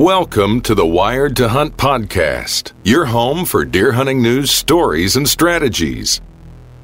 [0.00, 5.28] Welcome to the Wired to Hunt podcast, your home for deer hunting news, stories, and
[5.28, 6.22] strategies.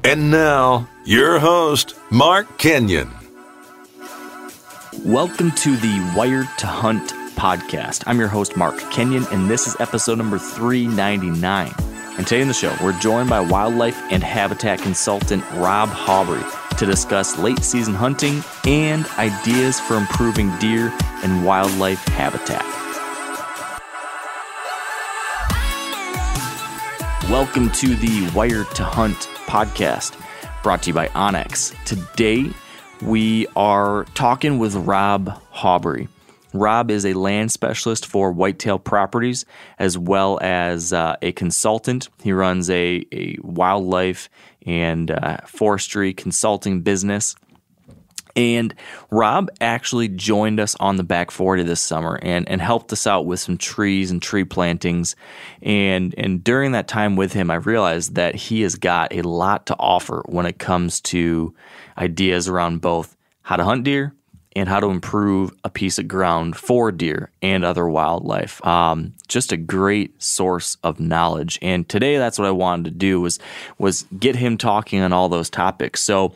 [0.03, 3.09] And now, your host, Mark Kenyon.
[5.03, 8.03] Welcome to the Wired to Hunt podcast.
[8.05, 11.73] I'm your host, Mark Kenyon, and this is episode number 399.
[12.19, 16.43] And today in the show, we're joined by wildlife and habitat consultant Rob Hawbury
[16.77, 22.76] to discuss late season hunting and ideas for improving deer and wildlife habitat.
[27.29, 30.17] Welcome to the Wired to Hunt podcast,
[30.63, 31.75] brought to you by onX.
[31.83, 32.49] Today,
[33.01, 36.07] we are talking with Rob Hawbury.
[36.53, 39.45] Rob is a land specialist for whitetail properties
[39.77, 42.07] as well as uh, a consultant.
[42.23, 44.29] He runs a, a wildlife
[44.65, 47.35] and uh, forestry consulting business.
[48.37, 48.75] And
[49.09, 53.25] Rob actually joined us on the back 40 this summer and, and helped us out
[53.25, 55.15] with some trees and tree plantings.
[55.63, 59.65] And, and during that time with him, I realized that he has got a lot
[59.65, 61.55] to offer when it comes to
[61.97, 64.13] ideas around both how to hunt deer
[64.57, 68.65] and how to improve a piece of ground for deer and other wildlife.
[68.65, 71.59] Um, just a great source of knowledge.
[71.61, 73.39] And today, that's what I wanted to do was
[73.77, 76.01] was get him talking on all those topics.
[76.01, 76.33] So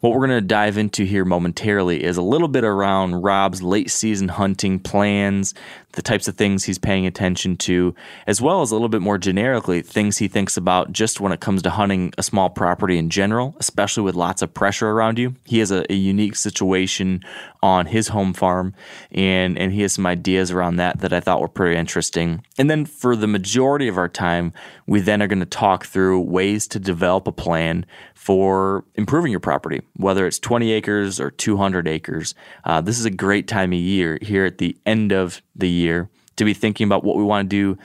[0.00, 3.90] what we're going to dive into here momentarily is a little bit around Rob's late
[3.90, 5.52] season hunting plans,
[5.92, 7.94] the types of things he's paying attention to,
[8.26, 11.40] as well as a little bit more generically, things he thinks about just when it
[11.40, 15.34] comes to hunting a small property in general, especially with lots of pressure around you.
[15.44, 17.22] He has a, a unique situation
[17.62, 18.74] on his home farm,
[19.12, 22.44] and, and he has some ideas around that that I thought were pretty interesting.
[22.58, 24.52] And then for the majority of our time,
[24.86, 27.84] we then are going to talk through ways to develop a plan
[28.14, 32.34] for improving your property, whether it's 20 acres or 200 acres.
[32.64, 36.08] Uh, this is a great time of year here at the end of the year
[36.36, 37.78] to be thinking about what we want to do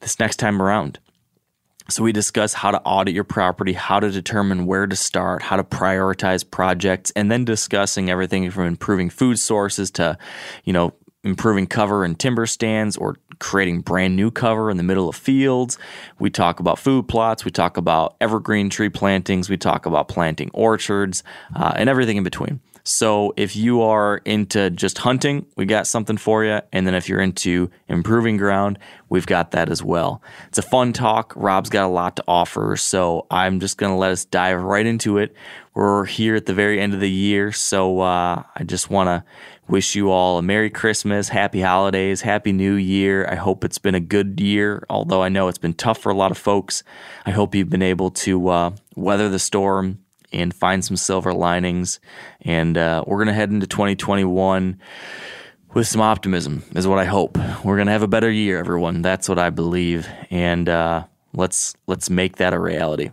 [0.00, 0.98] this next time around.
[1.88, 5.56] So, we discuss how to audit your property, how to determine where to start, how
[5.56, 10.16] to prioritize projects, and then discussing everything from improving food sources to,
[10.64, 10.94] you know,
[11.24, 15.78] improving cover and timber stands or creating brand new cover in the middle of fields.
[16.18, 17.44] We talk about food plots.
[17.44, 19.48] We talk about evergreen tree plantings.
[19.48, 21.22] We talk about planting orchards
[21.54, 22.60] uh, and everything in between.
[22.84, 26.60] So if you are into just hunting, we got something for you.
[26.72, 28.78] And then if you're into improving ground,
[29.08, 30.20] we've got that as well.
[30.48, 31.32] It's a fun talk.
[31.36, 32.76] Rob's got a lot to offer.
[32.76, 35.34] So I'm just going to let us dive right into it.
[35.74, 37.52] We're here at the very end of the year.
[37.52, 39.24] So uh, I just want to
[39.68, 43.26] wish you all a Merry Christmas, Happy Holidays, Happy New Year.
[43.30, 46.16] I hope it's been a good year, although I know it's been tough for a
[46.16, 46.82] lot of folks.
[47.24, 50.01] I hope you've been able to uh, weather the storm
[50.32, 52.00] and find some silver linings.
[52.40, 54.80] And uh, we're going to head into 2021
[55.74, 57.38] with some optimism, is what I hope.
[57.64, 59.02] We're going to have a better year, everyone.
[59.02, 60.08] That's what I believe.
[60.30, 63.10] And uh, let's let's make that a reality.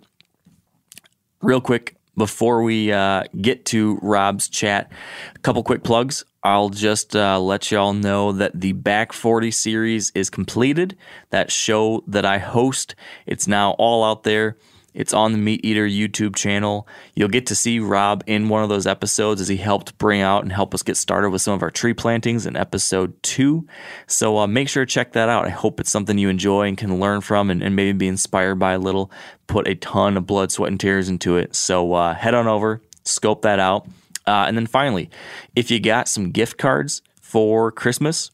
[1.42, 4.92] Real quick, before we uh, get to Rob's chat,
[5.36, 6.26] a couple quick plugs.
[6.44, 10.96] I'll just uh, let y'all know that the Back 40 series is completed.
[11.32, 12.96] That show that I host,
[13.26, 14.58] it's now all out there.
[14.94, 16.88] It's on the MeatEater YouTube channel.
[17.16, 20.44] You'll get to see Rob in one of those episodes as he helped bring out
[20.44, 23.68] and help us get started with some of our tree plantings in episode two.
[24.08, 25.46] So uh, make sure to check that out.
[25.46, 28.56] I hope it's something you enjoy and can learn from and, and maybe be inspired
[28.56, 29.12] by a little.
[29.48, 31.56] Put a ton of blood, sweat, and tears into it.
[31.56, 33.88] So uh, head on over, scope that out.
[34.28, 35.10] Uh, and then finally,
[35.56, 38.32] if you got some gift cards for Christmas,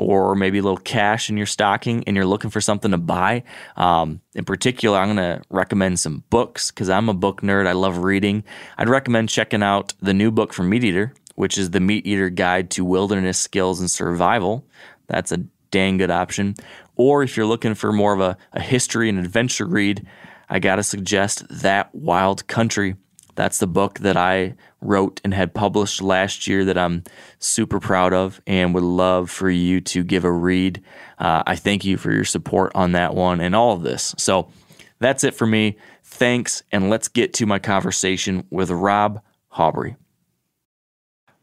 [0.00, 3.42] or maybe a little cash in your stocking and you're looking for something to buy,
[3.76, 7.66] um, in particular, I'm going to recommend some books because I'm a book nerd.
[7.66, 8.44] I love reading.
[8.78, 12.84] I'd recommend checking out the new book from MeatEater, which is The MeatEater Guide to
[12.84, 14.64] Wilderness Skills and Survival.
[15.06, 16.54] That's a dang good option.
[16.96, 20.06] Or if you're looking for more of a, a history and adventure read,
[20.48, 22.96] I got to suggest That Wild Country.
[23.40, 24.52] That's the book that I
[24.82, 27.04] wrote and had published last year that I'm
[27.38, 30.82] super proud of and would love for you to give a read.
[31.18, 34.14] Uh, I thank you for your support on that one and all of this.
[34.18, 34.50] So
[34.98, 35.78] that's it for me.
[36.04, 39.22] Thanks, and let's get to my conversation with Rob
[39.54, 39.96] Haubrey.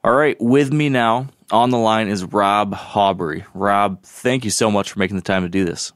[0.03, 3.43] All right, with me now on the line is Rob Haubrey.
[3.55, 5.93] Rob, thank you so much for making the time to do this.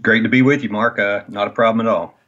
[0.00, 0.98] Great to be with you, Mark.
[0.98, 2.18] Uh, not a problem at all.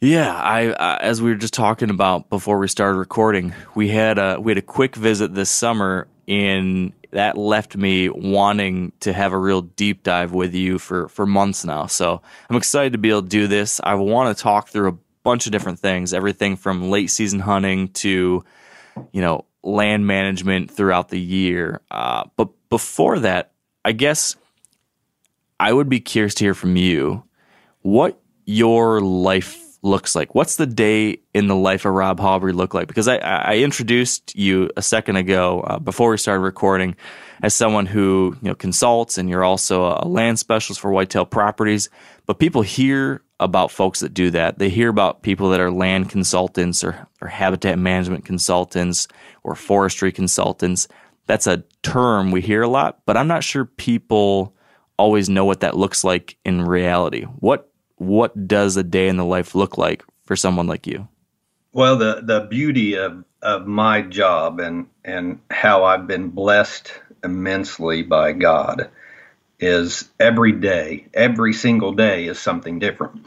[0.00, 4.18] Yeah, I uh, as we were just talking about before we started recording, we had
[4.18, 9.32] a we had a quick visit this summer, and that left me wanting to have
[9.32, 11.86] a real deep dive with you for for months now.
[11.86, 12.20] So
[12.50, 13.80] I'm excited to be able to do this.
[13.82, 17.88] I want to talk through a bunch of different things, everything from late season hunting
[17.88, 18.44] to
[19.12, 21.80] you know land management throughout the year.
[21.90, 23.52] Uh, but before that,
[23.82, 24.36] I guess
[25.58, 27.24] I would be curious to hear from you
[27.80, 30.34] what your life looks like.
[30.34, 32.88] What's the day in the life of Rob Haubrey look like?
[32.88, 36.96] Because I, I introduced you a second ago uh, before we started recording
[37.42, 41.88] as someone who you know consults, and you're also a land specialist for Whitetail Properties.
[42.26, 44.58] But people hear about folks that do that.
[44.58, 49.08] They hear about people that are land consultants or, or habitat management consultants
[49.44, 50.88] or forestry consultants.
[51.26, 54.54] That's a term we hear a lot, but I'm not sure people
[54.96, 57.24] always know what that looks like in reality.
[57.24, 61.08] What what does a day in the life look like for someone like you?
[61.72, 68.02] Well, the the beauty of of my job and and how I've been blessed immensely
[68.02, 68.90] by God
[69.58, 73.26] is every day, every single day is something different.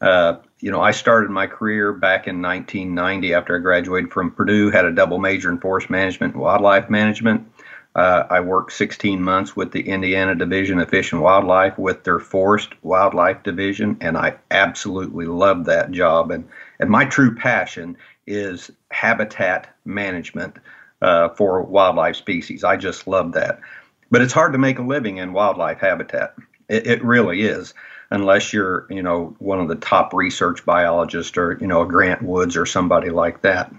[0.00, 4.70] Uh, you know, I started my career back in 1990 after I graduated from Purdue,
[4.70, 7.50] had a double major in forest management and wildlife management.
[7.96, 12.20] Uh, I worked 16 months with the Indiana Division of Fish and Wildlife with their
[12.20, 16.30] Forest Wildlife Division, and I absolutely loved that job.
[16.30, 16.48] And,
[16.78, 17.96] and my true passion
[18.26, 20.56] is habitat management
[21.02, 22.62] uh, for wildlife species.
[22.62, 23.58] I just love that.
[24.10, 26.34] But it's hard to make a living in wildlife habitat.
[26.68, 27.74] It, it really is,
[28.10, 32.22] unless you're, you know, one of the top research biologists or, you know, a Grant
[32.22, 33.72] Woods or somebody like that.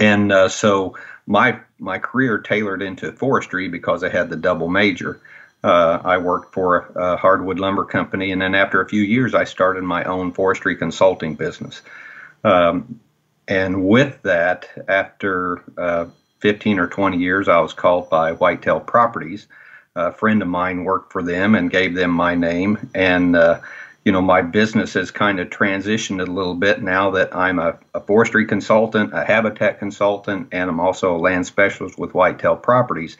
[0.00, 0.96] And uh, so
[1.30, 5.20] my my career tailored into forestry because I had the double major.
[5.62, 9.44] Uh, I worked for a, hardwood lumber company, and then after a few years, I
[9.44, 11.82] started my own forestry consulting business.
[12.42, 12.98] Um,
[13.46, 16.06] and with that, after uh,
[16.40, 19.46] 15 or 20 years, I was called by Whitetail Properties.
[19.94, 23.60] A friend of mine worked for them and gave them my name, and uh,
[24.04, 27.78] you know, my business has kind of transitioned a little bit now that I'm a,
[27.94, 33.18] a, forestry consultant, a habitat consultant, and I'm also a land specialist with Whitetail Properties.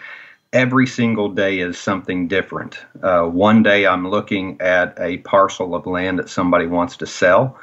[0.52, 2.78] Every single day is something different.
[3.02, 7.58] Uh, one day I'm looking at a parcel of land that somebody wants to sell.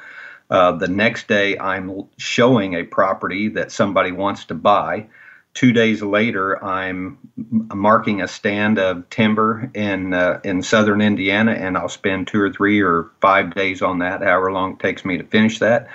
[0.49, 5.07] Uh, the next day I'm showing a property that somebody wants to buy
[5.57, 11.75] two days later, I'm marking a stand of timber in uh, in southern Indiana, and
[11.75, 15.17] I'll spend two or three or five days on that, however long it takes me
[15.17, 15.87] to finish that.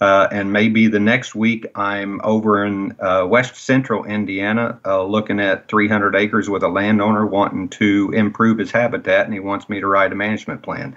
[0.00, 5.38] Uh, and maybe the next week I'm over in uh, west central Indiana uh, looking
[5.38, 9.80] at 300 acres with a landowner wanting to improve his habitat, and he wants me
[9.80, 10.96] to write a management plan.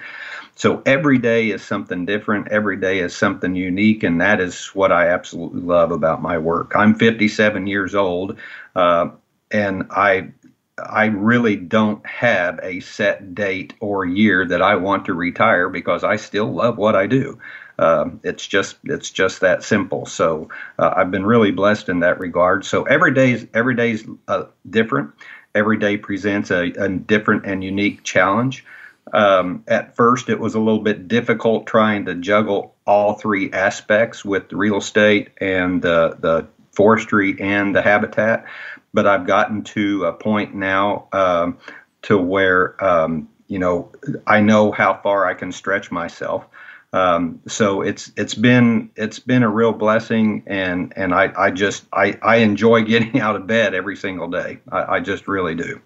[0.55, 2.49] So every day is something different.
[2.49, 6.73] Every day is something unique, and that is what I absolutely love about my work.
[6.75, 8.37] I'm 57 years old,
[8.75, 9.09] uh,
[9.51, 10.29] and I
[10.77, 16.03] I really don't have a set date or year that I want to retire because
[16.03, 17.39] I still love what I do.
[17.79, 20.05] Um, it's just it's just that simple.
[20.05, 22.65] So uh, I've been really blessed in that regard.
[22.65, 25.11] So every day is every day is uh, different.
[25.55, 28.65] Every day presents a, a different and unique challenge.
[29.11, 34.23] Um, at first, it was a little bit difficult trying to juggle all three aspects
[34.23, 38.45] with real estate and the, the forestry and the habitat.
[38.93, 41.57] But I've gotten to a point now um,
[42.03, 43.91] to where um, you know
[44.27, 46.45] I know how far I can stretch myself.
[46.91, 51.85] Um, so it's it's been it's been a real blessing, and and I, I just
[51.91, 54.59] I, I enjoy getting out of bed every single day.
[54.71, 55.81] I, I just really do.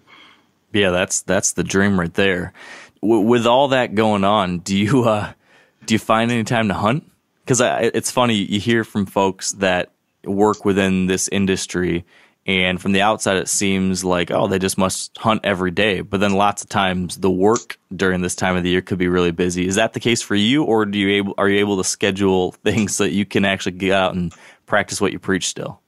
[0.74, 2.52] Yeah, that's that's the dream right there
[3.02, 5.32] w- with all that going on, do you uh,
[5.86, 7.10] do you find any time to hunt?
[7.44, 9.90] Because it's funny you hear from folks that
[10.24, 12.04] work within this industry
[12.48, 16.00] And from the outside, it seems like, oh, they just must hunt every day.
[16.00, 19.06] But then lots of times the work during this time of the year could be
[19.06, 19.66] really busy.
[19.66, 22.52] Is that the case for you, or do you able are you able to schedule
[22.64, 24.32] things so that you can actually get out and
[24.64, 25.82] practice what you preach still?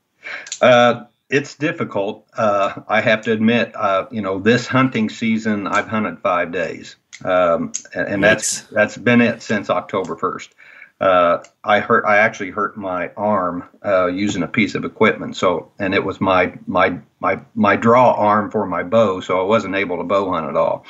[0.60, 2.26] Uh, it's difficult.
[2.36, 6.96] Uh, I have to admit, uh, you know, this hunting season, I've hunted five days,
[7.24, 10.54] um, and, and that's that's been it since October first.
[11.00, 12.04] Uh, I hurt.
[12.04, 15.34] I actually hurt my arm uh, using a piece of equipment.
[15.36, 19.44] So, and it was my my my my draw arm for my bow, so I
[19.44, 20.84] wasn't able to bow hunt at all.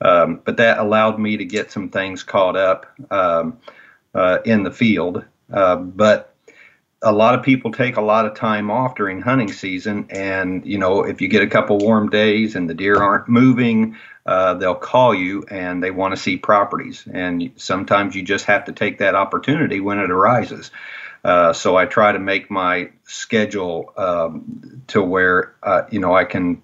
[0.00, 3.58] Um, but that allowed me to get some things caught up um,
[4.14, 5.24] uh, in the field.
[5.52, 6.36] Uh, but
[7.02, 10.78] a lot of people take a lot of time off during hunting season, and you
[10.78, 13.96] know if you get a couple warm days and the deer aren't moving,
[14.28, 17.08] uh, they'll call you and they want to see properties.
[17.10, 20.70] And sometimes you just have to take that opportunity when it arises.
[21.24, 26.26] Uh, so I try to make my schedule um, to where uh, you know I
[26.26, 26.62] can.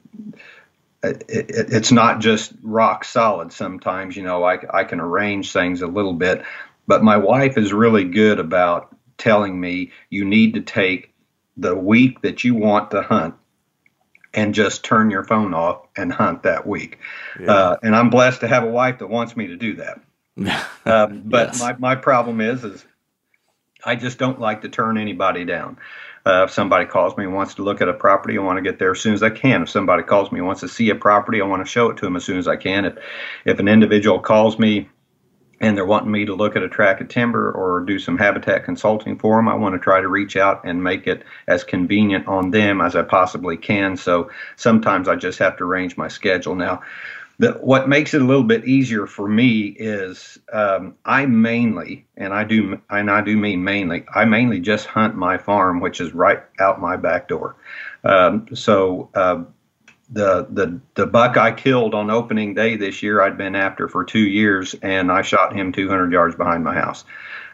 [1.02, 3.50] It, it, it's not just rock solid.
[3.50, 6.44] Sometimes you know I, I can arrange things a little bit,
[6.86, 11.14] but my wife is really good about telling me you need to take
[11.56, 13.34] the week that you want to hunt
[14.34, 16.98] and just turn your phone off and hunt that week.
[17.40, 17.52] Yeah.
[17.52, 20.00] Uh, and I'm blessed to have a wife that wants me to do that.
[20.84, 21.60] um, but yes.
[21.60, 22.84] my, my problem is, is
[23.84, 25.78] I just don't like to turn anybody down.
[26.26, 28.62] Uh, if somebody calls me and wants to look at a property, I want to
[28.62, 29.62] get there as soon as I can.
[29.62, 31.98] If somebody calls me and wants to see a property, I want to show it
[31.98, 32.86] to them as soon as I can.
[32.86, 32.96] If,
[33.44, 34.88] if an individual calls me
[35.64, 38.64] and they're wanting me to look at a tract of timber or do some habitat
[38.64, 42.28] consulting for them, I want to try to reach out and make it as convenient
[42.28, 43.96] on them as I possibly can.
[43.96, 46.54] So sometimes I just have to arrange my schedule.
[46.54, 46.82] Now,
[47.38, 52.34] the, what makes it a little bit easier for me is um, I mainly, and
[52.34, 56.12] I do, and I do mean mainly, I mainly just hunt my farm, which is
[56.12, 57.56] right out my back door.
[58.04, 59.44] Um, so uh,
[60.10, 64.04] the the the buck I killed on opening day this year, I'd been after for
[64.04, 67.04] two years, and I shot him 200 yards behind my house.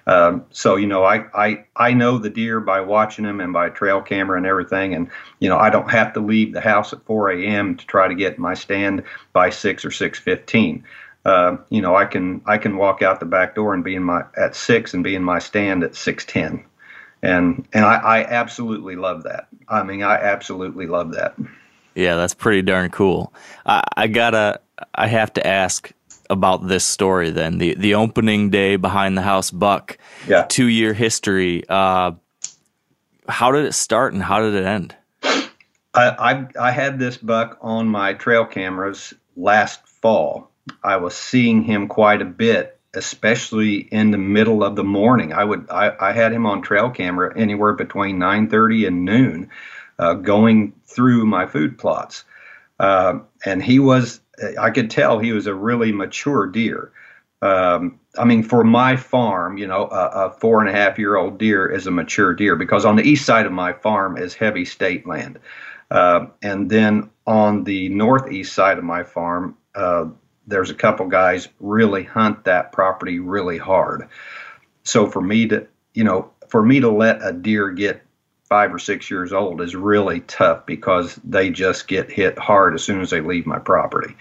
[0.07, 3.69] Um, so you know, I, I I know the deer by watching them and by
[3.69, 7.05] trail camera and everything, and you know, I don't have to leave the house at
[7.05, 7.77] 4 a.m.
[7.77, 10.83] to try to get my stand by six or 6:15.
[11.25, 14.03] Uh, you know, I can I can walk out the back door and be in
[14.03, 16.65] my at six and be in my stand at 6:10,
[17.23, 19.49] and and I, I absolutely love that.
[19.69, 21.37] I mean, I absolutely love that.
[21.95, 23.33] Yeah, that's pretty darn cool.
[23.67, 24.61] I, I gotta,
[24.95, 25.93] I have to ask
[26.31, 27.59] about this story then.
[27.59, 29.99] The the opening day behind the house buck.
[30.27, 30.47] Yeah.
[30.49, 31.65] Two year history.
[31.69, 32.13] Uh,
[33.29, 34.95] how did it start and how did it end?
[35.93, 40.51] I, I I had this buck on my trail cameras last fall.
[40.85, 45.33] I was seeing him quite a bit, especially in the middle of the morning.
[45.33, 49.51] I would I, I had him on trail camera anywhere between nine thirty and noon
[50.01, 52.25] uh, going through my food plots.
[52.81, 54.21] Uh, and he was,
[54.59, 56.91] I could tell he was a really mature deer.
[57.43, 61.17] Um, I mean, for my farm, you know, a, a, four and a half year
[61.17, 64.35] old deer is a mature deer because on the east side of my farm is
[64.35, 65.39] heavy state land.
[65.91, 70.07] Uh, and then on the northeast side of my farm, uh,
[70.47, 74.09] there's a couple guys really hunt that property really hard.
[74.85, 78.03] So for me to, you know, for me to let a deer get
[78.51, 82.83] five or six years old is really tough because they just get hit hard as
[82.83, 84.17] soon as they leave my property.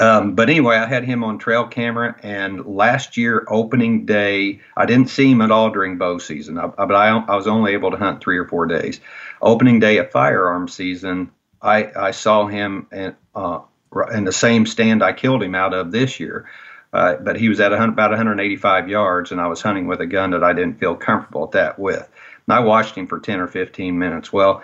[0.00, 4.86] Um, but anyway, I had him on trail camera, and last year opening day, I
[4.86, 7.90] didn't see him at all during bow season, I, but I, I, was only able
[7.90, 9.00] to hunt three or four days.
[9.40, 11.30] Opening day of firearm season,
[11.62, 13.60] I, I saw him in, uh,
[14.12, 16.46] in the same stand I killed him out of this year.
[16.92, 20.30] Uh, but he was at about 185 yards, and I was hunting with a gun
[20.30, 22.08] that I didn't feel comfortable at that with.
[22.48, 24.32] I watched him for 10 or 15 minutes.
[24.32, 24.62] Well,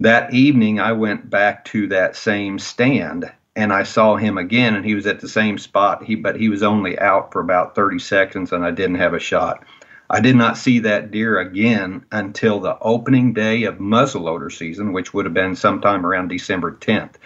[0.00, 4.84] that evening I went back to that same stand and I saw him again and
[4.84, 7.98] he was at the same spot he but he was only out for about 30
[7.98, 9.64] seconds and I didn't have a shot.
[10.10, 15.12] I did not see that deer again until the opening day of muzzleloader season, which
[15.12, 17.16] would have been sometime around December 10th.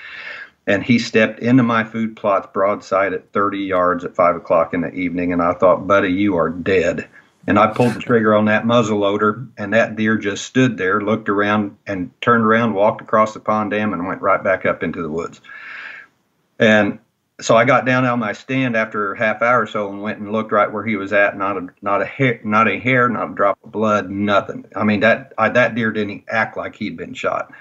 [0.67, 4.81] And he stepped into my food plots broadside at 30 yards at 5 o'clock in
[4.81, 5.33] the evening.
[5.33, 7.09] And I thought, buddy, you are dead.
[7.47, 11.01] And I pulled the trigger on that muzzle loader, and that deer just stood there,
[11.01, 14.83] looked around, and turned around, walked across the pond dam, and went right back up
[14.83, 15.41] into the woods.
[16.61, 17.01] And
[17.41, 20.21] so I got down on my stand after a half hour or so and went
[20.21, 21.37] and looked right where he was at.
[21.37, 24.67] Not a not a hair, not a hair, not a drop of blood, nothing.
[24.77, 27.53] I mean that I, that deer didn't act like he'd been shot.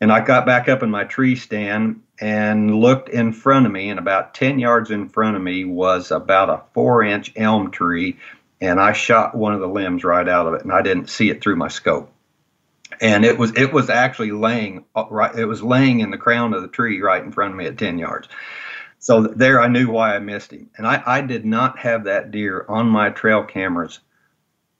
[0.00, 3.90] And I got back up in my tree stand and looked in front of me,
[3.90, 8.16] and about ten yards in front of me was about a four inch elm tree
[8.62, 11.30] and I shot one of the limbs right out of it, and I didn't see
[11.30, 12.10] it through my scope.
[13.00, 15.34] and it was it was actually laying uh, right.
[15.36, 17.78] It was laying in the crown of the tree right in front of me at
[17.78, 18.28] ten yards.
[18.98, 22.30] So there, I knew why I missed him, and I, I did not have that
[22.32, 24.00] deer on my trail cameras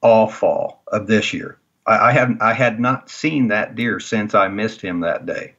[0.03, 1.59] all fall of this year.
[1.87, 5.55] I, I had I had not seen that deer since I missed him that day.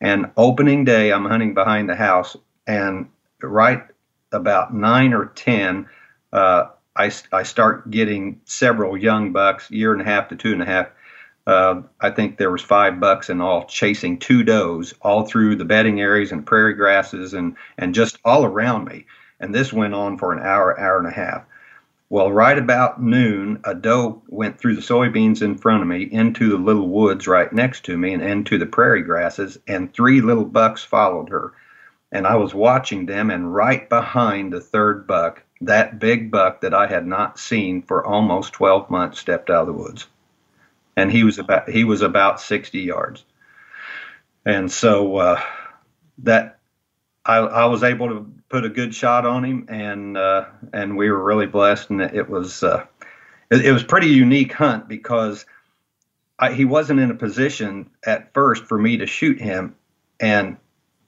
[0.00, 2.36] And opening day, I'm hunting behind the house,
[2.66, 3.08] and
[3.42, 3.84] right
[4.32, 5.88] about nine or ten,
[6.32, 10.62] uh, I, I start getting several young bucks, year and a half to two and
[10.62, 10.88] a half.
[11.46, 15.64] Uh, I think there was five bucks in all chasing two does all through the
[15.64, 19.06] bedding areas and prairie grasses and and just all around me.
[19.40, 21.44] And this went on for an hour, hour and a half.
[22.10, 26.48] Well, right about noon, a doe went through the soybeans in front of me into
[26.48, 30.46] the little woods right next to me and into the prairie grasses, and three little
[30.46, 31.52] bucks followed her.
[32.10, 36.74] And I was watching them, and right behind the third buck, that big buck that
[36.74, 40.06] I had not seen for almost 12 months stepped out of the woods.
[40.96, 43.24] And he was about he was about 60 yards.
[44.44, 45.40] And so uh,
[46.18, 46.58] that
[47.24, 51.10] I, I was able to put a good shot on him, and uh, and we
[51.10, 51.90] were really blessed.
[51.90, 52.86] And it was uh,
[53.50, 55.44] it, it was pretty unique hunt because
[56.38, 59.76] I, he wasn't in a position at first for me to shoot him,
[60.18, 60.56] and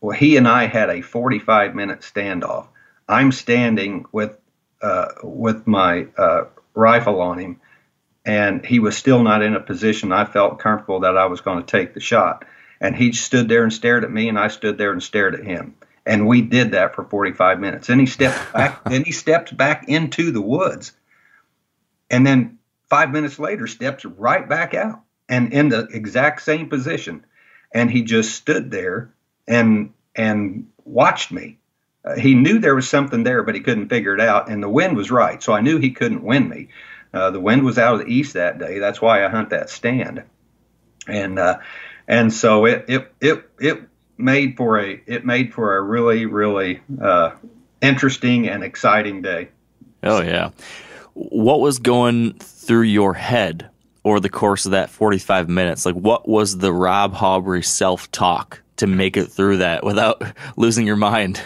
[0.01, 2.67] well, he and I had a 45 minute standoff.
[3.11, 4.37] I'm standing with
[4.81, 7.61] uh, with my uh, rifle on him,
[8.25, 11.61] and he was still not in a position I felt comfortable that I was going
[11.61, 12.45] to take the shot.
[12.81, 15.45] And he stood there and stared at me, and I stood there and stared at
[15.45, 15.75] him.
[16.07, 17.89] And we did that for 45 minutes.
[17.89, 18.85] Then he stepped back.
[18.89, 20.93] then he stepped back into the woods,
[22.11, 27.25] and then five minutes later steps right back out and in the exact same position.
[27.75, 29.13] And he just stood there
[29.49, 31.60] and and watched me.
[32.05, 34.49] Uh, he knew there was something there, but he couldn't figure it out.
[34.49, 36.69] And the wind was right, so I knew he couldn't win me.
[37.13, 38.79] Uh, the wind was out of the east that day.
[38.79, 40.23] That's why I hunt that stand.
[41.09, 41.59] And uh,
[42.07, 43.83] and so it it it it
[44.17, 47.33] made for a it made for a really really uh,
[47.81, 49.49] interesting and exciting day.
[50.03, 50.51] Oh yeah.
[51.15, 53.69] What was going through your head
[54.05, 55.85] over the course of that 45 minutes?
[55.85, 60.23] Like what was the Rob Haubrey self-talk to make it through that without
[60.57, 61.41] losing your mind?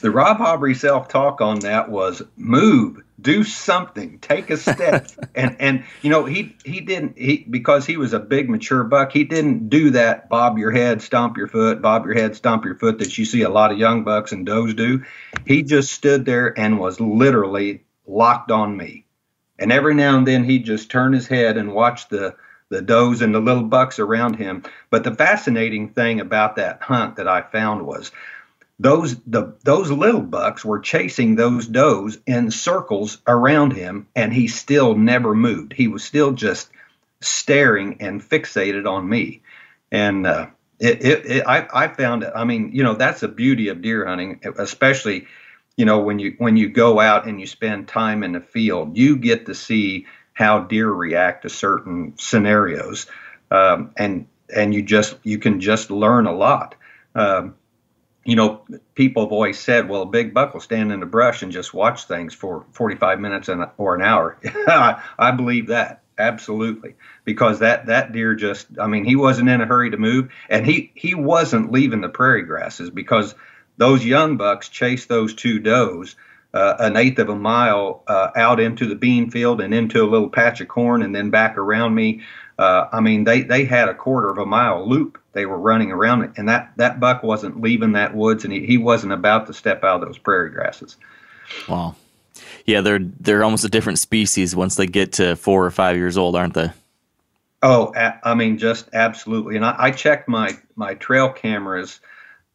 [0.00, 5.08] The Rob Haubrey self-talk on that was move do something take a step.
[5.34, 9.12] And and you know he he didn't he because he was a big mature buck
[9.12, 12.74] he didn't do that bob your head stomp your foot bob your head stomp your
[12.74, 15.04] foot that you see a lot of young bucks and does do.
[15.46, 19.04] He just stood there and was literally locked on me.
[19.58, 22.34] And every now and then he'd just turn his head and watch the
[22.70, 24.62] the does and the little bucks around him.
[24.90, 28.10] But the fascinating thing about that hunt that i found was
[28.80, 34.48] those the those little bucks were chasing those does in circles around him and he
[34.48, 35.72] still never moved.
[35.72, 36.70] He was still just
[37.20, 39.42] staring and fixated on me.
[39.92, 40.46] And uh,
[40.78, 43.82] it, it, it, I, I found it i mean you know that's the beauty of
[43.82, 45.26] deer hunting especially
[45.76, 48.96] you know when you when you go out and you spend time in the field
[48.96, 50.06] you get to see
[50.40, 53.06] how deer react to certain scenarios.
[53.50, 56.76] Um, and and you just you can just learn a lot.
[57.14, 57.56] Um,
[58.24, 58.62] you know,
[58.94, 61.72] people have always said, well, a big buck will stand in the brush and just
[61.72, 64.38] watch things for 45 minutes and, or an hour.
[65.18, 69.64] I believe that absolutely because that that deer just i mean he wasn't in a
[69.64, 73.34] hurry to move and he he wasn't leaving the prairie grasses because
[73.78, 76.16] those young bucks chased those two does
[76.52, 80.10] uh, an eighth of a mile uh, out into the bean field and into a
[80.10, 82.20] little patch of corn and then back around me
[82.60, 85.92] uh, I mean, they, they had a quarter of a mile loop they were running
[85.92, 89.46] around it, and that, that buck wasn't leaving that woods, and he, he wasn't about
[89.46, 90.96] to step out of those prairie grasses.
[91.68, 91.96] Wow.
[92.64, 96.16] Yeah, they're they're almost a different species once they get to four or five years
[96.16, 96.70] old, aren't they?
[97.62, 99.56] Oh, I mean, just absolutely.
[99.56, 102.00] And I, I checked my my trail cameras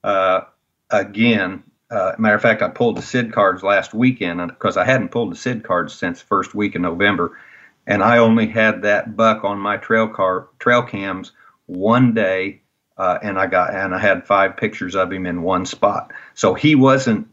[0.04, 0.42] uh,
[0.90, 1.64] again.
[1.92, 5.32] Uh, matter of fact, I pulled the SD cards last weekend because I hadn't pulled
[5.32, 7.38] the SD cards since first week in November
[7.88, 11.32] and I only had that buck on my trail car trail cams
[11.68, 12.62] one day,
[12.98, 16.12] uh, and I got and I had five pictures of him in one spot.
[16.34, 17.28] So he wasn't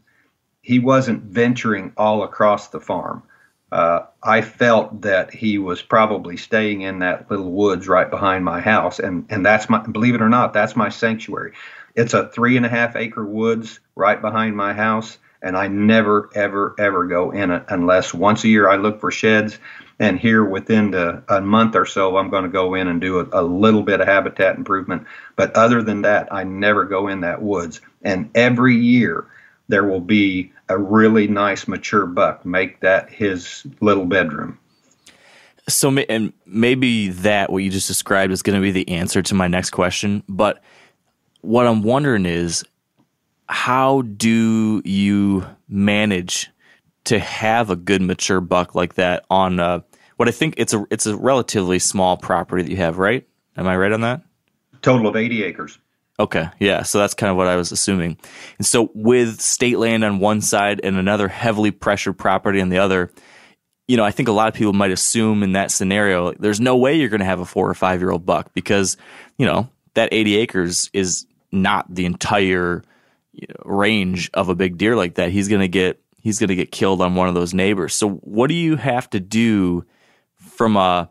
[0.61, 3.23] he wasn't venturing all across the farm.
[3.71, 8.61] Uh, I felt that he was probably staying in that little woods right behind my
[8.61, 11.53] house, and and that's my believe it or not, that's my sanctuary.
[11.95, 16.29] It's a three and a half acre woods right behind my house, and I never
[16.33, 19.59] ever ever go in it unless once a year I look for sheds
[19.99, 23.19] and here within the, a month or so, I'm going to go in and do
[23.19, 25.05] a, a, little bit of habitat improvement.
[25.35, 27.79] But other than that, I never go in that woods.
[28.01, 29.27] And every year,
[29.67, 34.57] there will be a really nice mature buck make that his little bedroom.
[35.69, 39.35] So, and maybe that what you just described is going to be the answer to
[39.35, 40.23] my next question.
[40.27, 40.61] But
[41.41, 42.65] what I'm wondering is,
[43.47, 46.49] how do you manage
[47.05, 49.81] to have a good mature buck like that on uh,
[50.17, 53.27] what I think it's a it's a relatively small property that you have, right?
[53.57, 54.21] Am I right on that?
[54.81, 55.79] Total of 80 acres.
[56.19, 56.83] Okay, yeah.
[56.83, 58.17] So that's kind of what I was assuming.
[58.57, 62.77] And so with state land on one side and another heavily pressured property on the
[62.77, 63.11] other,
[63.87, 66.77] you know, I think a lot of people might assume in that scenario, there's no
[66.77, 68.95] way you're going to have a four or five year old buck because,
[69.37, 72.83] you know, that 80 acres is not the entire
[73.65, 75.31] range of a big deer like that.
[75.31, 77.93] He's going to get he's going to get killed on one of those neighbors.
[77.93, 79.85] So what do you have to do
[80.35, 81.09] from a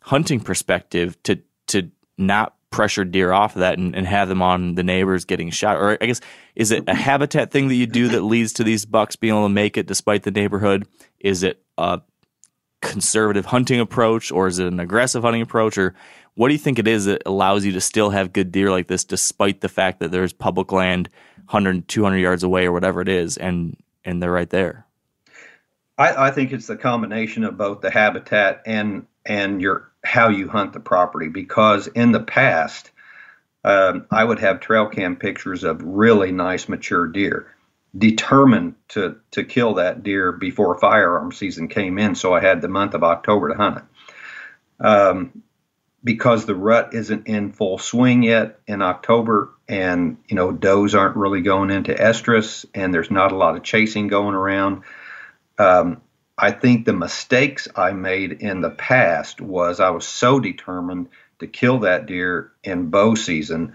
[0.00, 4.74] hunting perspective to to not pressure deer off of that and, and have them on
[4.74, 5.76] the neighbors getting shot?
[5.76, 6.20] Or I guess
[6.54, 9.44] is it a habitat thing that you do that leads to these bucks being able
[9.44, 10.86] to make it despite the neighborhood?
[11.20, 12.00] Is it a
[12.82, 15.94] conservative hunting approach or is it an aggressive hunting approach or
[16.34, 18.86] what do you think it is that allows you to still have good deer like
[18.86, 21.08] this despite the fact that there's public land
[21.46, 24.86] 100 200 yards away or whatever it is and and they're right there.
[25.98, 30.48] I, I think it's the combination of both the habitat and and your how you
[30.48, 32.90] hunt the property because in the past
[33.64, 37.54] um, I would have trail cam pictures of really nice mature deer
[37.96, 42.68] determined to to kill that deer before firearm season came in so I had the
[42.68, 43.84] month of October to hunt it.
[44.86, 45.42] Um,
[46.04, 51.16] because the rut isn't in full swing yet in October and you know does aren't
[51.16, 54.82] really going into estrus and there's not a lot of chasing going around
[55.58, 56.00] um,
[56.38, 61.46] I think the mistakes I made in the past was I was so determined to
[61.46, 63.74] kill that deer in bow season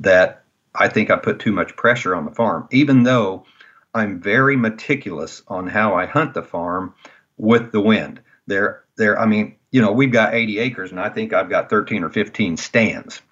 [0.00, 0.44] that
[0.74, 3.46] I think I put too much pressure on the farm, even though
[3.94, 6.94] I'm very meticulous on how I hunt the farm
[7.38, 8.20] with the wind.
[8.46, 9.18] There, there.
[9.18, 12.10] I mean, you know, we've got 80 acres, and I think I've got 13 or
[12.10, 13.22] 15 stands.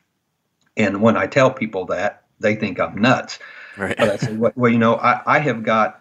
[0.76, 3.38] And when I tell people that, they think I'm nuts.
[3.76, 6.00] right But I say, well, well you know, I, I have got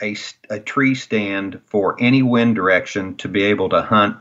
[0.00, 0.16] a,
[0.48, 4.16] a tree stand for any wind direction to be able to hunt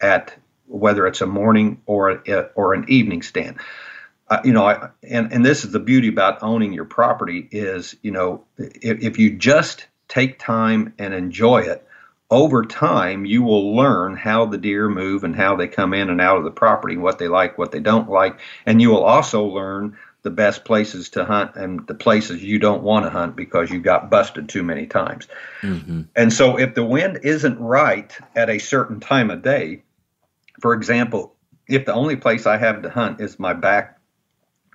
[0.00, 0.34] at
[0.66, 3.58] whether it's a morning or a, or an evening stand.
[4.28, 7.94] Uh, you know, I, and and this is the beauty about owning your property is
[8.02, 11.86] you know if, if you just take time and enjoy it
[12.32, 16.20] over time you will learn how the deer move and how they come in and
[16.20, 18.40] out of the property what they like what they don't like.
[18.66, 22.82] And you will also learn the best places to hunt and the places you don't
[22.82, 25.28] want to hunt because you got busted too many times.
[25.60, 26.02] Mm-hmm.
[26.16, 29.82] And so if the wind isn't right at a certain time of day
[30.60, 31.34] for example
[31.68, 34.00] if the only place i have to hunt is my back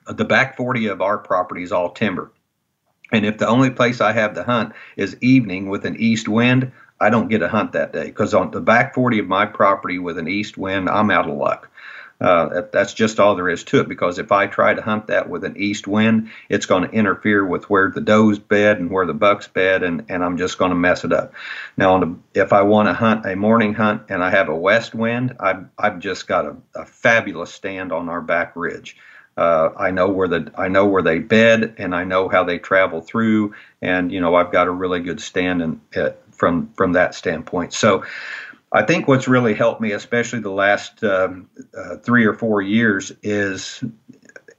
[0.08, 2.32] the back 40 of our property is all timber.
[3.12, 6.72] And if the only place I have to hunt is evening with an east wind,
[7.00, 10.00] I don't get a hunt that day because on the back 40 of my property
[10.00, 11.70] with an east wind, I'm out of luck.
[12.20, 15.30] Uh, that's just all there is to it because if I try to hunt that
[15.30, 19.06] with an east wind, it's going to interfere with where the does bed and where
[19.06, 21.34] the bucks bed, and, and I'm just going to mess it up.
[21.78, 24.96] Now, the, if I want to hunt a morning hunt and I have a west
[24.96, 28.98] wind, I've, I've just got a, a fabulous stand on our back ridge.
[29.38, 32.58] Uh, I know where the I know where they bed, and I know how they
[32.58, 36.94] travel through, and you know I've got a really good stand in uh, from from
[36.94, 37.74] that standpoint.
[37.74, 38.04] So,
[38.72, 43.12] I think what's really helped me, especially the last um, uh, three or four years,
[43.24, 43.84] is,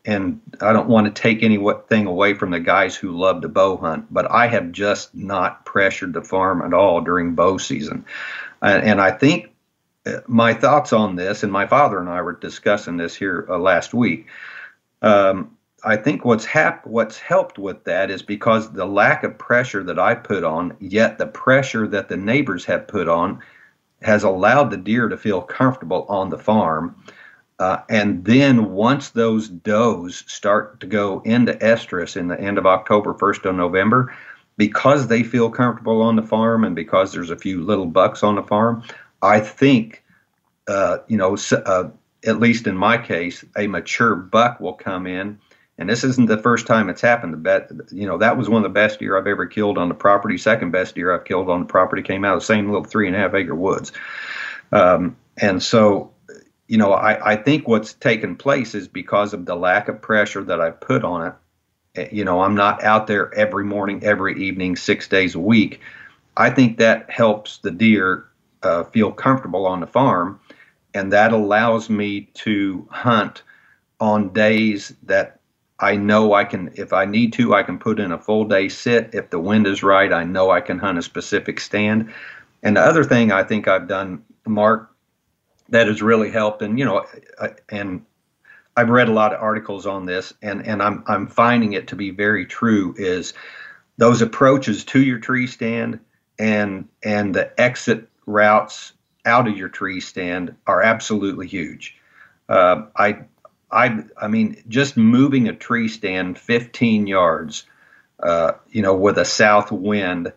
[0.05, 3.77] and I don't want to take anything away from the guys who love to bow
[3.77, 8.05] hunt, but I have just not pressured the farm at all during bow season,
[8.63, 9.51] and, and I think
[10.07, 13.59] uh, my thoughts on this, and my father and I were discussing this here uh,
[13.59, 14.27] last week.
[15.03, 19.85] Um, I think what's hap- what's helped with that is because the lack of pressure
[19.85, 23.41] that I put on, yet the pressure that the neighbors have put on,
[24.03, 26.97] has allowed the deer to feel comfortable on the farm.
[27.59, 32.67] Uh, and then once those does start to go into estrus in the end of
[32.67, 34.15] October, 1st of November,
[34.57, 38.37] because they feel comfortable on the farm and because there's a few little bucks on
[38.37, 38.83] the farm,
[39.23, 40.05] I think,
[40.69, 41.89] uh, you know, uh,
[42.27, 45.39] at least in my case, a mature buck will come in.
[45.79, 47.33] And this isn't the first time it's happened.
[47.33, 49.89] The bet, you know, that was one of the best deer I've ever killed on
[49.89, 50.37] the property.
[50.37, 53.07] Second best deer I've killed on the property came out of the same little three
[53.07, 53.93] and a half acre woods.
[54.73, 56.13] Um, and so,
[56.67, 60.43] you know, I, I think what's taken place is because of the lack of pressure
[60.45, 61.35] that I put on it.
[61.95, 65.81] Eh, You know, I'm not out there every morning, every evening, six days a week.
[66.37, 68.27] I think that helps the deer
[68.65, 70.41] uh, feel comfortable on the farm,
[70.93, 73.43] and that allows me to hunt
[74.01, 75.38] on days that
[75.81, 78.69] I know I can, if I need to, I can put in a full day
[78.69, 79.11] sit.
[79.13, 82.13] If the wind is right, I know I can hunt a specific stand.
[82.63, 84.91] And the other thing I think I've done, Mark,
[85.69, 86.63] that has really helped.
[86.63, 87.07] And you know,
[87.41, 88.05] I, and
[88.77, 91.97] I've read a lot of articles on this, and and I'm I'm finding it to
[91.97, 92.95] be very true.
[92.97, 93.35] Is
[93.97, 96.01] those approaches to your tree stand
[96.39, 98.93] and and the exit routes
[99.25, 101.97] out of your tree stand are absolutely huge.
[102.49, 103.19] Uh, I
[103.71, 107.65] I I mean, just moving a tree stand 15 yards,
[108.23, 110.33] uh, you know, with a south wind.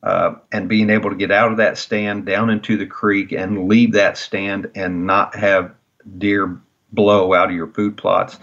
[0.00, 3.68] Uh, and being able to get out of that stand down into the creek and
[3.68, 5.74] leave that stand and not have
[6.18, 6.60] deer
[6.92, 8.38] blow out of your food plots,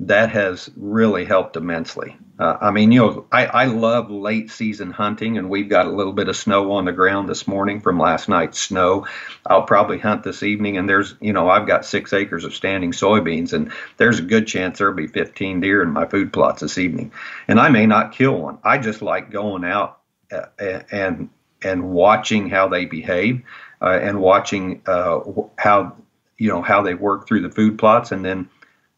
[0.00, 2.16] that has really helped immensely.
[2.38, 5.90] Uh, I mean, you know, I, I love late season hunting, and we've got a
[5.90, 9.06] little bit of snow on the ground this morning from last night's snow.
[9.44, 12.92] I'll probably hunt this evening, and there's, you know, I've got six acres of standing
[12.92, 16.78] soybeans, and there's a good chance there'll be 15 deer in my food plots this
[16.78, 17.12] evening.
[17.48, 18.58] And I may not kill one.
[18.62, 19.98] I just like going out
[20.30, 23.42] uh, and and watching how they behave,
[23.82, 25.18] uh, and watching uh,
[25.56, 25.96] how
[26.36, 28.48] you know how they work through the food plots, and then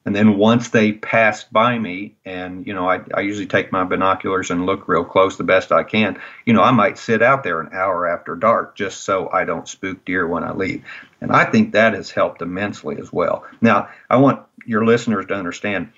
[0.07, 3.85] and then once they passed by me, and you know, I, I usually take my
[3.85, 6.19] binoculars and look real close the best I can.
[6.47, 9.69] You know, I might sit out there an hour after dark just so I don't
[9.69, 10.85] spook deer when I leave.
[11.21, 13.45] And I think that has helped immensely as well.
[13.61, 15.93] Now, I want your listeners to understand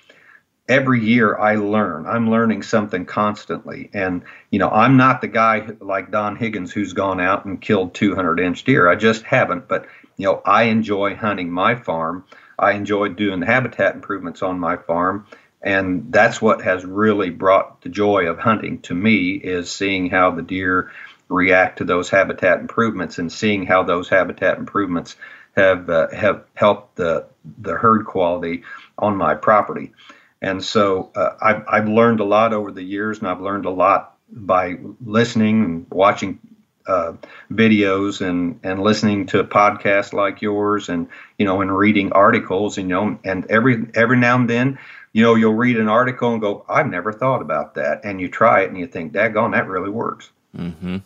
[0.67, 2.05] every year I learn.
[2.05, 3.89] I'm learning something constantly.
[3.93, 7.93] And, you know, I'm not the guy like Don Higgins who's gone out and killed
[7.93, 8.89] 200 inch deer.
[8.89, 9.67] I just haven't.
[9.67, 9.87] But,
[10.17, 12.25] you know, I enjoy hunting my farm.
[12.63, 15.27] I enjoyed doing habitat improvements on my farm.
[15.61, 20.31] And that's what has really brought the joy of hunting to me is seeing how
[20.31, 20.91] the deer
[21.29, 25.15] react to those habitat improvements and seeing how those habitat improvements
[25.55, 27.27] have uh, have helped the
[27.61, 28.63] the herd quality
[28.97, 29.93] on my property.
[30.41, 33.69] And so uh, I've, I've learned a lot over the years, and I've learned a
[33.69, 36.39] lot by listening and watching
[36.87, 37.13] uh,
[37.51, 42.89] videos and and listening to podcasts like yours and you know and reading articles and
[42.89, 44.77] you know and every every now and then
[45.13, 48.27] you know you'll read an article and go I've never thought about that and you
[48.27, 50.29] try it and you think daggone that really works.
[50.57, 50.97] Mm-hmm.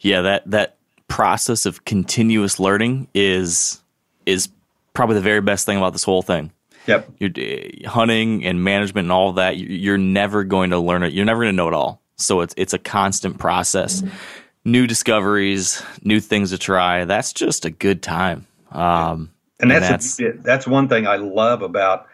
[0.00, 0.76] Yeah, that that
[1.08, 3.82] process of continuous learning is
[4.26, 4.48] is
[4.92, 6.52] probably the very best thing about this whole thing.
[6.86, 7.10] Yep.
[7.18, 9.58] You're uh, hunting and management and all that.
[9.58, 11.12] You're never going to learn it.
[11.12, 12.00] You're never going to know it all.
[12.16, 14.02] So it's it's a constant process.
[14.02, 17.04] Mm-hmm new discoveries, new things to try.
[17.04, 18.46] That's just a good time.
[18.70, 22.06] Um, and that's and that's, a, that's one thing I love about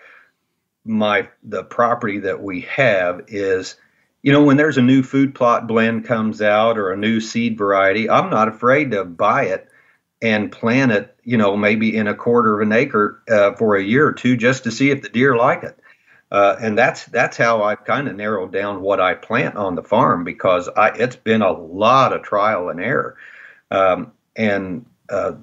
[0.87, 3.77] my the property that we have is
[4.23, 7.59] you know when there's a new food plot blend comes out or a new seed
[7.59, 9.69] variety i'm not afraid to buy it
[10.23, 13.83] and plant it you know maybe in a quarter of an acre uh, for a
[13.83, 15.77] year or two just to see if the deer like it
[16.37, 19.83] uh, and that's that's how I've kind of narrowed down what I plant on the
[19.83, 23.17] farm because I, it's been a lot of trial and error.
[23.71, 25.37] Um, and uh,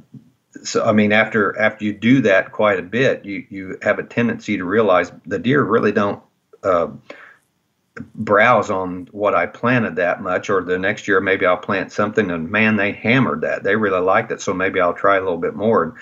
[0.64, 4.04] so, I mean, after after you do that quite a bit, you you have a
[4.04, 6.22] tendency to realize the deer really don't
[6.62, 6.90] uh,
[8.14, 10.52] browse on what I planted that much.
[10.52, 13.64] Or the next year, maybe I'll plant something, and man, they hammered that.
[13.64, 15.82] They really liked it, so maybe I'll try a little bit more.
[15.86, 15.94] And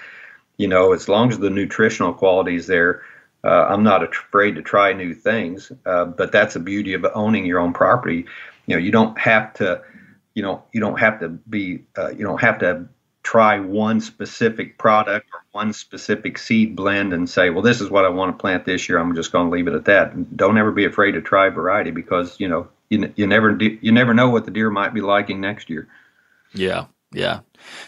[0.57, 3.03] you know, as long as the nutritional quality is there
[3.43, 7.45] uh, I'm not afraid to try new things, uh, but that's the beauty of owning
[7.45, 8.25] your own property.
[8.67, 9.81] You know, you don't have to,
[10.35, 12.87] you know, you don't have to be, uh, you don't have to
[13.23, 18.05] try one specific product or one specific seed blend and say, well, this is what
[18.05, 18.97] I want to plant this year.
[18.97, 20.37] I'm just going to leave it at that.
[20.37, 24.13] Don't ever be afraid to try variety because you know you you never you never
[24.13, 25.87] know what the deer might be liking next year.
[26.53, 27.41] Yeah, yeah,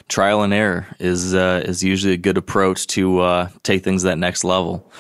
[0.08, 4.18] trial and error is uh, is usually a good approach to uh, take things that
[4.18, 4.92] next level.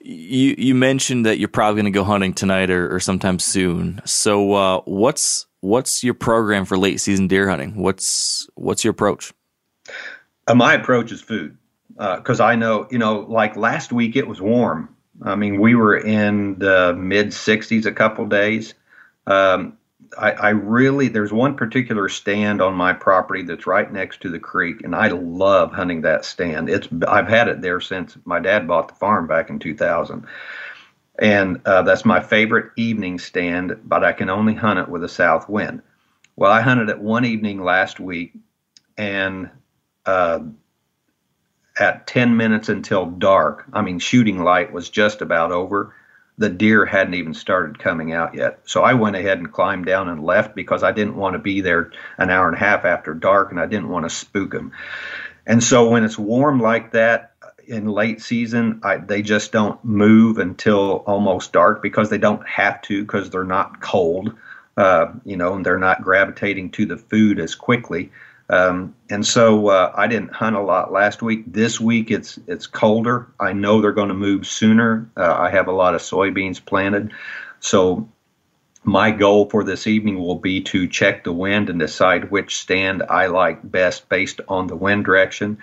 [0.00, 4.00] You you mentioned that you're probably going to go hunting tonight or, or sometime soon.
[4.04, 7.76] So uh, what's what's your program for late season deer hunting?
[7.76, 9.32] What's what's your approach?
[10.46, 11.56] Uh, my approach is food
[11.88, 14.94] because uh, I know you know like last week it was warm.
[15.22, 18.74] I mean we were in the mid 60s a couple days.
[19.26, 19.76] Um,
[20.18, 24.38] I, I, really there's one particular stand on my property that's right next to the
[24.38, 26.68] creek, and I love hunting that stand.
[26.68, 30.26] It's I've had it there since my dad bought the farm back in 2000,
[31.18, 33.78] and uh, that's my favorite evening stand.
[33.84, 35.82] But I can only hunt it with a south wind.
[36.36, 38.34] Well, I hunted it one evening last week,
[38.96, 39.50] and
[40.04, 40.40] uh,
[41.78, 45.94] at 10 minutes until dark, I mean shooting light was just about over
[46.38, 48.60] the deer hadn't even started coming out yet.
[48.64, 51.62] So I went ahead and climbed down and left because I didn't want to be
[51.62, 54.72] there an hour and a half after dark and I didn't want to spook them.
[55.46, 57.32] And so when it's warm like that
[57.66, 62.82] in late season, I, they just don't move until almost dark because they don't have
[62.82, 64.34] to because they're not cold,
[64.76, 68.12] uh, you know, and they're not gravitating to the food as quickly.
[68.48, 71.44] Um, and so uh, I didn't hunt a lot last week.
[71.46, 73.28] This week it's it's colder.
[73.40, 75.10] I know they're going to move sooner.
[75.16, 77.12] Uh, I have a lot of soybeans planted,
[77.60, 78.08] so
[78.84, 83.02] my goal for this evening will be to check the wind and decide which stand
[83.02, 85.58] I like best based on the wind direction,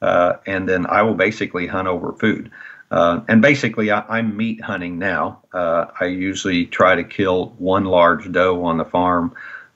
[0.00, 2.52] uh, and then I will basically hunt over food.
[2.90, 5.42] Uh, and basically, I, am meat hunting now.
[5.52, 9.34] Uh, I usually try to kill one large doe on the farm.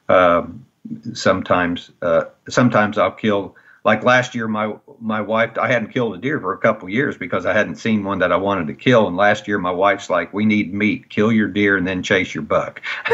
[0.09, 0.65] Um,
[1.13, 3.57] sometimes, uh, sometimes I'll kill.
[3.85, 7.17] Like last year, my my wife, I hadn't killed a deer for a couple years
[7.17, 9.09] because I hadn't seen one that I wanted to kill.
[9.09, 11.09] And last year, my wife's like, "We need meat.
[11.09, 12.81] Kill your deer and then chase your buck."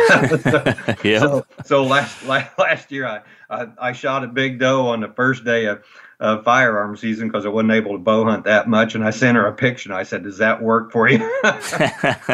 [1.03, 1.21] yeah.
[1.21, 5.09] So, so last, last last year, I, I I shot a big doe on the
[5.09, 5.83] first day of
[6.21, 8.95] uh, firearm season because I wasn't able to bow hunt that much.
[8.95, 11.19] And I sent her a picture and I said, "Does that work for you?"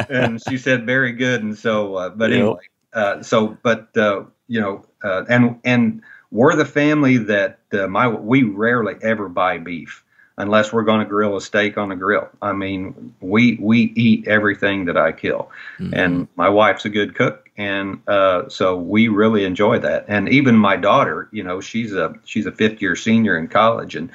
[0.09, 2.41] and she said, "Very good." And so, uh, but Yep.
[2.41, 2.61] anyway,
[2.95, 8.09] uh, so but uh, you know, uh, and and we're the family that uh, my
[8.09, 10.03] we rarely ever buy beef
[10.37, 12.29] unless we're going to grill a steak on the grill.
[12.43, 15.51] I mean, we we eat everything that I kill,
[15.93, 20.05] and my wife's a good cook, and uh, so we really enjoy that.
[20.09, 23.95] And even my daughter, you know, she's a she's a fifth year senior in college,
[23.95, 24.11] and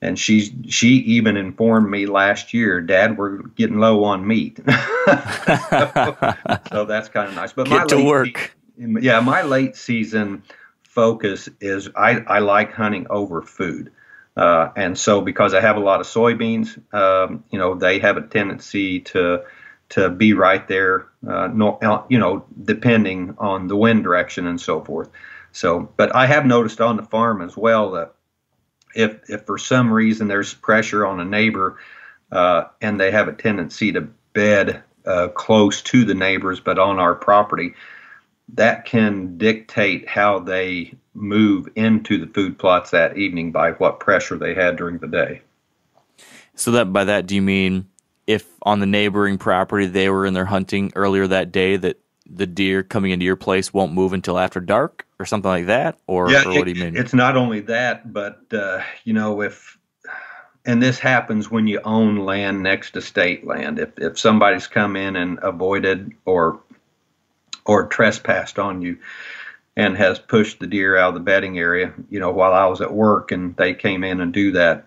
[0.00, 4.56] and she's she even informed me last year, Dad, we're getting low on meat.
[4.66, 4.72] so
[6.86, 7.52] that's kind of nice.
[7.52, 8.38] But my Get to work.
[8.38, 10.42] se- yeah, my late season
[10.82, 13.92] focus is I, I like hunting over food.
[14.36, 18.16] Uh, and so because I have a lot of soybeans, um, you know, they have
[18.16, 19.44] a tendency to
[19.90, 24.58] to be right there, uh, no, uh, you know, depending on the wind direction and
[24.58, 25.10] so forth.
[25.52, 28.14] So, but I have noticed on the farm as well that
[28.94, 31.78] if if for some reason there's pressure on a neighbor
[32.30, 36.98] uh, and they have a tendency to bed uh, close to the neighbors but on
[36.98, 37.74] our property,
[38.52, 44.36] that can dictate how they move into the food plots that evening by what pressure
[44.36, 45.42] they had during the day.
[46.54, 47.88] So that by that do you mean
[48.26, 52.46] if on the neighboring property they were in their hunting earlier that day that the
[52.46, 56.30] deer coming into your place won't move until after dark or something like that or,
[56.30, 56.96] or what do you mean?
[56.96, 59.78] It's not only that, but uh, you know, if
[60.64, 63.78] and this happens when you own land next to state land.
[63.78, 66.60] If if somebody's come in and avoided or
[67.64, 68.98] or trespassed on you
[69.76, 72.80] and has pushed the deer out of the bedding area, you know, while I was
[72.80, 74.86] at work and they came in and do that,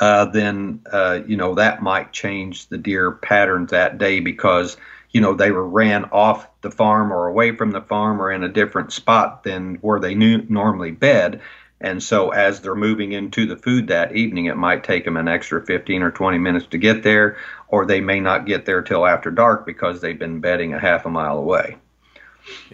[0.00, 4.76] uh, then uh, you know that might change the deer patterns that day because
[5.10, 8.42] you know they were ran off the farm or away from the farm or in
[8.42, 11.40] a different spot than where they normally bed.
[11.82, 15.26] And so, as they're moving into the food that evening, it might take them an
[15.26, 19.04] extra 15 or 20 minutes to get there, or they may not get there till
[19.04, 21.76] after dark because they've been bedding a half a mile away.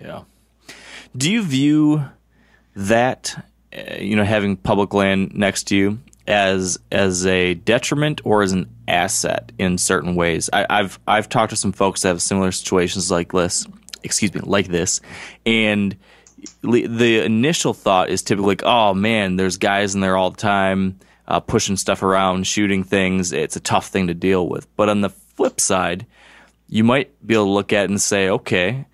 [0.00, 0.22] Yeah.
[1.16, 2.04] Do you view
[2.76, 8.42] that, uh, you know, having public land next to you as as a detriment or
[8.42, 10.50] as an asset in certain ways?
[10.52, 13.66] I, I've I've talked to some folks that have similar situations like this.
[14.02, 15.00] Excuse me, like this,
[15.46, 15.96] and
[16.62, 20.98] the initial thought is typically like, oh man, there's guys in there all the time
[21.28, 23.32] uh, pushing stuff around, shooting things.
[23.32, 24.66] It's a tough thing to deal with.
[24.76, 26.06] But on the flip side,
[26.68, 28.86] you might be able to look at and say, okay,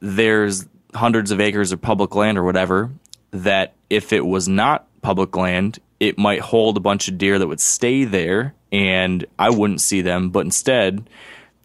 [0.00, 2.90] there's hundreds of acres of public land or whatever
[3.30, 7.46] that if it was not public land, it might hold a bunch of deer that
[7.46, 10.30] would stay there and I wouldn't see them.
[10.30, 11.08] But instead,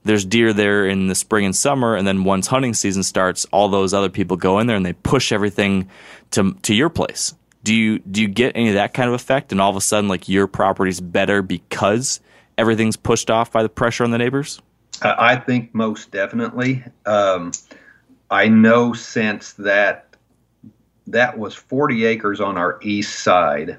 [0.07, 3.69] there's deer there in the spring and summer, and then once hunting season starts, all
[3.69, 5.89] those other people go in there and they push everything
[6.31, 7.35] to to your place.
[7.63, 9.51] Do you do you get any of that kind of effect?
[9.51, 12.19] And all of a sudden, like your property's better because
[12.57, 14.61] everything's pushed off by the pressure on the neighbors.
[15.01, 16.83] I think most definitely.
[17.05, 17.51] Um,
[18.31, 20.15] I know since that
[21.07, 23.77] that was 40 acres on our east side,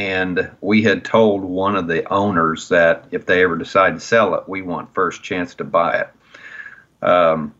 [0.00, 4.34] and we had told one of the owners that if they ever decide to sell
[4.34, 7.06] it, we want first chance to buy it.
[7.06, 7.54] Um,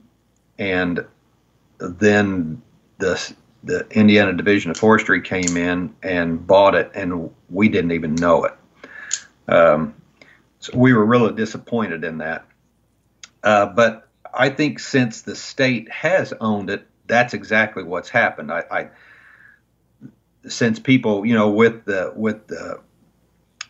[0.58, 1.04] and
[1.78, 2.62] then
[2.96, 8.14] the the Indiana Division of Forestry came in and bought it, and we didn't even
[8.14, 8.54] know it.
[9.46, 9.94] Um,
[10.60, 12.46] so we were really disappointed in that.
[13.44, 18.50] Uh, but I think since the state has owned it, that's exactly what's happened.
[18.50, 18.88] I, I
[20.48, 22.80] since people, you know, with the with the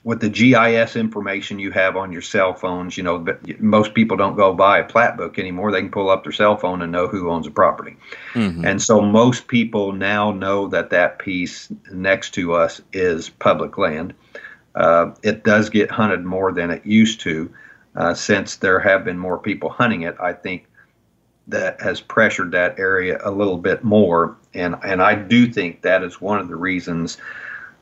[0.02, 4.16] with the GIS information you have on your cell phones, you know, but most people
[4.16, 5.70] don't go buy a plat book anymore.
[5.70, 7.96] They can pull up their cell phone and know who owns a property.
[8.64, 14.14] And so most people now know that that piece next to us is public land.
[14.74, 17.52] Uh, it does get hunted more than it used to.
[17.94, 20.66] Uh, since there have been more people hunting it, I think
[21.48, 24.36] that has pressured that area a little bit more.
[24.54, 27.18] And and I do think that is one of the reasons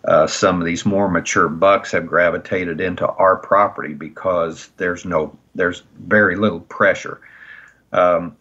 [0.04, 5.36] uh, some of these more mature bucks have gravitated into our property because there's no
[5.54, 7.20] there's very little pressure.
[7.92, 8.36] Um,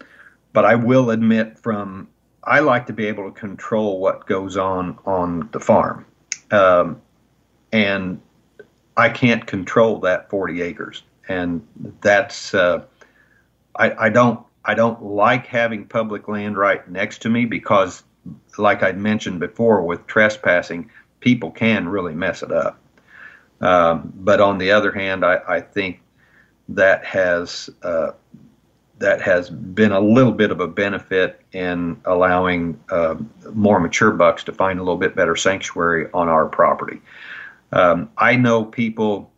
[0.53, 2.07] but I will admit, from
[2.43, 6.05] I like to be able to control what goes on on the farm,
[6.51, 7.01] um,
[7.71, 8.21] and
[8.95, 11.65] I can't control that 40 acres, and
[12.01, 12.83] that's uh,
[13.75, 18.03] I, I don't I don't like having public land right next to me because,
[18.57, 22.79] like I'd mentioned before, with trespassing, people can really mess it up.
[23.61, 26.01] Um, but on the other hand, I, I think
[26.69, 28.11] that has uh,
[28.99, 33.15] that has been a little bit of a benefit in allowing uh,
[33.53, 37.01] more mature bucks to find a little bit better sanctuary on our property.
[37.71, 39.31] Um, I know people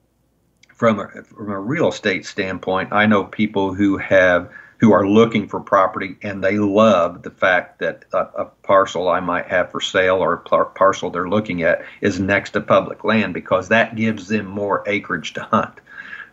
[0.73, 2.93] from a, from a real estate standpoint.
[2.93, 4.49] I know people who have
[4.80, 9.19] who are looking for property and they love the fact that a, a parcel I
[9.19, 13.03] might have for sale or a par- parcel they're looking at is next to public
[13.03, 15.75] land because that gives them more acreage to hunt.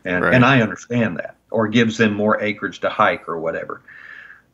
[0.05, 0.35] And, Right.
[0.35, 3.83] and I understand that, or gives them more acreage to hike or whatever.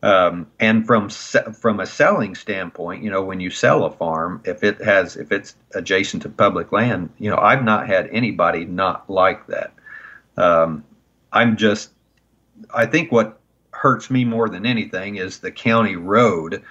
[0.02, 4.40] Um, and from se- from a selling standpoint, you know, when you sell a farm,
[4.44, 8.64] if it has if it's adjacent to public land, you know, I've not had anybody
[8.64, 9.72] not like that.
[10.36, 10.84] Um,
[11.30, 11.90] I'm just,
[12.74, 13.38] I think what
[13.82, 16.62] hurts me more than anything is the county road.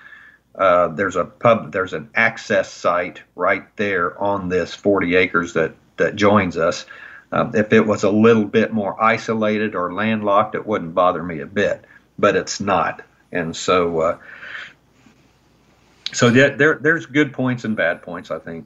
[0.55, 5.73] Uh, there's a pub, there's an access site right there on this 40 acres that
[5.97, 6.85] that joins us.
[7.33, 11.41] Um, if it was a little bit more isolated or landlocked, it wouldn't bother me
[11.41, 11.83] a bit,
[12.17, 13.01] but it's not.
[13.31, 14.17] And so, uh,
[16.13, 18.65] so there, there, there's good points and bad points, I think.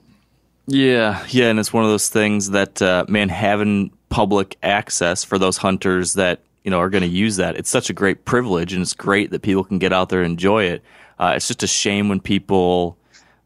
[0.68, 5.38] Yeah, yeah, and it's one of those things that uh, man having public access for
[5.38, 7.55] those hunters that you know are going to use that.
[7.55, 10.32] It's such a great privilege, and it's great that people can get out there and
[10.32, 10.84] enjoy it.
[11.20, 12.97] Uh, it's just a shame when people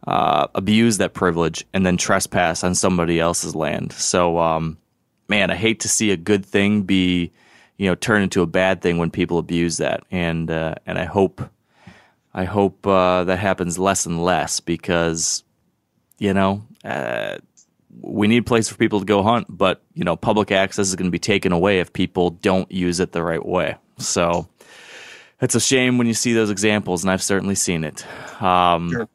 [0.08, 3.92] uh, abuse that privilege and then trespass on somebody else's land.
[3.92, 4.78] So, um,
[5.28, 7.32] man, I hate to see a good thing be
[7.78, 11.06] you know turn into a bad thing when people abuse that, and uh, and I
[11.06, 11.42] hope
[12.34, 15.44] I hope uh, that happens less and less because
[16.20, 17.38] you know, uh,
[18.02, 20.96] we need a place for people to go hunt, but you know, public access is
[20.96, 23.76] going to be taken away if people don't use it the right way.
[23.98, 24.48] So
[25.42, 28.06] it's a shame when you see those examples, and I've certainly seen it.
[28.42, 29.08] Um,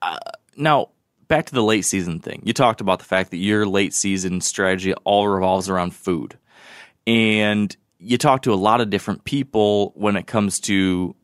[0.00, 0.18] uh,
[0.56, 0.90] now,
[1.28, 2.42] back to the late season thing.
[2.44, 6.38] You talked about the fact that your late season strategy all revolves around food,
[7.06, 11.14] and you talk to a lot of different people when it comes to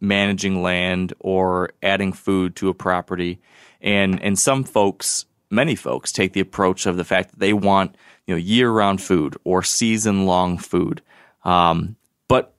[0.00, 3.40] managing land or adding food to a property.
[3.80, 7.96] And and some folks, many folks take the approach of the fact that they want,
[8.26, 11.02] you know, year-round food or season-long food.
[11.44, 11.96] Um,
[12.28, 12.54] but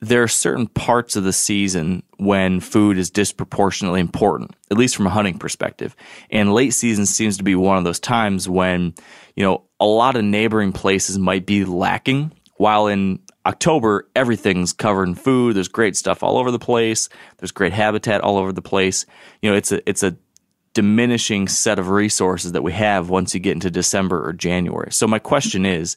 [0.00, 5.06] there are certain parts of the season when food is disproportionately important, at least from
[5.06, 5.94] a hunting perspective.
[6.30, 8.94] And late season seems to be one of those times when,
[9.36, 15.08] you know, a lot of neighboring places might be lacking, while in October, everything's covered
[15.08, 15.56] in food.
[15.56, 17.08] There's great stuff all over the place.
[17.38, 19.04] There's great habitat all over the place.
[19.40, 20.16] You know, it's a it's a
[20.74, 24.90] diminishing set of resources that we have once you get into December or January.
[24.90, 25.96] So my question is,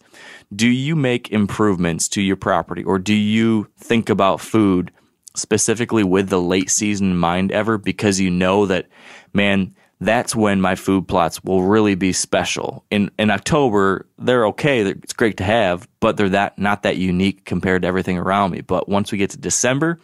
[0.55, 4.91] do you make improvements to your property or do you think about food
[5.35, 8.87] specifically with the late season in mind ever because you know that
[9.33, 12.85] man that's when my food plots will really be special.
[12.91, 14.81] In in October, they're okay.
[14.81, 18.61] It's great to have, but they're that not that unique compared to everything around me.
[18.61, 19.99] But once we get to December,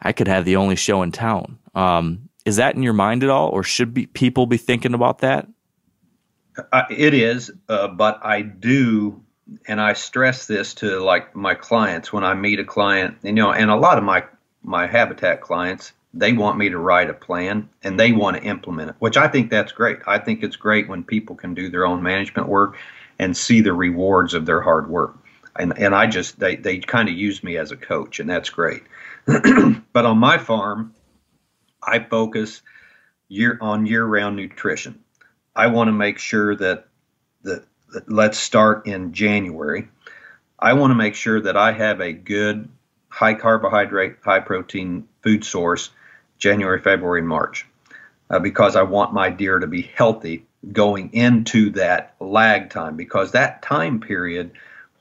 [0.00, 1.58] I could have the only show in town.
[1.74, 5.18] Um, is that in your mind at all, or should be people be thinking about
[5.18, 5.48] that?
[6.72, 9.22] Uh, it is, uh, but I do,
[9.66, 13.52] and I stress this to like my clients when I meet a client, you know,
[13.52, 14.24] and a lot of my
[14.62, 18.90] my habitat clients, they want me to write a plan and they want to implement
[18.90, 19.98] it, which I think that's great.
[20.06, 22.76] I think it's great when people can do their own management work
[23.18, 25.16] and see the rewards of their hard work.
[25.56, 28.50] And and I just they they kind of use me as a coach, and that's
[28.50, 28.82] great.
[29.92, 30.94] but on my farm,
[31.82, 32.62] I focus
[33.28, 35.00] year on year-round nutrition.
[35.54, 36.86] I want to make sure that
[37.42, 39.88] that, that let's start in January.
[40.58, 42.68] I want to make sure that I have a good
[43.08, 45.90] high carbohydrate, high protein food source
[46.38, 47.66] January, February, March,
[48.30, 52.96] uh, because I want my deer to be healthy going into that lag time.
[52.96, 54.52] Because that time period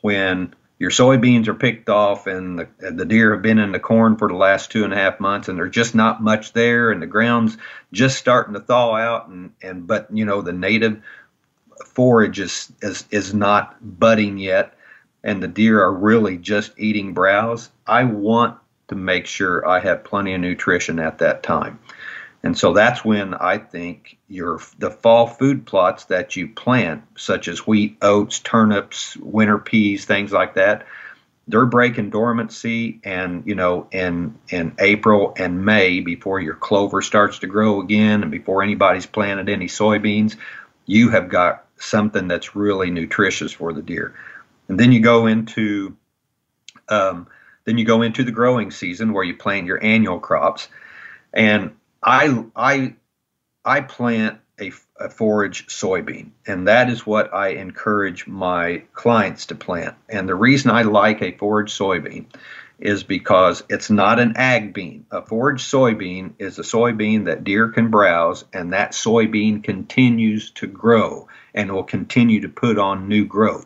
[0.01, 4.17] when your soybeans are picked off and the, the deer have been in the corn
[4.17, 6.99] for the last two and a half months and there's just not much there and
[6.99, 7.55] the ground's
[7.93, 10.99] just starting to thaw out and, and but you know the native
[11.86, 14.73] forage is, is is not budding yet
[15.23, 17.69] and the deer are really just eating browse.
[17.86, 18.57] I want
[18.88, 21.79] to make sure i have plenty of nutrition at that time
[22.44, 27.48] And so that's when I think your the fall food plots that you plant, such
[27.48, 30.88] as wheat, oats, turnips, winter peas, things like that,
[31.48, 37.39] they're breaking dormancy and you know in in April and May before your clover starts
[37.39, 40.36] to grow again and before anybody's planted any soybeans,
[40.86, 44.16] you have got something that's really nutritious for the deer.
[44.68, 45.96] And then you go into
[46.89, 47.28] um,
[47.66, 50.68] then you go into the growing season where you plant your annual crops.
[51.34, 52.95] And I I
[53.64, 59.56] I plant a, a, forage soybean, and that is what I encourage my clients to
[59.56, 59.95] plant.
[60.10, 62.26] And the reason I like a forage soybean
[62.80, 65.06] is because it's not an ag bean.
[65.12, 70.68] A forage soybean is a soybean that deer can browse, and that soybean continues to
[70.68, 73.66] grow and will continue to put on new growth.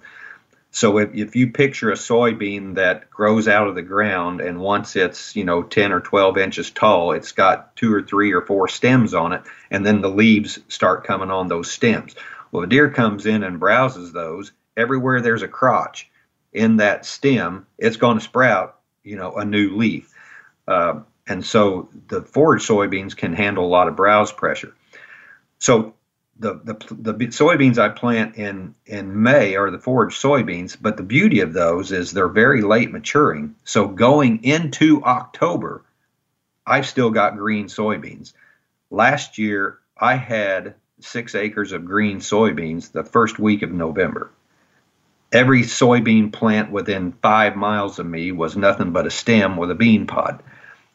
[0.75, 4.97] So if, if you picture a soybean that grows out of the ground and once
[4.97, 8.67] it's, you know, 10 or 12 inches tall, it's got two or three or four
[8.67, 12.13] stems on it, and then the leaves start coming on those stems.
[12.51, 14.51] Well, a deer comes in and browses those.
[14.75, 16.09] Everywhere there's a crotch
[16.51, 20.13] in that stem, it's going to sprout, you know, a new leaf.
[20.67, 24.75] Uh, and so the forage soybeans can handle a lot of browse pressure.
[25.57, 25.93] So
[26.37, 26.73] the, the
[27.13, 31.53] the soybeans I plant in in May are the forage soybeans, but the beauty of
[31.53, 33.55] those is they're very late maturing.
[33.63, 35.83] So going into October,
[36.67, 38.33] I've still got green soybeans.
[38.91, 44.31] Last year I had six acres of green soybeans the first week of November.
[45.31, 49.75] Every soybean plant within five miles of me was nothing but a stem with a
[49.75, 50.43] bean pod.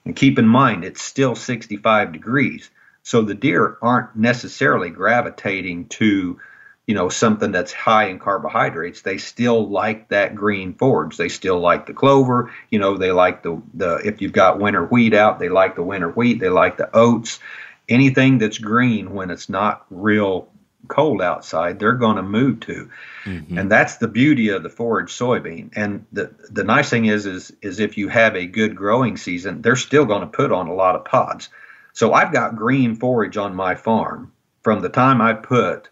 [0.04, 2.70] And keep in mind, it's still 65 degrees.
[3.02, 6.38] So the deer aren't necessarily gravitating to,
[6.86, 9.02] you know, something that's high in carbohydrates.
[9.02, 11.16] They still like that green forage.
[11.16, 12.52] They still like the clover.
[12.70, 15.82] You know, they like the the if you've got winter wheat out, they like the
[15.82, 16.40] winter wheat.
[16.40, 17.40] They like the oats.
[17.88, 20.48] Anything that's green when it's not real
[20.88, 22.90] cold outside, they're going to move to.
[23.24, 23.58] Mm-hmm.
[23.58, 25.70] And that's the beauty of the forage soybean.
[25.74, 29.62] And the the nice thing is is is if you have a good growing season,
[29.62, 31.48] they're still going to put on a lot of pods.
[31.92, 34.32] So I've got green forage on my farm
[34.62, 35.88] from the time I put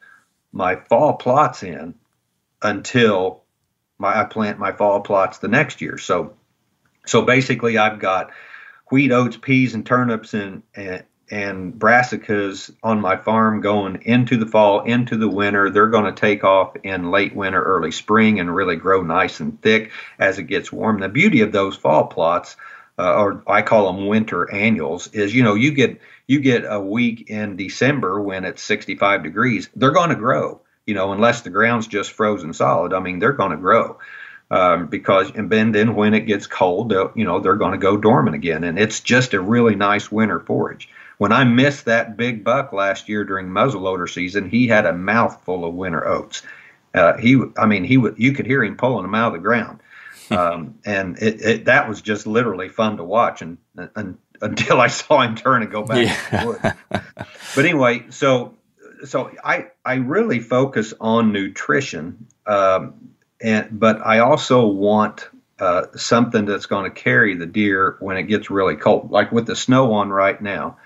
[0.52, 1.94] my fall plots in
[2.62, 3.42] until
[3.98, 5.98] my, I plant my fall plots the next year.
[5.98, 6.34] So
[7.06, 8.30] so basically I've got
[8.90, 14.46] wheat, oats, peas, and turnips and, and and brassicas on my farm going into the
[14.46, 15.68] fall, into the winter.
[15.68, 19.60] They're going to take off in late winter, early spring, and really grow nice and
[19.60, 21.00] thick as it gets warm.
[21.00, 22.56] The beauty of those fall plots
[22.98, 26.80] uh, or I call them winter annuals, is you know you get you get a
[26.80, 30.60] week in December when it's 65 degrees, they're going to grow.
[30.86, 32.94] You know, unless the ground's just frozen solid.
[32.94, 33.98] I mean, they're going to grow
[34.50, 37.96] um, because and then then when it gets cold, you know, they're going to go
[37.96, 40.88] dormant again, and it's just a really nice winter forage.
[41.18, 45.64] When I missed that big buck last year during muzzleloader season, he had a mouthful
[45.64, 46.42] of winter oats.
[46.94, 49.46] Uh, he, I mean, he would you could hear him pulling them out of the
[49.46, 49.80] ground
[50.30, 53.58] um, and it, it, that was just literally fun to watch and,
[53.94, 56.40] and until I saw him turn and go back yeah.
[56.40, 57.02] to the wood.
[57.54, 58.54] but anyway, so
[59.04, 63.10] so I I really focus on nutrition, um,
[63.40, 68.24] and but I also want uh, something that's going to carry the deer when it
[68.24, 70.78] gets really cold, like with the snow on right now.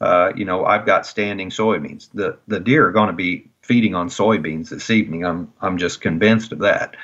[0.00, 2.08] Uh, you know, I've got standing soybeans.
[2.12, 5.24] The the deer are going to be feeding on soybeans this evening.
[5.24, 6.96] I'm I'm just convinced of that.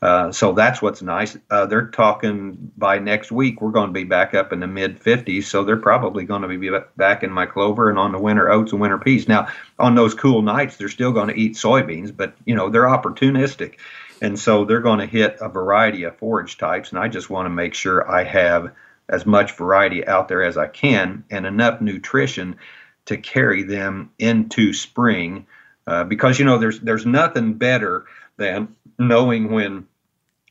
[0.00, 1.36] Uh, so that's what's nice.
[1.50, 5.00] Uh, they're talking by next week we're going to be back up in the mid
[5.00, 8.48] 50s, so they're probably going to be back in my clover and on the winter
[8.50, 9.26] oats and winter peas.
[9.26, 12.84] Now, on those cool nights, they're still going to eat soybeans, but you know they're
[12.84, 13.74] opportunistic,
[14.22, 16.90] and so they're going to hit a variety of forage types.
[16.90, 18.72] And I just want to make sure I have
[19.08, 22.56] as much variety out there as I can and enough nutrition
[23.06, 25.46] to carry them into spring,
[25.88, 28.04] uh, because you know there's there's nothing better
[28.38, 29.86] than knowing when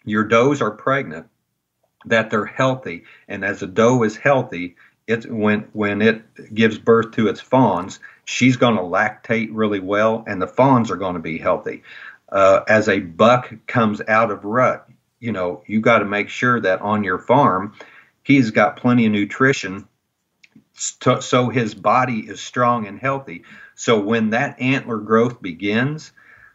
[0.06, 1.28] your does are pregnant
[2.06, 3.04] that they're healthy.
[3.28, 4.76] And as a doe is healthy
[5.08, 10.24] it's when when it gives birth to its fawns she's going to lactate really well
[10.28, 11.84] and the fawns are going to be healthy.
[12.30, 14.88] Uh, as a buck comes out of rut
[15.20, 17.74] you know you got to make sure that on your farm
[18.24, 19.88] he's got plenty of nutrition
[20.74, 23.44] so his body is strong and healthy.
[23.74, 26.12] So when that antler growth begins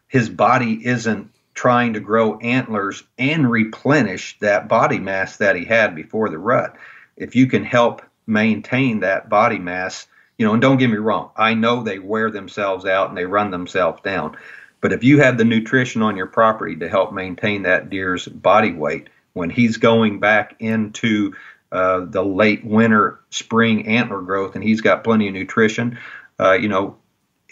[0.07, 5.95] his body isn't trying to grow antlers and replenish that body mass that he had
[5.95, 6.75] before the rut.
[7.15, 11.31] If you can help maintain that body mass, you know, and don't get me wrong,
[11.35, 14.37] I know they wear themselves out and they run themselves down.
[14.81, 18.73] But if you have the nutrition on your property to help maintain that deer's body
[18.73, 21.33] weight, when he's going back into
[21.71, 25.97] uh, the late winter, spring antler growth, and he's got plenty of nutrition.
[26.39, 26.97] Uh, you know,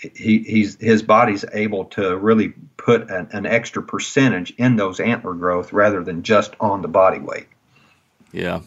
[0.02, 5.34] he, he's his body's able to really put an, an extra percentage in those antler
[5.34, 7.47] growth rather than just on the body weight.
[8.32, 8.62] Yeah,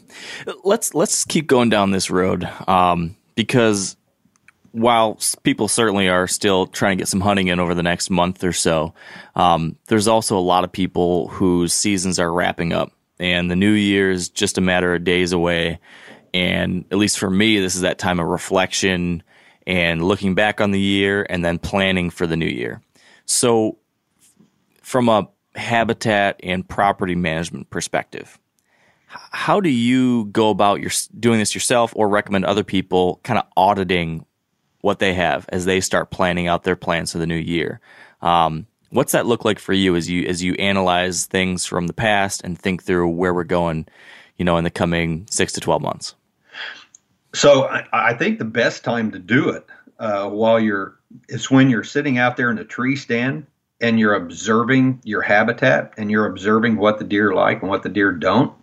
[0.63, 3.97] let's let's keep going down this road um, because
[4.73, 8.43] while people certainly are still trying to get some hunting in over the next month
[8.45, 8.93] or so,
[9.37, 13.73] um, there's also a lot of people whose seasons are wrapping up, and the new
[13.73, 15.81] year is just a matter of days away.
[16.33, 19.23] And at least for me, this is that time of reflection
[19.67, 22.83] and looking back on the year and then planning for the new year.
[23.27, 23.79] So,
[24.83, 28.39] from a habitat and property management perspective,
[29.09, 33.47] how do you go about your doing this yourself or recommend other people kind of
[33.57, 34.27] auditing
[34.85, 37.81] what they have as they start planning out their plans for the new year.
[38.21, 41.95] Um, what's that look like for you as you as you analyze things from the
[41.95, 43.87] past and think through where we're going,
[44.37, 46.15] you know, in the coming six to twelve months?
[47.35, 49.67] So I, I think the best time to do it
[49.99, 53.47] uh, while you're it's when you're sitting out there in a tree stand
[53.81, 57.89] and you're observing your habitat and you're observing what the deer like and what the
[57.89, 58.55] deer don't.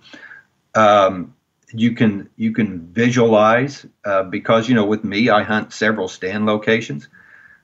[0.73, 1.35] Um,
[1.73, 6.45] you can you can visualize uh, because you know with me I hunt several stand
[6.45, 7.07] locations.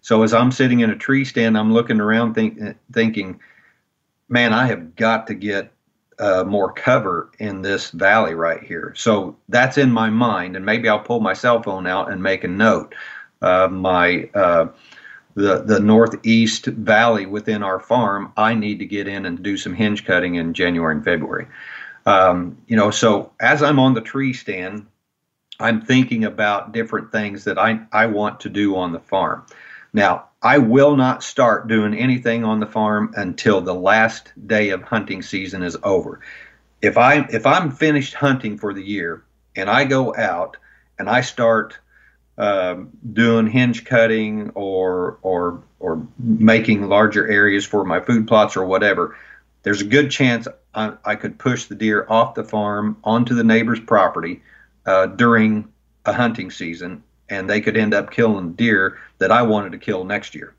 [0.01, 2.59] So as I'm sitting in a tree stand, I'm looking around think,
[2.93, 3.39] thinking,
[4.29, 5.71] man, I have got to get
[6.19, 8.93] uh, more cover in this valley right here.
[8.95, 12.43] So that's in my mind, and maybe I'll pull my cell phone out and make
[12.43, 12.95] a note.
[13.41, 14.67] Uh, my uh,
[15.35, 19.73] the the northeast valley within our farm, I need to get in and do some
[19.73, 21.47] hinge cutting in January and February.
[22.07, 24.87] Um, you know, so as I'm on the tree stand,
[25.59, 29.45] I'm thinking about different things that I, I want to do on the farm.
[29.93, 34.83] Now, I will not start doing anything on the farm until the last day of
[34.83, 36.19] hunting season is over.
[36.81, 39.23] If I if I'm finished hunting for the year
[39.55, 40.57] and I go out
[40.99, 41.79] and I start
[42.37, 48.65] um, doing hinge cutting or or or making larger areas for my food plots or
[48.65, 49.17] whatever,
[49.63, 53.43] there's a good chance I, I could push the deer off the farm onto the
[53.43, 54.43] neighbor's property
[54.85, 55.67] uh, during
[56.05, 60.03] a hunting season, and they could end up killing deer that I wanted to kill
[60.03, 60.53] next year.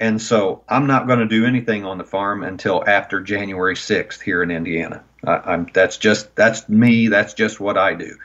[0.00, 4.20] And so I'm not going to do anything on the farm until after January 6th
[4.20, 5.02] here in Indiana.
[5.26, 7.08] I, that's just that's me.
[7.08, 8.16] That's just what I do.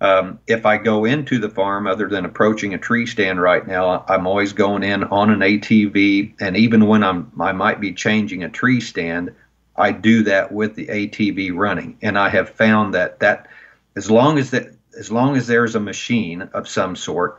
[0.00, 4.04] Um, if I go into the farm other than approaching a tree stand right now,
[4.08, 8.44] I'm always going in on an ATV, and even when I'm I might be changing
[8.44, 9.34] a tree stand,
[9.76, 13.48] I do that with the ATV running, and I have found that that
[13.96, 17.38] as long as that as long as there's a machine of some sort,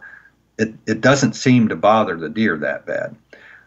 [0.58, 3.16] it, it doesn't seem to bother the deer that bad.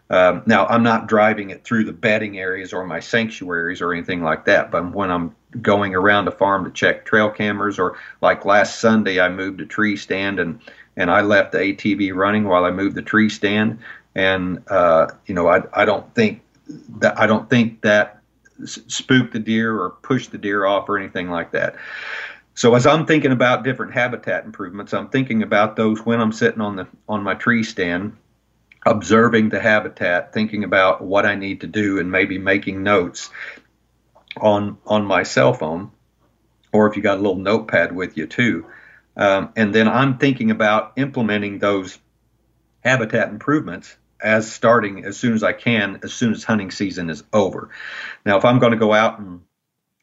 [0.09, 4.21] Um, now I'm not driving it through the bedding areas or my sanctuaries or anything
[4.21, 8.45] like that, but when I'm going around the farm to check trail cameras or like
[8.45, 10.59] last Sunday I moved a tree stand and
[10.97, 13.79] and I left the ATV running while I moved the tree stand
[14.13, 16.41] and uh, you know I I don't think
[16.99, 18.21] that I don't think that
[18.65, 21.75] spooked the deer or pushed the deer off or anything like that.
[22.55, 26.61] So as I'm thinking about different habitat improvements, I'm thinking about those when I'm sitting
[26.61, 28.15] on the on my tree stand,
[28.85, 33.29] observing the habitat, thinking about what I need to do, and maybe making notes
[34.39, 35.91] on on my cell phone,
[36.71, 38.65] or if you got a little notepad with you too.
[39.17, 41.99] Um, and then I'm thinking about implementing those
[42.85, 47.23] habitat improvements as starting as soon as I can, as soon as hunting season is
[47.33, 47.69] over.
[48.25, 49.41] Now, if I'm going to go out and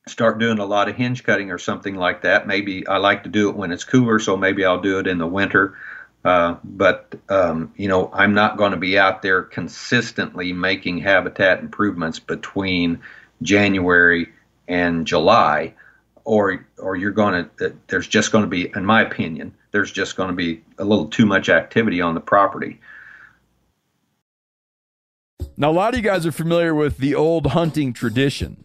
[0.06, 3.28] start doing a lot of hinge cutting or something like that, maybe I like to
[3.28, 5.76] do it when it's cooler, so maybe I'll do it in the winter.
[6.24, 11.60] Uh, but um, you know, I'm not going to be out there consistently making habitat
[11.60, 13.00] improvements between
[13.42, 14.28] January
[14.68, 15.74] and July,
[16.24, 20.16] or or you're going to there's just going to be, in my opinion, there's just
[20.16, 22.80] going to be a little too much activity on the property.
[25.56, 28.64] Now, a lot of you guys are familiar with the old hunting tradition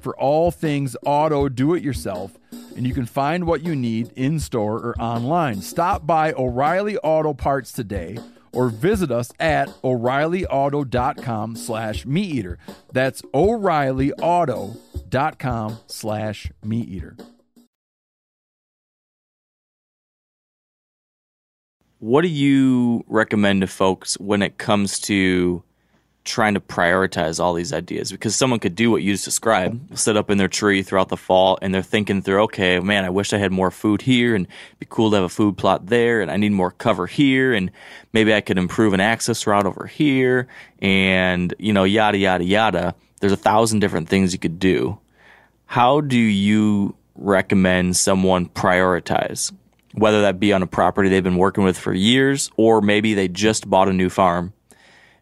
[0.00, 2.38] for all things auto do it yourself,
[2.76, 5.62] and you can find what you need in store or online.
[5.62, 8.18] Stop by O'Reilly Auto Parts today
[8.52, 12.58] or visit us at o'reillyauto.com slash meat eater
[12.92, 17.16] that's o'reillyauto.com slash meat eater
[22.00, 25.62] What do you recommend to folks when it comes to
[26.24, 28.10] trying to prioritize all these ideas?
[28.10, 31.16] Because someone could do what you just described, sit up in their tree throughout the
[31.16, 34.46] fall, and they're thinking through, okay, man, I wish I had more food here, and
[34.78, 37.70] be cool to have a food plot there, and I need more cover here, and
[38.12, 40.48] maybe I could improve an access route over here,
[40.80, 42.94] and you know, yada yada yada.
[43.20, 44.98] There's a thousand different things you could do.
[45.66, 49.52] How do you recommend someone prioritize?
[49.94, 53.28] whether that be on a property they've been working with for years, or maybe they
[53.28, 54.52] just bought a new farm,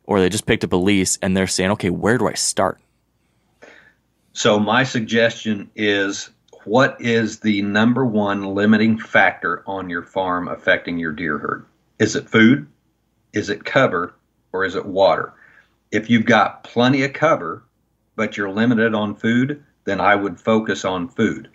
[0.09, 2.80] or they just picked up a lease and they're saying, okay, where do I start?
[4.32, 6.30] So, my suggestion is
[6.64, 11.66] what is the number one limiting factor on your farm affecting your deer herd?
[11.98, 12.66] Is it food?
[13.34, 14.14] Is it cover?
[14.52, 15.34] Or is it water?
[15.92, 17.62] If you've got plenty of cover,
[18.16, 21.50] but you're limited on food, then I would focus on food.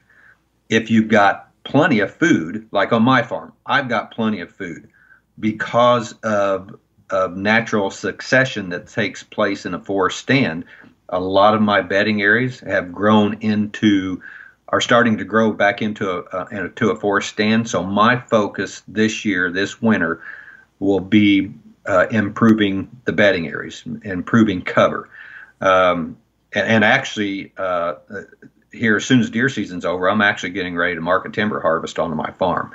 [0.69, 4.89] If you've got plenty of food, like on my farm, I've got plenty of food
[5.39, 6.75] because of,
[7.09, 10.65] of natural succession that takes place in a forest stand.
[11.09, 14.21] A lot of my bedding areas have grown into,
[14.69, 17.69] are starting to grow back into a, uh, into a forest stand.
[17.69, 20.21] So my focus this year, this winter,
[20.79, 21.53] will be
[21.85, 25.09] uh, improving the bedding areas, improving cover.
[25.61, 26.17] Um,
[26.53, 27.95] and, and, actually, uh,
[28.71, 31.99] here as soon as deer season's over, I'm actually getting ready to market timber harvest
[31.99, 32.73] onto my farm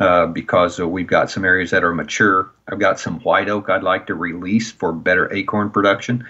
[0.00, 2.50] uh, because uh, we've got some areas that are mature.
[2.68, 6.26] I've got some white oak I'd like to release for better acorn production.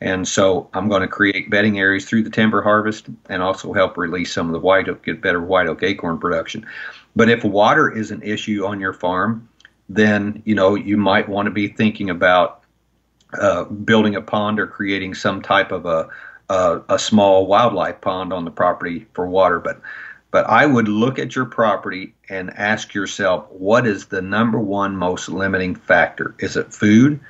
[0.00, 3.98] And so I'm going to create bedding areas through the timber harvest and also help
[3.98, 6.66] release some of the white oak, get better white oak acorn production.
[7.14, 9.48] But if water is an issue on your farm,
[9.90, 12.62] then you know you might want to be thinking about
[13.38, 16.08] uh, building a pond or creating some type of a
[16.48, 19.80] a, a small wildlife pond on the property for water, but
[20.30, 24.96] but I would look at your property and ask yourself, what is the number one
[24.96, 26.34] most limiting factor?
[26.38, 27.20] Is it food?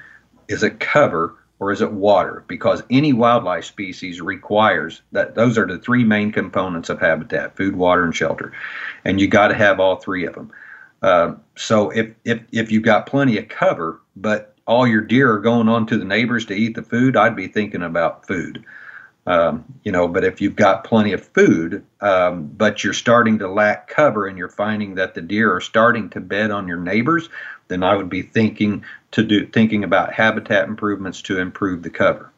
[0.48, 1.36] Is it cover?
[1.58, 2.42] Or is it water?
[2.46, 7.76] Because any wildlife species requires that those are the three main components of habitat food,
[7.76, 8.52] water, and shelter.
[9.04, 10.50] And you got to have all three of them.
[11.02, 15.38] Uh, so if, if, if you've got plenty of cover, but all your deer are
[15.38, 18.64] going on to the neighbors to eat the food, I'd be thinking about food.
[19.30, 23.46] Um, you know, but if you've got plenty of food, um, but you're starting to
[23.46, 27.28] lack cover and you're finding that the deer are starting to bed on your neighbors,
[27.68, 32.32] then I would be thinking to do thinking about habitat improvements to improve the cover.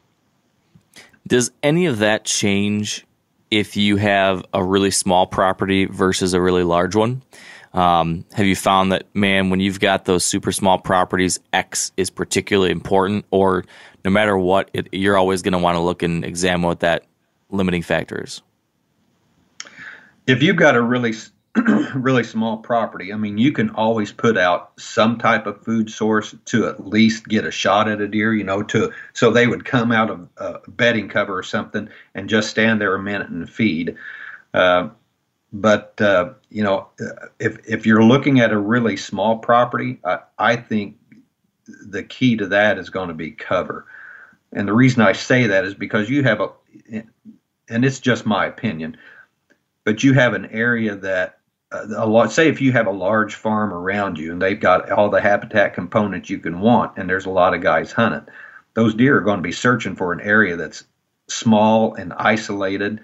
[1.25, 3.07] Does any of that change
[3.49, 7.23] if you have a really small property versus a really large one?
[7.73, 12.09] Um, have you found that, man, when you've got those super small properties, X is
[12.09, 13.65] particularly important, or
[14.05, 17.05] no matter what, it, you're always going to want to look and examine what that
[17.49, 18.41] limiting factor is?
[20.27, 21.13] If you've got a really,
[21.95, 26.35] really small property, I mean, you can always put out some type of food source
[26.45, 29.65] to at least get a shot at a deer, you know, to so they would
[29.65, 33.49] come out of a bedding cover or something and just stand there a minute and
[33.49, 33.95] feed.
[34.53, 34.89] Uh,
[35.53, 36.87] but uh, you know,
[37.39, 40.97] if if you're looking at a really small property, I, I think
[41.85, 43.85] the key to that is going to be cover.
[44.51, 46.49] And the reason I say that is because you have a,
[47.69, 48.97] and it's just my opinion,
[49.83, 51.39] but you have an area that
[51.71, 52.31] a lot.
[52.31, 55.75] Say if you have a large farm around you and they've got all the habitat
[55.75, 58.27] components you can want, and there's a lot of guys hunting,
[58.73, 60.83] those deer are going to be searching for an area that's
[61.27, 62.99] small and isolated.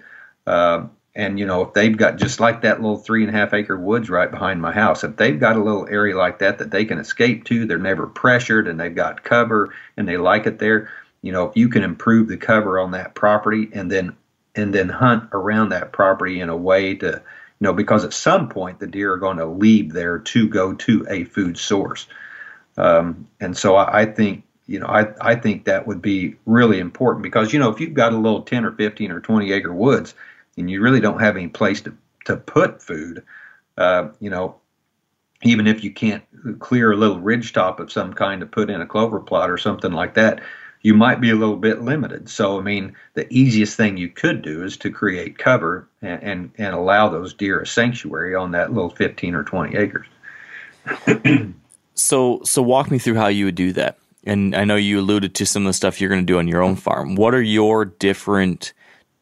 [0.46, 3.52] Uh, and you know, if they've got just like that little three and a half
[3.52, 6.70] acre woods right behind my house, if they've got a little area like that that
[6.70, 10.58] they can escape to, they're never pressured and they've got cover and they like it
[10.58, 10.90] there.
[11.22, 14.16] You know, if you can improve the cover on that property and then
[14.54, 17.22] and then hunt around that property in a way to, you
[17.60, 21.06] know, because at some point the deer are going to leave there to go to
[21.08, 22.06] a food source.
[22.76, 26.78] Um, and so I, I think you know, I, I think that would be really
[26.78, 29.74] important because, you know, if you've got a little 10 or 15 or 20 acre
[29.74, 30.14] woods
[30.56, 31.96] and you really don't have any place to,
[32.26, 33.24] to put food,
[33.76, 34.56] uh, you know,
[35.42, 36.22] even if you can't
[36.58, 39.56] clear a little ridge top of some kind to put in a clover plot or
[39.56, 40.40] something like that,
[40.82, 42.28] you might be a little bit limited.
[42.28, 46.50] So, I mean, the easiest thing you could do is to create cover and, and,
[46.58, 50.06] and allow those deer a sanctuary on that little 15 or 20 acres.
[51.94, 55.34] so, so walk me through how you would do that and I know you alluded
[55.36, 57.14] to some of the stuff you're going to do on your own farm.
[57.14, 58.72] What are your different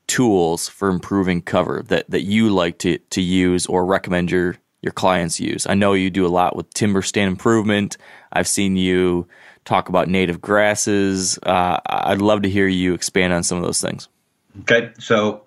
[0.08, 4.92] tools for improving cover that, that you like to, to use or recommend your, your
[4.92, 5.66] clients use?
[5.66, 7.96] I know you do a lot with timber stand improvement.
[8.32, 9.28] I've seen you
[9.64, 11.38] talk about native grasses.
[11.42, 14.08] Uh, I'd love to hear you expand on some of those things.
[14.62, 15.44] Okay, so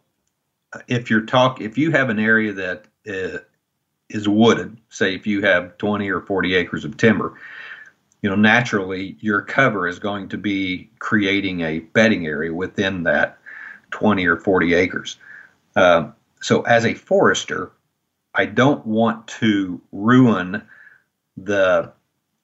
[0.88, 3.40] if you're talk, if you have an area that uh,
[4.10, 7.38] is wooded, say if you have 20 or 40 acres of timber,
[8.22, 13.40] you know, naturally your cover is going to be creating a bedding area within that
[13.92, 15.18] 20 or 40 acres.
[15.76, 16.12] Uh,
[16.42, 17.72] so as a forester,
[18.34, 20.64] I don't want to ruin
[21.38, 21.92] the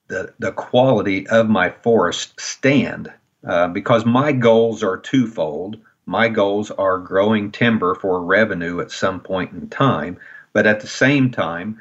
[0.07, 3.11] the, the quality of my forest stand
[3.45, 5.77] uh, because my goals are twofold.
[6.05, 10.17] My goals are growing timber for revenue at some point in time,
[10.53, 11.79] but at the same time,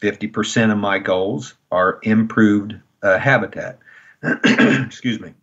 [0.00, 3.78] 50% of my goals are improved uh, habitat.
[4.22, 5.34] Excuse me.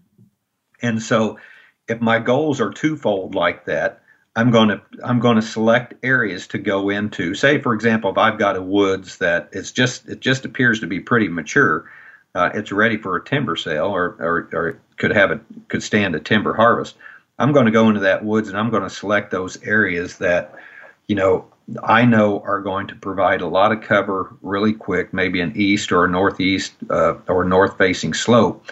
[0.81, 1.37] And so,
[1.87, 4.01] if my goals are twofold like that,
[4.35, 7.35] I'm going to I'm going to select areas to go into.
[7.35, 10.87] Say, for example, if I've got a woods that it's just it just appears to
[10.87, 11.89] be pretty mature,
[12.33, 16.15] uh, it's ready for a timber sale, or, or or could have a could stand
[16.15, 16.95] a timber harvest.
[17.39, 20.55] I'm going to go into that woods and I'm going to select those areas that,
[21.07, 21.45] you know,
[21.83, 25.91] I know are going to provide a lot of cover really quick, maybe an east
[25.91, 28.65] or a northeast uh, or north facing slope.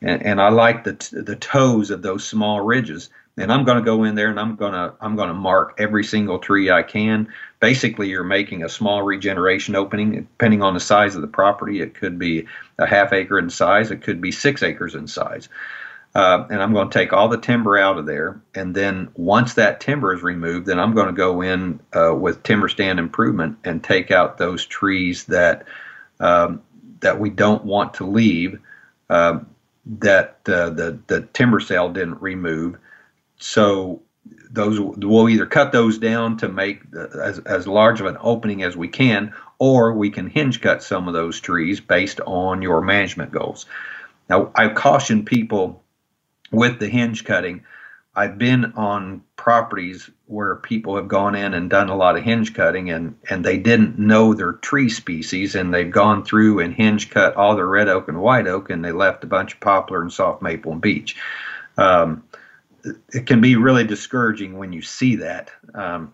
[0.00, 3.10] And, and I like the, t- the toes of those small ridges.
[3.36, 5.74] And I'm going to go in there and I'm going to I'm going to mark
[5.78, 7.28] every single tree I can.
[7.60, 10.12] Basically, you're making a small regeneration opening.
[10.12, 12.46] Depending on the size of the property, it could be
[12.78, 13.92] a half acre in size.
[13.92, 15.48] It could be six acres in size.
[16.14, 18.40] Uh, and I'm going to take all the timber out of there.
[18.54, 22.42] And then once that timber is removed, then I'm going to go in uh, with
[22.42, 25.66] timber stand improvement and take out those trees that
[26.18, 26.62] um,
[27.00, 28.58] that we don't want to leave
[29.08, 29.38] uh,
[29.88, 32.78] that uh, the the timber sale didn't remove.
[33.38, 34.02] So
[34.50, 38.76] those we'll either cut those down to make as as large of an opening as
[38.76, 43.32] we can, or we can hinge cut some of those trees based on your management
[43.32, 43.66] goals.
[44.28, 45.82] Now I caution people
[46.50, 47.64] with the hinge cutting,
[48.18, 52.52] I've been on properties where people have gone in and done a lot of hinge
[52.52, 57.10] cutting and, and they didn't know their tree species and they've gone through and hinge
[57.10, 60.02] cut all their red oak and white oak and they left a bunch of poplar
[60.02, 61.14] and soft maple and beech.
[61.76, 62.24] Um,
[63.14, 65.52] it can be really discouraging when you see that.
[65.72, 66.12] Um,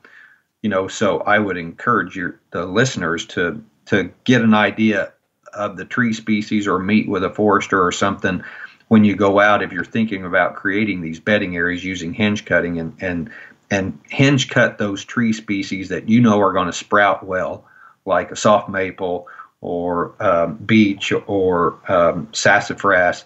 [0.61, 5.15] you know, so I would encourage your the listeners to to get an idea
[5.55, 8.45] of the tree species or meet with a forester or something
[8.89, 12.79] when you go out if you're thinking about creating these bedding areas using hinge cutting
[12.79, 13.31] and and
[13.71, 17.65] and hinge cut those tree species that you know are going to sprout well,
[18.05, 19.27] like a soft maple
[19.61, 23.25] or um, beech or um, sassafras.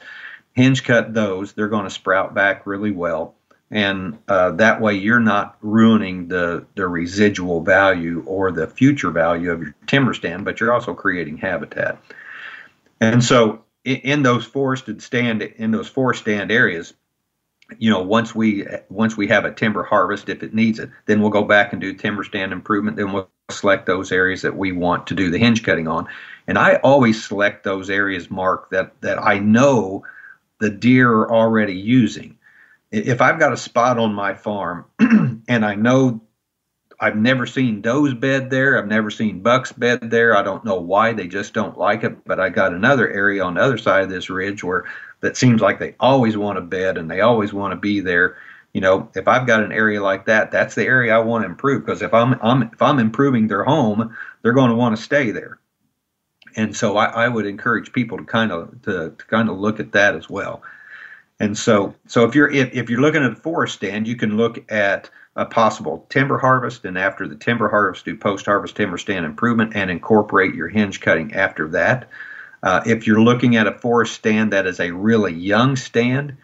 [0.54, 3.34] Hinge cut those; they're going to sprout back really well,
[3.70, 9.50] and uh, that way you're not ruining the the residual value or the future value
[9.52, 11.98] of your timber stand, but you're also creating habitat.
[13.00, 16.94] And so in those forested stand in those forest stand areas
[17.76, 21.20] you know once we once we have a timber harvest if it needs it then
[21.20, 22.96] we'll go back and do timber stand improvement.
[22.96, 26.06] Then we'll select those areas that we want to do the hinge cutting on.
[26.46, 30.04] And i always select those areas mark that that i know
[30.60, 32.36] the deer are already using.
[32.90, 36.22] If i've got a spot on my farm and i know
[37.00, 38.76] I've never seen does bed there.
[38.76, 40.36] I've never seen bucks bed there.
[40.36, 42.24] I don't know why they just don't like it.
[42.24, 44.84] But I got another area on the other side of this ridge where
[45.20, 48.36] that seems like they always want to bed and they always want to be there.
[48.74, 51.48] you know, if I've got an area like that, that's the area I want to
[51.50, 55.02] improve because if I'm, I'm if I'm improving their home, they're going to want to
[55.02, 55.58] stay there.
[56.56, 59.80] And so I, I would encourage people to kind of to, to kind of look
[59.80, 60.62] at that as well.
[61.40, 64.36] And so so if you're if, if you're looking at a forest stand, you can
[64.36, 68.98] look at a possible timber harvest, and after the timber harvest, do post harvest timber
[68.98, 72.10] stand improvement and incorporate your hinge cutting after that.
[72.60, 76.36] Uh, if you're looking at a forest stand that is a really young stand,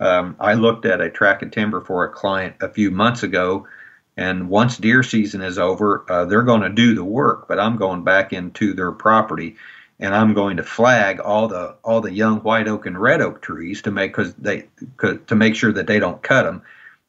[0.00, 3.68] um, I looked at a track of timber for a client a few months ago,
[4.16, 7.48] and once deer season is over, uh, they're going to do the work.
[7.48, 9.56] But I'm going back into their property,
[10.00, 13.42] and I'm going to flag all the all the young white oak and red oak
[13.42, 14.68] trees to make because they
[14.98, 16.62] to make sure that they don't cut them.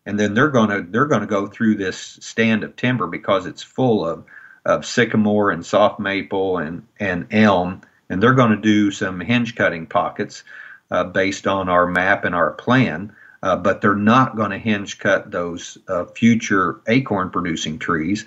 [0.09, 3.45] And then they're going to they're going to go through this stand of timber because
[3.45, 4.25] it's full of
[4.65, 9.53] of sycamore and soft maple and and elm, and they're going to do some hinge
[9.53, 10.43] cutting pockets
[10.89, 13.13] uh, based on our map and our plan.
[13.43, 18.25] Uh, but they're not going to hinge cut those uh, future acorn producing trees.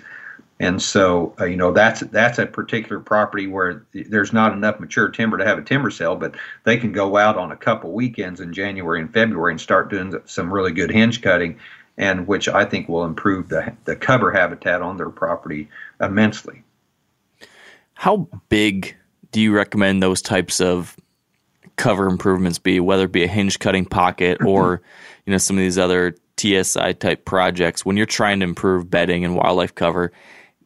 [0.59, 5.09] And so, uh, you know, that's that's a particular property where there's not enough mature
[5.09, 8.39] timber to have a timber sale, but they can go out on a couple weekends
[8.39, 11.59] in January and February and start doing some really good hinge cutting,
[11.97, 16.63] and which I think will improve the the cover habitat on their property immensely.
[17.95, 18.95] How big
[19.31, 20.95] do you recommend those types of
[21.75, 24.81] cover improvements be, whether it be a hinge cutting pocket or
[25.25, 27.85] you know some of these other TSI type projects.
[27.85, 30.11] When you're trying to improve bedding and wildlife cover,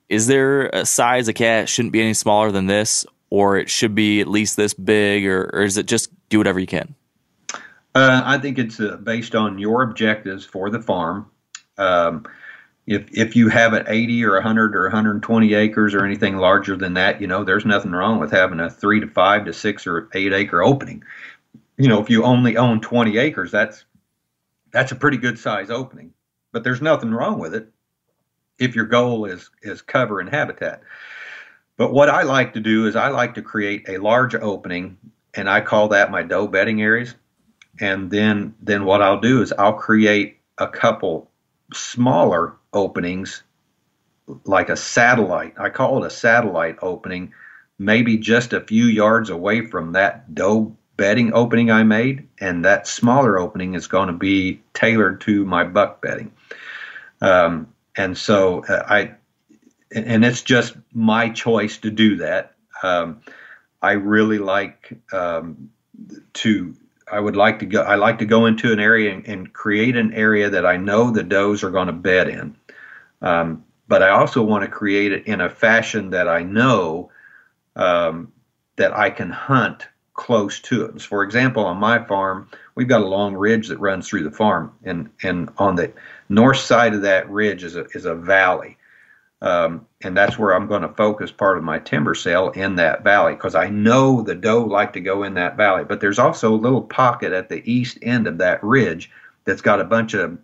[0.10, 3.96] is there a size a cat shouldn't be any smaller than this, or it should
[3.96, 6.96] be at least this big, or, or is it just do whatever you can?
[7.94, 11.30] Uh, I think it's uh, based on your objectives for the farm.
[11.78, 12.26] Um,
[12.86, 16.94] if if you have an 80 or 100 or 120 acres or anything larger than
[16.94, 20.10] that, you know, there's nothing wrong with having a three to five to six or
[20.14, 21.04] eight acre opening.
[21.78, 23.84] You know, if you only own 20 acres, that's
[24.72, 26.14] that's a pretty good size opening.
[26.54, 27.72] But there's nothing wrong with it
[28.60, 30.82] if your goal is is cover and habitat.
[31.78, 34.98] But what I like to do is I like to create a large opening,
[35.34, 37.16] and I call that my doe bedding areas.
[37.80, 41.30] And then then what I'll do is I'll create a couple
[41.74, 43.44] smaller openings
[44.46, 45.54] like a satellite.
[45.58, 47.34] I call it a satellite opening,
[47.78, 52.88] maybe just a few yards away from that doe bedding opening I made, and that
[52.88, 56.32] smaller opening is going to be tailored to my buck bedding.
[57.22, 59.16] Um, and so uh, I,
[59.92, 62.56] and it's just my choice to do that.
[62.84, 63.22] Um,
[63.82, 65.70] I really like um,
[66.34, 66.76] to
[67.12, 67.82] I would like to go.
[67.82, 71.10] I like to go into an area and, and create an area that I know
[71.10, 72.56] the does are going to bed in.
[73.22, 77.10] Um, but I also want to create it in a fashion that I know
[77.78, 78.34] um,
[78.76, 81.00] that I can hunt close to it.
[81.00, 84.32] So For example, on my farm, we've got a long ridge that runs through the
[84.32, 85.94] farm, and and on the
[86.30, 88.78] north side of that ridge is a is a valley.
[89.40, 93.04] Um, and that's where I'm going to focus part of my timber sale in that
[93.04, 95.84] valley because I know the doe like to go in that valley.
[95.84, 99.12] But there's also a little pocket at the east end of that ridge
[99.46, 100.40] that's got a bunch of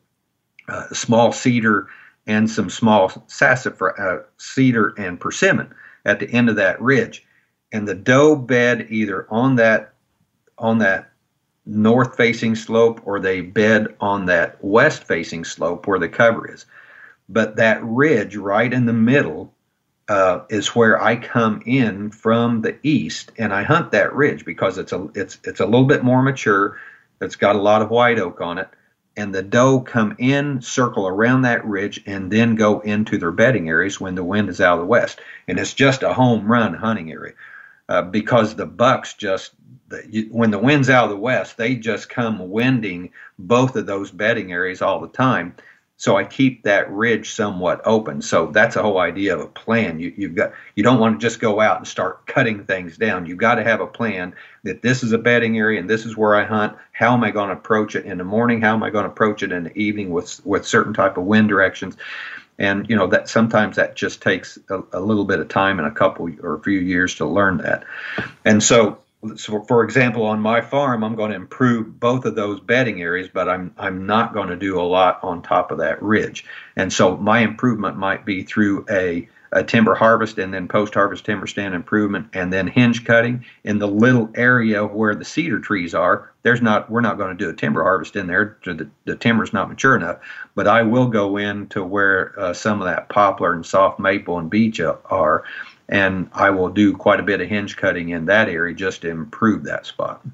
[0.68, 1.88] uh, small cedar
[2.28, 5.74] and some small sassafras, uh, cedar and persimmon
[6.06, 7.26] at the end of that ridge.
[7.72, 9.94] And the doe bed either on that
[10.60, 11.13] on that
[11.66, 16.66] north facing slope or they bed on that west facing slope where the cover is.
[17.30, 19.54] But that ridge right in the middle
[20.10, 24.78] uh, is where I come in from the east, and I hunt that ridge because
[24.78, 26.78] it's a it's it's a little bit more mature.
[27.22, 28.68] It's got a lot of white oak on it,
[29.16, 33.70] and the doe come in, circle around that ridge, and then go into their bedding
[33.70, 35.22] areas when the wind is out of the west.
[35.48, 37.34] And it's just a home run hunting area
[37.90, 39.52] uh, because the bucks just
[40.32, 44.52] when the wind's out of the west, they just come winding both of those bedding
[44.52, 45.56] areas all the time.
[45.98, 48.22] So I keep that ridge somewhat open.
[48.22, 50.00] So that's the whole idea of a plan.
[50.00, 53.26] You, you've got you don't want to just go out and start cutting things down.
[53.26, 56.18] You've got to have a plan that this is a bedding area and this is
[56.18, 56.76] where I hunt.
[56.92, 58.60] How am I going to approach it in the morning?
[58.60, 61.26] How am I going to approach it in the evening with with certain type of
[61.26, 61.96] wind directions?
[62.60, 65.88] And you know that sometimes that just takes a, a little bit of time and
[65.88, 67.84] a couple or a few years to learn that.
[68.46, 69.00] And so
[69.36, 73.30] so for example, on my farm, I'm going to improve both of those bedding areas,
[73.34, 76.46] but I'm I'm not going to do a lot on top of that ridge.
[76.76, 81.26] And so my improvement might be through a, a timber harvest and then post harvest
[81.26, 85.94] timber stand improvement and then hinge cutting in the little area where the cedar trees
[85.94, 86.32] are.
[86.42, 88.58] There's not we're not going to do a timber harvest in there.
[88.66, 90.20] The, the timber's not mature enough,
[90.56, 94.40] but I will go in to where uh, some of that poplar and soft maple
[94.40, 95.44] and beech are
[95.90, 99.10] and I will do quite a bit of hinge cutting in that area just to
[99.10, 100.26] improve that spot.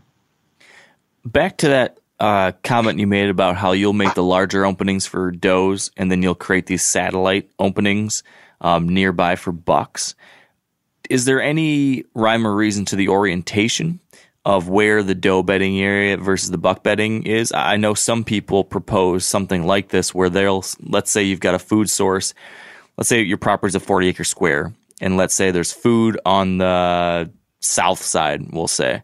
[1.25, 5.31] Back to that uh, comment you made about how you'll make the larger openings for
[5.31, 8.23] does, and then you'll create these satellite openings
[8.61, 10.15] um, nearby for bucks.
[11.09, 13.99] Is there any rhyme or reason to the orientation
[14.45, 17.51] of where the doe bedding area versus the buck bedding is?
[17.51, 21.59] I know some people propose something like this where they'll, let's say you've got a
[21.59, 22.33] food source,
[22.97, 26.57] let's say your property is a 40 acre square, and let's say there's food on
[26.57, 29.01] the south side, we'll say.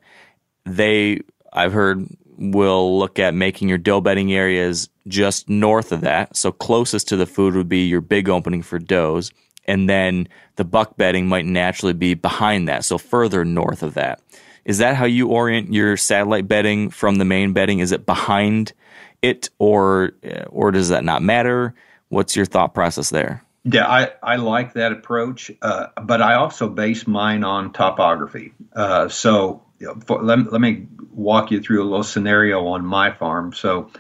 [0.65, 6.35] They, I've heard, will look at making your doe bedding areas just north of that.
[6.35, 9.31] So closest to the food would be your big opening for does.
[9.65, 10.27] And then
[10.57, 12.85] the buck bedding might naturally be behind that.
[12.85, 14.21] So further north of that.
[14.65, 17.79] Is that how you orient your satellite bedding from the main bedding?
[17.79, 18.73] Is it behind
[19.21, 20.11] it or,
[20.49, 21.73] or does that not matter?
[22.09, 23.43] What's your thought process there?
[23.63, 28.53] Yeah, I, I like that approach, uh, but I also base mine on topography.
[28.75, 33.53] Uh, so let, let me walk you through a little scenario on my farm.
[33.53, 33.91] So,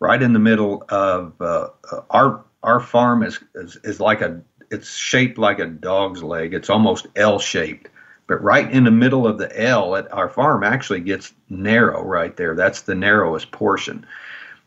[0.00, 1.68] right in the middle of uh,
[2.10, 6.54] our our farm is, is is like a it's shaped like a dog's leg.
[6.54, 7.88] It's almost L shaped,
[8.26, 12.36] but right in the middle of the L at our farm actually gets narrow right
[12.36, 12.54] there.
[12.54, 14.06] That's the narrowest portion.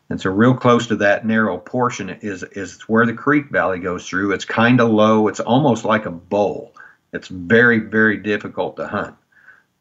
[0.09, 4.07] And so, real close to that narrow portion is is where the creek valley goes
[4.07, 4.33] through.
[4.33, 5.27] It's kind of low.
[5.27, 6.73] It's almost like a bowl.
[7.13, 9.15] It's very very difficult to hunt.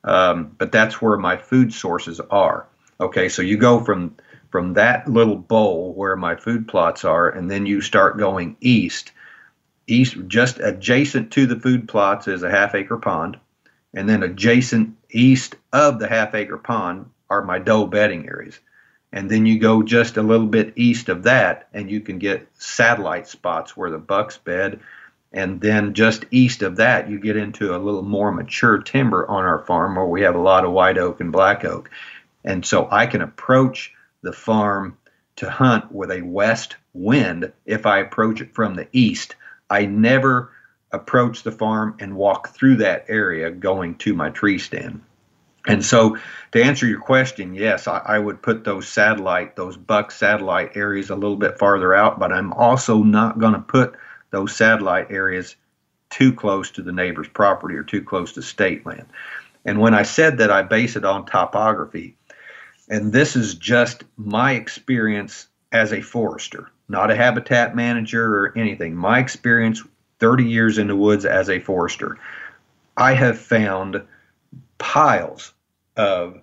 [0.04, 2.66] Um, but that's where my food sources are.
[3.00, 4.16] Okay, so you go from
[4.50, 9.10] from that little bowl where my food plots are, and then you start going east.
[9.88, 13.36] East, just adjacent to the food plots, is a half acre pond,
[13.94, 18.60] and then adjacent east of the half acre pond are my doe bedding areas.
[19.12, 22.48] And then you go just a little bit east of that, and you can get
[22.54, 24.80] satellite spots where the bucks bed
[25.34, 29.44] and then just east of that, you get into a little more mature timber on
[29.44, 31.90] our farm where we have a lot of white oak and black oak.
[32.44, 34.96] And so I can approach the farm
[35.36, 39.34] to hunt with a west wind if I approach it from the east.
[39.68, 40.52] I never
[40.92, 45.02] approach the farm and walk through that area going to my tree stand.
[45.66, 46.16] And so,
[46.52, 51.08] to answer your question, yes, I, I, would put those satellite, those buck satellite areas
[51.08, 53.96] a little bit farther out, but I'm also not going to put
[54.34, 55.56] those satellite areas
[56.10, 59.06] too close to the neighbor's property or too close to state land.
[59.64, 62.16] And when I said that I base it on topography,
[62.88, 68.94] and this is just my experience as a forester, not a habitat manager or anything,
[68.94, 69.82] my experience
[70.18, 72.18] 30 years in the woods as a forester,
[72.96, 74.02] I have found
[74.78, 75.52] piles
[75.96, 76.40] of,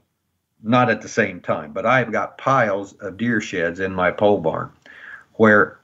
[0.64, 4.40] not at the same time, but I've got piles of deer sheds in my pole
[4.40, 4.72] barn
[5.34, 5.81] where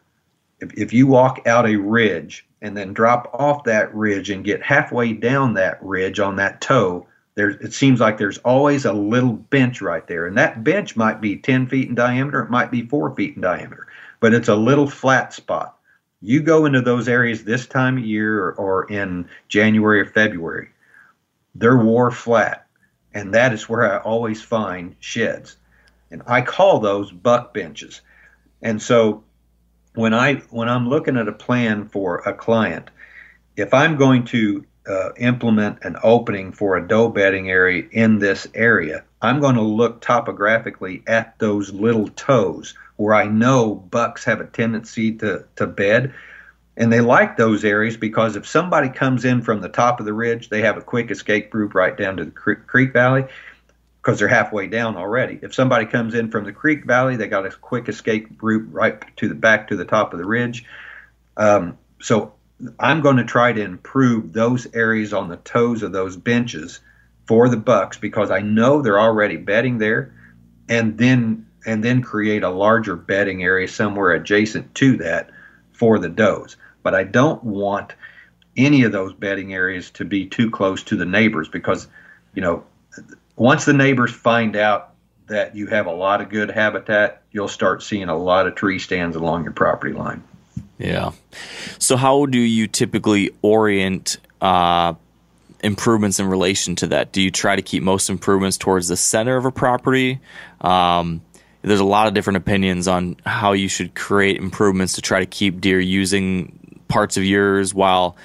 [0.60, 4.64] if, if you walk out a ridge and then drop off that ridge and get
[4.64, 9.34] halfway down that ridge on that toe, there it seems like there's always a little
[9.34, 10.26] bench right there.
[10.26, 13.42] And that bench might be 10 feet in diameter, it might be four feet in
[13.42, 13.88] diameter,
[14.20, 15.78] but it's a little flat spot.
[16.20, 20.70] You go into those areas this time of year or, or in January or February,
[21.54, 22.66] they're war flat.
[23.14, 25.58] And that is where I always find sheds.
[26.10, 28.02] And I call those buck benches.
[28.64, 29.24] And so
[29.98, 32.92] when I when I'm looking at a plan for a client,
[33.56, 38.48] if I'm going to uh, implement an opening for a doe bedding area in this
[38.54, 44.40] area, I'm going to look topographically at those little toes where I know bucks have
[44.40, 46.14] a tendency to, to bed.
[46.80, 50.14] And they like those areas because if somebody comes in from the top of the
[50.14, 53.26] ridge, they have a quick escape route right down to the creek valley
[54.08, 55.38] because they're halfway down already.
[55.42, 59.04] If somebody comes in from the creek valley, they got a quick escape route right
[59.18, 60.64] to the back to the top of the ridge.
[61.36, 62.32] Um, so
[62.80, 66.80] I'm going to try to improve those areas on the toes of those benches
[67.26, 70.14] for the bucks because I know they're already bedding there,
[70.70, 75.32] and then and then create a larger bedding area somewhere adjacent to that
[75.74, 76.56] for the does.
[76.82, 77.94] But I don't want
[78.56, 81.90] any of those bedding areas to be too close to the neighbors because
[82.34, 82.64] you know
[83.38, 84.94] once the neighbors find out
[85.28, 88.80] that you have a lot of good habitat, you'll start seeing a lot of tree
[88.80, 90.24] stands along your property line.
[90.78, 91.12] Yeah.
[91.80, 94.96] So, how do you typically orient uh,
[95.64, 97.12] improvements in relation to that?
[97.12, 100.20] Do you try to keep most improvements towards the center of a property?
[100.62, 101.22] Um,
[101.62, 105.26] there's a lot of different opinions on how you should create improvements to try to
[105.26, 108.16] keep deer using parts of yours while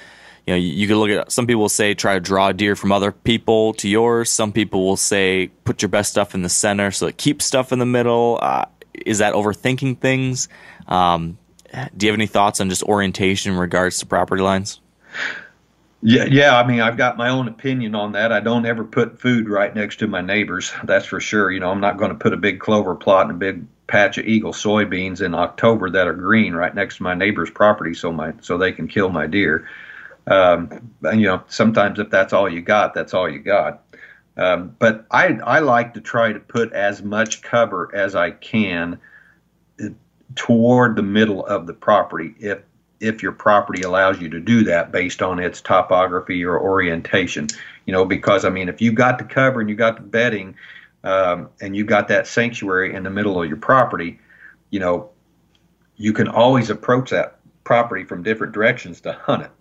[0.45, 2.91] you know, you can look at some people will say try to draw deer from
[2.91, 4.29] other people to yours.
[4.29, 7.71] Some people will say put your best stuff in the center so it keeps stuff
[7.71, 8.39] in the middle.
[8.41, 10.49] Uh, is that overthinking things?
[10.87, 11.37] Um,
[11.95, 14.79] do you have any thoughts on just orientation in regards to property lines?
[16.05, 16.57] Yeah, yeah.
[16.57, 18.33] I mean, I've got my own opinion on that.
[18.33, 20.73] I don't ever put food right next to my neighbors.
[20.83, 21.49] That's for sure.
[21.49, 24.17] You know, I'm not going to put a big clover plot and a big patch
[24.17, 28.11] of eagle soybeans in October that are green right next to my neighbor's property, so
[28.11, 29.65] my so they can kill my deer.
[30.27, 33.83] Um, and you know, sometimes if that's all you got, that's all you got.
[34.37, 38.99] Um, but I I like to try to put as much cover as I can
[39.81, 39.89] uh,
[40.35, 42.59] toward the middle of the property if
[42.99, 47.47] if your property allows you to do that based on its topography or orientation.
[47.85, 50.55] You know, because I mean, if you've got the cover and you got the bedding,
[51.03, 54.19] um, and you've got that sanctuary in the middle of your property,
[54.69, 55.09] you know,
[55.97, 59.51] you can always approach that property from different directions to hunt it.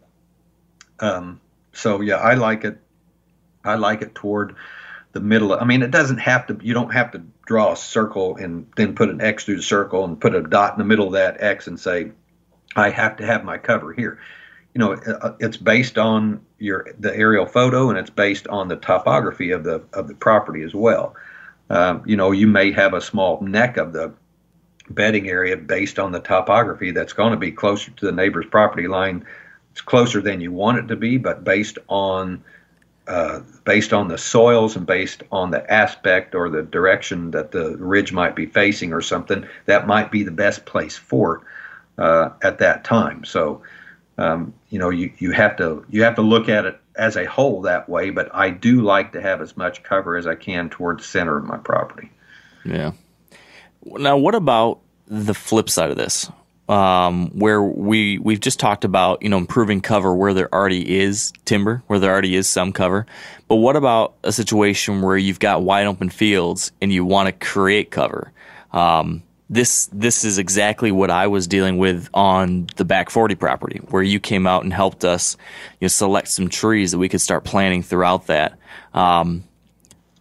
[1.02, 1.40] Um,
[1.72, 2.78] so yeah, I like it.
[3.64, 4.56] I like it toward
[5.12, 5.52] the middle.
[5.52, 6.58] Of, I mean, it doesn't have to.
[6.62, 10.04] You don't have to draw a circle and then put an X through the circle
[10.04, 12.12] and put a dot in the middle of that X and say,
[12.74, 14.18] I have to have my cover here.
[14.74, 18.76] You know, uh, it's based on your the aerial photo and it's based on the
[18.76, 21.14] topography of the of the property as well.
[21.68, 24.14] Um, you know, you may have a small neck of the
[24.88, 28.88] bedding area based on the topography that's going to be closer to the neighbor's property
[28.88, 29.26] line.
[29.72, 32.44] It's closer than you want it to be, but based on
[33.08, 37.76] uh, based on the soils and based on the aspect or the direction that the
[37.76, 41.42] ridge might be facing or something, that might be the best place for it
[41.98, 43.24] uh, at that time.
[43.24, 43.62] So,
[44.18, 47.24] um, you know, you, you have to you have to look at it as a
[47.24, 48.10] whole that way.
[48.10, 51.36] But I do like to have as much cover as I can towards the center
[51.36, 52.10] of my property.
[52.64, 52.92] Yeah.
[53.84, 56.30] Now, what about the flip side of this?
[56.72, 61.32] Um, where we we've just talked about you know improving cover where there already is
[61.44, 63.04] timber, where there already is some cover.
[63.46, 67.32] But what about a situation where you've got wide open fields and you want to
[67.32, 68.32] create cover?
[68.72, 69.22] Um,
[69.52, 74.02] this this is exactly what I was dealing with on the back 40 property where
[74.02, 75.36] you came out and helped us
[75.78, 78.58] you know select some trees that we could start planting throughout that
[78.94, 79.44] um,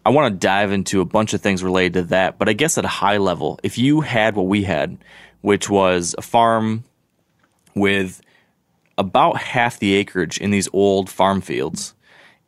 [0.05, 2.77] I want to dive into a bunch of things related to that but I guess
[2.77, 4.97] at a high level if you had what we had
[5.41, 6.83] which was a farm
[7.75, 8.21] with
[8.97, 11.95] about half the acreage in these old farm fields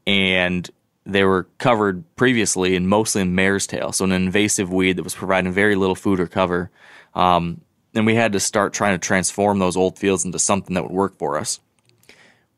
[0.05, 0.69] and
[1.05, 5.15] they were covered previously and mostly in mare's tail, so an invasive weed that was
[5.15, 6.69] providing very little food or cover.
[7.13, 7.61] Um,
[7.93, 10.91] and we had to start trying to transform those old fields into something that would
[10.91, 11.59] work for us.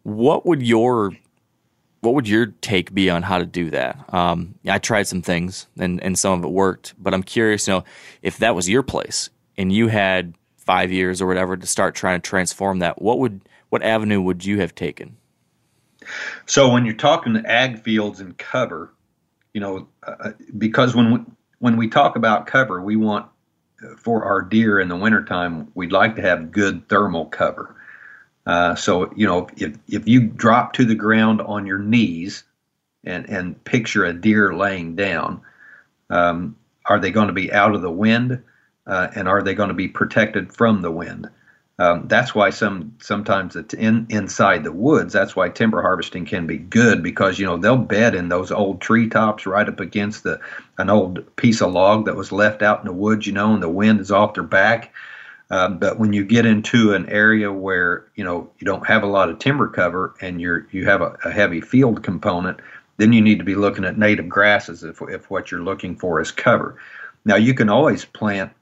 [0.04, 1.16] What would your
[2.02, 4.14] what would your take be on how to do that?
[4.14, 7.74] Um, I tried some things and, and some of it worked, but I'm curious, you
[7.74, 7.84] know,
[8.22, 12.20] if that was your place and you had five years or whatever to start trying
[12.20, 15.18] to transform that, what would what avenue would you have taken?
[16.46, 18.94] So when you're talking to ag fields and cover,
[19.54, 21.20] you know, uh, because when we,
[21.60, 23.28] when we talk about cover, we want
[23.84, 27.76] uh, for our deer in the wintertime, we'd like to have good thermal cover.
[28.46, 32.44] Uh, so you know, if if you drop to the ground on your knees
[33.04, 35.42] and and picture a deer laying down,
[36.10, 36.56] um,
[36.86, 38.44] are they going to be out of the wind,
[38.88, 41.30] uh, and are they going to be protected from the wind?
[41.78, 45.12] Um, that's why some sometimes it's in inside the woods.
[45.12, 48.80] That's why timber harvesting can be good because you know they'll bed in those old
[48.80, 50.40] treetops right up against the
[50.78, 53.28] an old piece of log that was left out in the woods.
[53.28, 54.94] You know, and the wind is off their back.
[55.52, 59.08] Um, but when you get into an area where you know you don't have a
[59.08, 62.62] lot of timber cover and you're you have a, a heavy field component,
[62.98, 66.22] then you need to be looking at native grasses if if what you're looking for
[66.22, 66.78] is cover.
[67.26, 68.54] Now you can always plant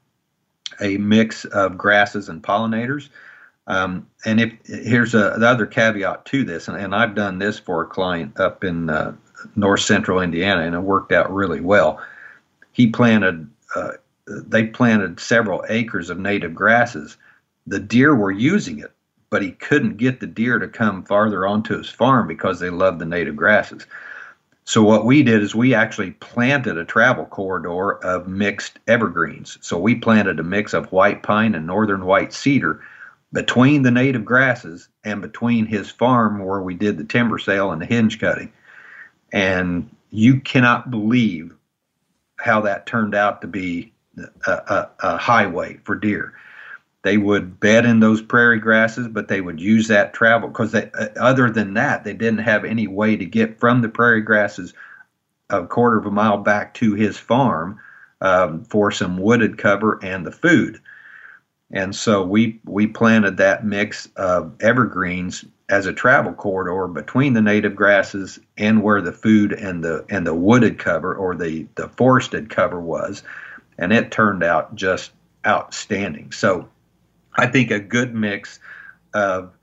[0.82, 3.10] a mix of grasses and pollinators.
[3.68, 7.58] Um, and if here's a, the other caveat to this, and, and, I've done this
[7.60, 9.16] for a client up in uh,
[9.56, 12.02] north central Indiana, and it worked out really well.
[12.74, 13.92] He planted, uh,
[14.28, 17.16] they planted several acres of native grasses.
[17.66, 18.92] The deer were using it,
[19.30, 23.00] but he couldn't get the deer to come farther onto his farm because they loved
[23.00, 23.86] the native grasses.
[24.66, 29.58] So what we did is we actually planted a travel corridor of mixed evergreens.
[29.62, 32.82] So we planted a mix of white pine and northern white cedar
[33.34, 37.82] between the native grasses and between his farm where we did the timber sale and
[37.82, 38.54] the hinge cutting.
[39.34, 41.54] And you cannot believe
[42.38, 43.92] how that turned out to be
[44.48, 46.34] a, a, a highway for deer
[47.04, 50.90] they would bed in those prairie grasses, but they would use that travel because uh,
[51.20, 54.74] other than that, they didn't have any way to get from the prairie grasses
[55.50, 57.80] a quarter of a mile back to his farm
[58.22, 60.80] um, for some wooded cover and the food.
[61.72, 67.42] And so we we planted that mix of evergreens as a travel corridor between the
[67.42, 71.90] native grasses and where the food and the and the wooded cover or the the
[71.90, 73.24] forested cover was,
[73.78, 75.12] and it turned out just
[75.46, 76.32] outstanding.
[76.32, 76.70] So
[77.36, 78.60] I think a good mix
[79.14, 79.54] of,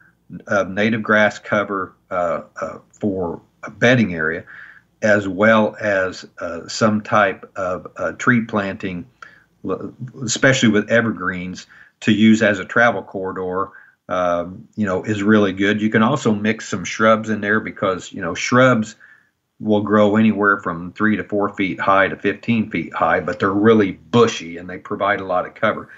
[0.46, 4.44] of native grass cover uh, uh, for a bedding area,
[5.02, 9.06] as well as uh, some type of uh, tree planting,
[10.24, 11.66] especially with evergreens,
[12.00, 13.70] to use as a travel corridor.
[14.08, 15.80] Um, you know, is really good.
[15.80, 18.96] You can also mix some shrubs in there because you know shrubs
[19.60, 23.52] will grow anywhere from three to four feet high to 15 feet high, but they're
[23.52, 25.90] really bushy and they provide a lot of cover.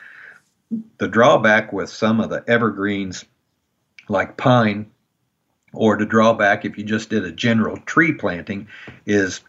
[0.98, 3.24] The drawback with some of the evergreens,
[4.08, 4.90] like pine,
[5.72, 8.68] or the drawback if you just did a general tree planting,
[9.06, 9.40] is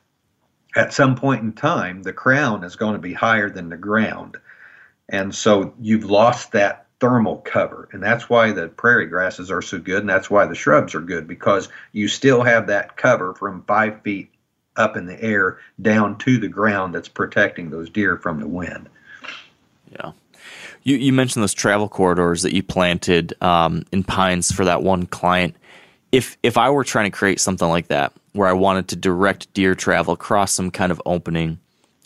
[0.75, 4.37] at some point in time, the crown is going to be higher than the ground.
[5.09, 7.89] And so you've lost that thermal cover.
[7.91, 9.99] And that's why the prairie grasses are so good.
[9.99, 14.01] And that's why the shrubs are good because you still have that cover from five
[14.01, 14.31] feet
[14.75, 18.89] up in the air down to the ground that's protecting those deer from the wind.
[19.91, 20.13] Yeah.
[20.83, 25.05] You, you mentioned those travel corridors that you planted um, in pines for that one
[25.05, 25.55] client.
[26.11, 29.51] If if I were trying to create something like that, where I wanted to direct
[29.53, 31.59] deer travel across some kind of opening,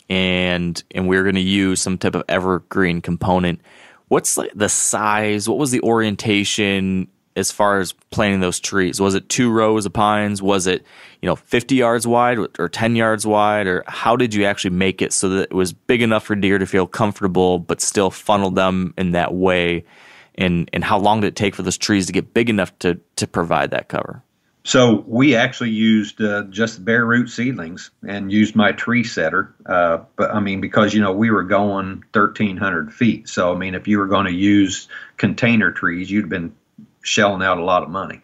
[0.08, 3.60] and and we are going to use some type of evergreen component,
[4.08, 5.48] what's like the size?
[5.48, 7.08] What was the orientation
[7.38, 9.00] as far as planting those trees?
[9.00, 10.42] Was it two rows of pines?
[10.42, 10.84] Was it
[11.22, 13.66] you know 50 yards wide or 10 yards wide?
[13.66, 16.58] Or how did you actually make it so that it was big enough for deer
[16.58, 19.84] to feel comfortable, but still funnel them in that way?
[20.34, 23.00] And and how long did it take for those trees to get big enough to
[23.16, 24.22] to provide that cover?
[24.68, 29.54] So we actually used uh, just bare root seedlings and used my tree setter.
[29.64, 33.74] Uh, but I mean, because you know we were going 1,300 feet, so I mean,
[33.74, 34.86] if you were going to use
[35.16, 36.52] container trees, you'd been
[37.08, 38.20] shelling out a lot of money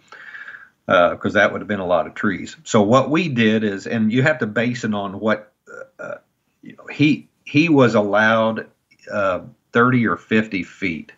[0.86, 2.56] because uh, that would have been a lot of trees.
[2.64, 5.52] So what we did is, and you have to base it on what
[5.98, 6.16] uh,
[6.62, 8.66] you know, he he was allowed
[9.10, 9.40] uh,
[9.72, 11.12] 30 or 50 feet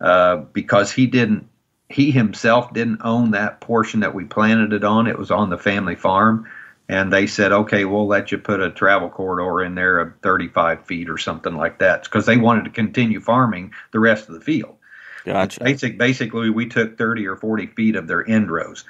[0.00, 1.48] uh, because he didn't
[1.88, 5.06] he himself didn't own that portion that we planted it on.
[5.06, 6.48] It was on the family farm.
[6.88, 10.84] And they said, okay, we'll let you put a travel corridor in there of 35
[10.84, 14.40] feet or something like that because they wanted to continue farming the rest of the
[14.40, 14.76] field.
[15.24, 15.62] Gotcha.
[15.62, 18.84] Basic, basically, we took 30 or 40 feet of their end rows.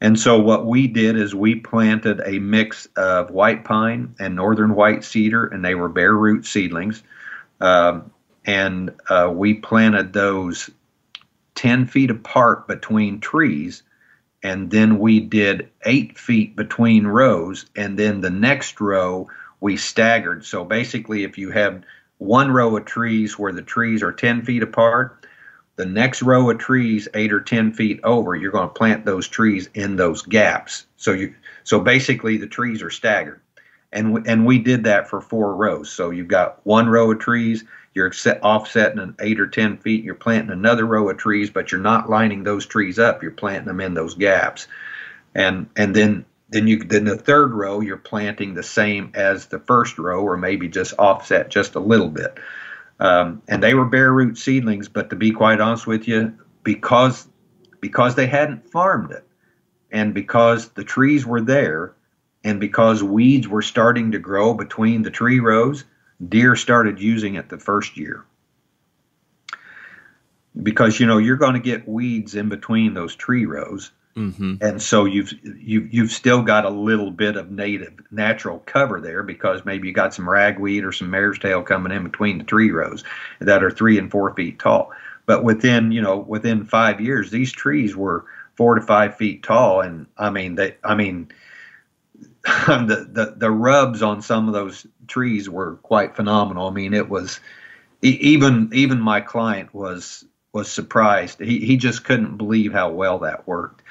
[0.00, 4.74] And so what we did is we planted a mix of white pine and northern
[4.74, 7.02] white cedar, and they were bare root seedlings.
[7.60, 8.12] Um,
[8.44, 10.70] and uh, we planted those
[11.54, 13.82] 10 feet apart between trees.
[14.42, 17.64] And then we did eight feet between rows.
[17.74, 19.28] And then the next row
[19.60, 20.44] we staggered.
[20.44, 21.82] So basically, if you have
[22.18, 25.26] one row of trees where the trees are 10 feet apart,
[25.76, 29.26] the next row of trees, eight or 10 feet over, you're going to plant those
[29.26, 30.86] trees in those gaps.
[30.96, 31.34] So you,
[31.64, 33.40] so basically the trees are staggered.
[33.92, 35.90] And, we, and we did that for four rows.
[35.90, 40.04] So you've got one row of trees, you're set, offsetting an eight or 10 feet,
[40.04, 43.66] you're planting another row of trees, but you're not lining those trees up, you're planting
[43.66, 44.66] them in those gaps.
[45.34, 49.60] And, and then, then you, then the third row, you're planting the same as the
[49.60, 52.38] first row, or maybe just offset just a little bit.
[53.00, 57.26] Um, and they were bare root seedlings, but to be quite honest with you, because,
[57.80, 59.26] because they hadn't farmed it,
[59.90, 61.94] and because the trees were there,
[62.44, 65.84] and because weeds were starting to grow between the tree rows,
[66.28, 68.24] deer started using it the first year.
[70.62, 74.54] Because you know you're going to get weeds in between those tree rows, Mm-hmm.
[74.60, 79.24] and so you've you, you've still got a little bit of native natural cover there
[79.24, 82.70] because maybe you got some ragweed or some mare's tail coming in between the tree
[82.70, 83.02] rows
[83.40, 84.92] that are three and four feet tall.
[85.26, 88.24] But within you know within five years, these trees were
[88.54, 91.32] four to five feet tall, and I mean they I mean
[92.44, 96.68] the, the the rubs on some of those trees were quite phenomenal.
[96.68, 97.40] I mean it was
[98.00, 101.40] even even my client was was surprised.
[101.40, 103.82] He he just couldn't believe how well that worked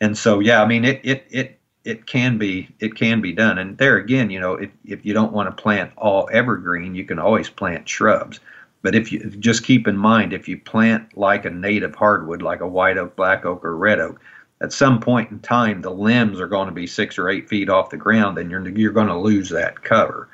[0.00, 3.58] and so yeah i mean it it it it can be it can be done.
[3.58, 7.04] And there again you know if, if you don't want to plant all evergreen you
[7.04, 8.40] can always plant shrubs.
[8.82, 12.60] But if you just keep in mind if you plant like a native hardwood like
[12.60, 14.20] a white oak black oak or red oak
[14.60, 17.68] at some point in time the limbs are going to be six or eight feet
[17.68, 20.28] off the ground and you're you're going to lose that cover.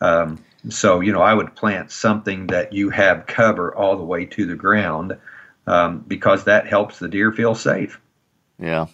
[0.00, 4.24] Um, so you know i would plant something that you have cover all the way
[4.24, 5.16] to the ground
[5.66, 8.00] um, because that helps the deer feel safe
[8.64, 8.86] Yeah.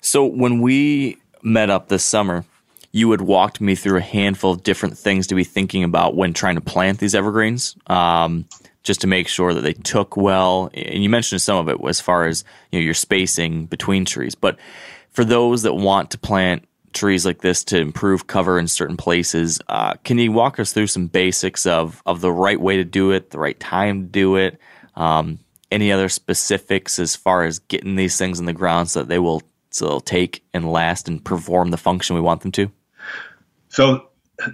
[0.00, 2.44] So when we met up this summer,
[2.92, 6.32] you had walked me through a handful of different things to be thinking about when
[6.32, 8.46] trying to plant these evergreens, um,
[8.82, 10.70] just to make sure that they took well.
[10.74, 14.34] And you mentioned some of it as far as you know your spacing between trees.
[14.34, 14.58] But
[15.10, 19.60] for those that want to plant trees like this to improve cover in certain places,
[19.68, 23.10] uh, can you walk us through some basics of of the right way to do
[23.10, 24.60] it, the right time to do it?
[24.94, 29.08] Um, any other specifics as far as getting these things in the ground so that
[29.08, 32.70] they will so take and last and perform the function we want them to?
[33.68, 34.08] So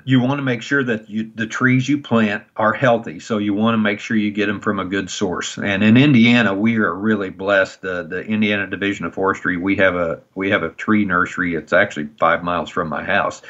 [0.05, 3.19] you want to make sure that you, the trees you plant are healthy.
[3.19, 5.57] So you want to make sure you get them from a good source.
[5.57, 7.83] And in Indiana, we are really blessed.
[7.83, 11.55] The the Indiana Division of Forestry, we have a we have a tree nursery.
[11.55, 13.43] It's actually five miles from my house.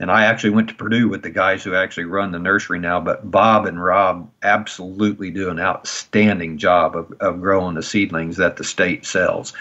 [0.00, 3.00] And I actually went to Purdue with the guys who actually run the nursery now.
[3.00, 8.56] But Bob and Rob absolutely do an outstanding job of, of growing the seedlings that
[8.56, 9.52] the state sells.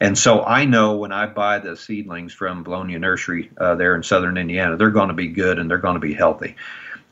[0.00, 4.02] And so I know when I buy the seedlings from Vallonia Nursery uh, there in
[4.02, 6.56] southern Indiana, they're going to be good and they're going to be healthy.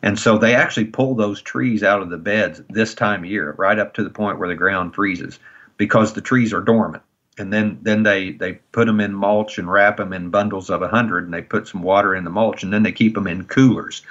[0.02, 3.54] And so they actually pull those trees out of the beds this time of year,
[3.56, 5.38] right up to the point where the ground freezes,
[5.76, 7.02] because the trees are dormant.
[7.38, 10.82] And then, then they, they put them in mulch and wrap them in bundles of
[10.82, 13.44] 100, and they put some water in the mulch, and then they keep them in
[13.44, 14.02] coolers.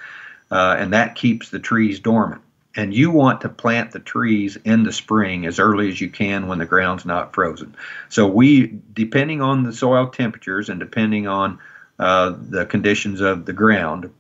[0.50, 2.42] Uh, and that keeps the trees dormant
[2.76, 6.48] and you want to plant the trees in the spring as early as you can
[6.48, 7.76] when the ground's not frozen.
[8.10, 11.60] So we, depending on the soil temperatures and depending on
[12.00, 14.12] uh, the conditions of the ground,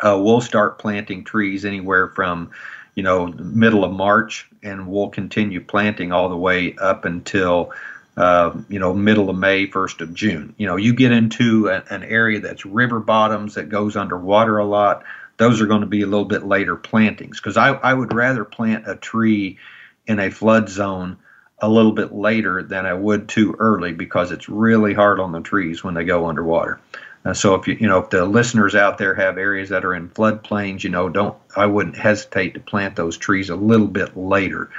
[0.00, 2.50] uh, we'll start planting trees anywhere from,
[2.94, 7.72] you know, middle of March, and we'll continue planting all the way up until.
[8.18, 10.52] Uh, you know, middle of May, first of June.
[10.58, 14.64] You know, you get into a, an area that's river bottoms that goes underwater a
[14.64, 15.04] lot
[15.38, 18.44] those are going to be a little bit later plantings because I, I would rather
[18.44, 19.58] plant a tree
[20.06, 21.16] in a flood zone
[21.60, 25.40] a little bit later than I would too early because it's really hard on the
[25.40, 26.80] trees when they go underwater.
[27.24, 29.94] Uh, so if you you know if the listeners out there have areas that are
[29.94, 34.16] in floodplains, you know don't I wouldn't hesitate to plant those trees a little bit
[34.16, 34.70] later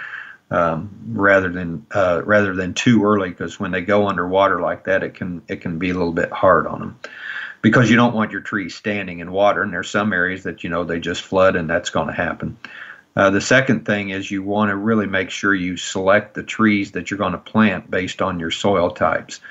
[0.52, 5.04] um, rather than uh, rather than too early because when they go underwater like that,
[5.04, 7.00] it can it can be a little bit hard on them
[7.62, 9.62] because you don't want your trees standing in water.
[9.62, 12.58] And there's some areas that you know they just flood, and that's going to happen.
[13.16, 16.92] Uh, the second thing is you want to really make sure you select the trees
[16.92, 19.42] that you're going to plant based on your soil types.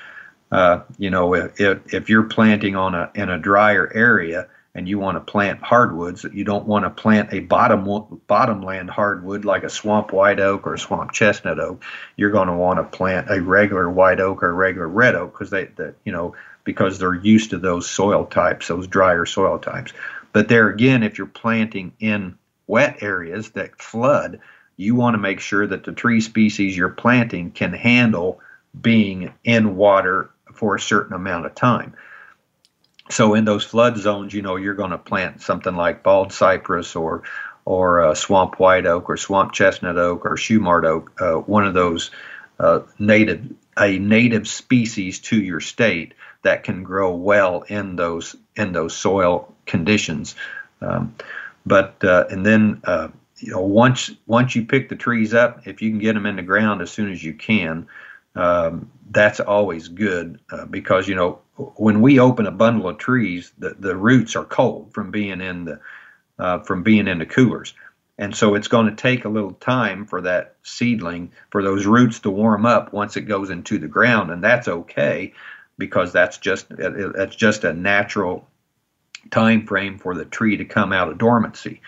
[0.51, 4.99] Uh, you know, if, if you're planting on a in a drier area and you
[4.99, 9.69] want to plant hardwoods, you don't want to plant a bottom bottomland hardwood like a
[9.69, 11.83] swamp white oak or a swamp chestnut oak.
[12.15, 15.49] You're going to want to plant a regular white oak or regular red oak because
[15.49, 19.91] they, the, you know, because they're used to those soil types, those drier soil types.
[20.33, 22.37] But there again, if you're planting in
[22.67, 24.39] wet areas that flood,
[24.77, 28.39] you want to make sure that the tree species you're planting can handle
[28.79, 31.95] being in water for a certain amount of time.
[33.09, 36.95] So in those flood zones, you know, you're going to plant something like bald cypress
[36.95, 37.23] or
[37.65, 42.09] or swamp white oak or swamp chestnut oak or Shumard oak, uh, one of those
[42.59, 43.45] uh, native
[43.77, 49.53] a native species to your state that can grow well in those in those soil
[49.65, 50.35] conditions.
[50.81, 51.15] Um,
[51.65, 55.81] but uh, and then uh, you know once once you pick the trees up, if
[55.81, 57.87] you can get them in the ground as soon as you can,
[58.35, 61.39] um, that's always good uh, because you know
[61.75, 65.65] when we open a bundle of trees, the, the roots are cold from being in
[65.65, 65.79] the
[66.37, 67.73] uh, from being in the coolers.
[68.17, 72.19] And so it's going to take a little time for that seedling, for those roots
[72.21, 75.33] to warm up once it goes into the ground, and that's okay
[75.77, 78.47] because that's just that's just a natural
[79.31, 81.81] time frame for the tree to come out of dormancy.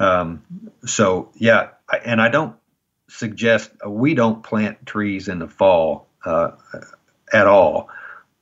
[0.00, 0.42] Um,
[0.86, 1.70] so yeah,
[2.04, 2.56] and I don't
[3.08, 6.52] suggest we don't plant trees in the fall uh,
[7.32, 7.90] at all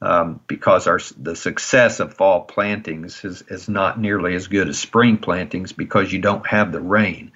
[0.01, 4.79] um, because our the success of fall plantings is, is not nearly as good as
[4.79, 7.33] spring plantings because you don't have the rain.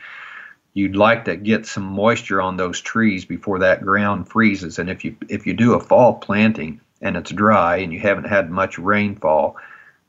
[0.73, 5.05] You'd like to get some moisture on those trees before that ground freezes, and if
[5.05, 8.79] you if you do a fall planting, and it's dry and you haven't had much
[8.79, 9.57] rainfall,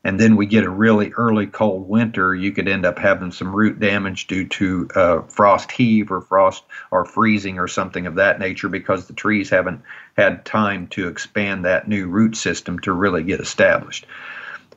[0.04, 3.56] and then we get a really early cold winter, you could end up having some
[3.56, 8.40] root damage due to uh, frost heave or frost or freezing or something of that
[8.40, 9.82] nature because the trees haven't
[10.18, 14.08] had time to expand that new root system to really get established.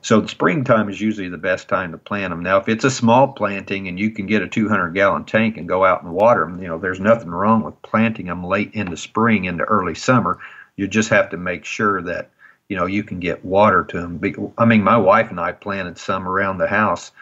[0.02, 2.42] So the springtime is usually the best time to plant them.
[2.42, 5.66] Now, if it's a small planting and you can get a 200 gallon tank and
[5.66, 8.98] go out and water them, you know, there's nothing wrong with planting them late into
[8.98, 10.38] spring into early summer
[10.76, 12.30] you just have to make sure that
[12.68, 14.52] you know you can get water to them.
[14.58, 17.12] I mean, my wife and I planted some around the house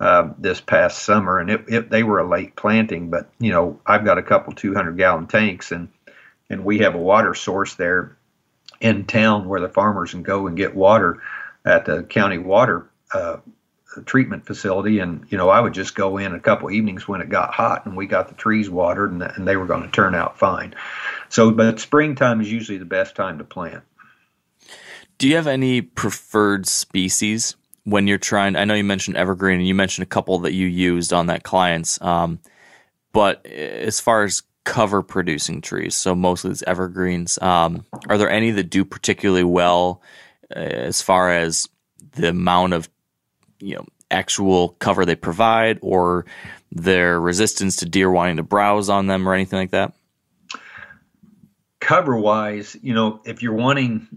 [0.00, 3.10] uh, this past summer, and it, it, they were a late planting.
[3.10, 5.88] But you know, I've got a couple 200 gallon tanks, and
[6.50, 8.16] and we have a water source there
[8.80, 11.22] in town where the farmers can go and get water
[11.64, 13.38] at the county water uh,
[14.04, 14.98] treatment facility.
[14.98, 17.86] And you know, I would just go in a couple evenings when it got hot,
[17.86, 20.74] and we got the trees watered, and, and they were going to turn out fine.
[21.28, 23.82] So, but springtime is usually the best time to plant.
[25.18, 28.56] Do you have any preferred species when you're trying?
[28.56, 31.42] I know you mentioned evergreen, and you mentioned a couple that you used on that
[31.42, 32.00] clients.
[32.02, 32.38] Um,
[33.12, 37.38] but as far as cover producing trees, so mostly it's evergreens.
[37.40, 40.02] Um, are there any that do particularly well
[40.54, 41.68] uh, as far as
[42.12, 42.88] the amount of
[43.58, 46.26] you know actual cover they provide, or
[46.72, 49.94] their resistance to deer wanting to browse on them, or anything like that?
[51.86, 54.08] Cover wise, you know, if you're wanting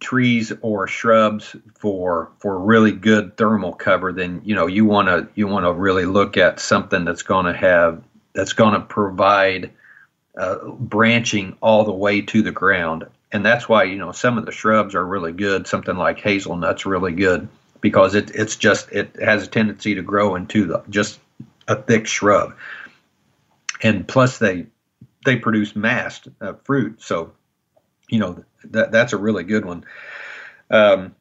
[0.00, 5.26] trees or shrubs for for really good thermal cover, then you know you want to
[5.34, 9.70] you want to really look at something that's going to have that's going to provide
[10.36, 14.44] uh, branching all the way to the ground, and that's why you know some of
[14.44, 15.66] the shrubs are really good.
[15.66, 17.48] Something like hazelnut's really good
[17.80, 21.18] because it it's just it has a tendency to grow into the, just
[21.66, 22.54] a thick shrub,
[23.82, 24.66] and plus they
[25.26, 27.02] they produce mast uh, fruit.
[27.02, 27.32] So,
[28.08, 29.84] you know, that that's a really good one.
[30.70, 31.14] Um,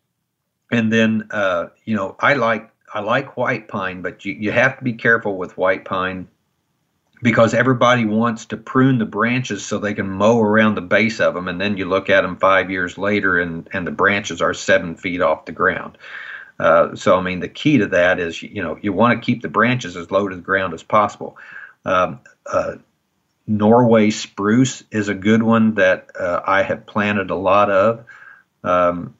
[0.72, 4.78] and then, uh, you know, I like I like white pine, but you, you have
[4.78, 6.30] to be careful with white pine
[7.22, 11.34] because everybody wants to prune the branches so they can mow around the base of
[11.34, 14.54] them, and then you look at them five years later, and and the branches are
[14.54, 15.98] seven feet off the ground.
[16.60, 19.42] Uh, so I mean, the key to that is you know you want to keep
[19.42, 21.38] the branches as low to the ground as possible.
[21.84, 22.76] Um, uh,
[23.48, 28.06] Norway spruce is a good one that uh, I have planted a lot of.
[28.64, 29.16] Um,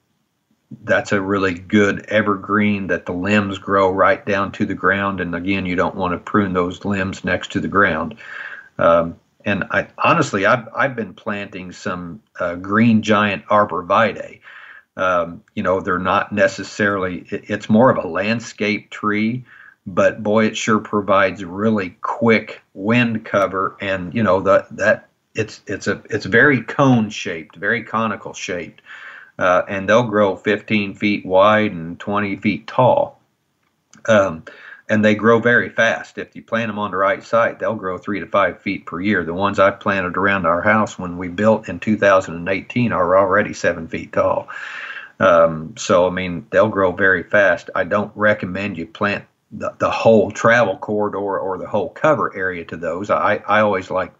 [0.82, 5.20] that's a really good evergreen that the limbs grow right down to the ground.
[5.20, 8.16] And again, you don't want to prune those limbs next to the ground.
[8.78, 14.40] Um, and I honestly, I've, I've been planting some uh, green giant arborvitae.
[14.96, 19.44] Um, you know, they're not necessarily, it, it's more of a landscape tree
[19.86, 25.60] but boy, it sure provides really quick wind cover, and you know that that it's
[25.66, 28.82] it's a it's very cone shaped, very conical shaped,
[29.38, 33.20] uh, and they'll grow 15 feet wide and 20 feet tall.
[34.08, 34.44] Um,
[34.88, 36.16] and they grow very fast.
[36.16, 39.00] If you plant them on the right site, they'll grow three to five feet per
[39.00, 39.24] year.
[39.24, 43.88] The ones I planted around our house when we built in 2018 are already seven
[43.88, 44.48] feet tall.
[45.18, 47.68] Um, so, I mean, they'll grow very fast.
[47.74, 52.64] I don't recommend you plant the, the whole travel corridor or the whole cover area
[52.64, 53.10] to those.
[53.10, 54.12] I, I always like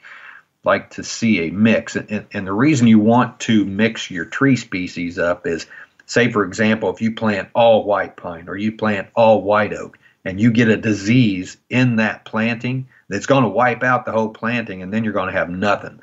[0.67, 1.97] like to see a mix.
[1.97, 5.67] And, and the reason you want to mix your tree species up is,
[6.07, 9.97] say, for example, if you plant all white pine or you plant all white oak
[10.25, 14.31] and you get a disease in that planting that's going to wipe out the whole
[14.31, 16.01] planting and then you're going to have nothing.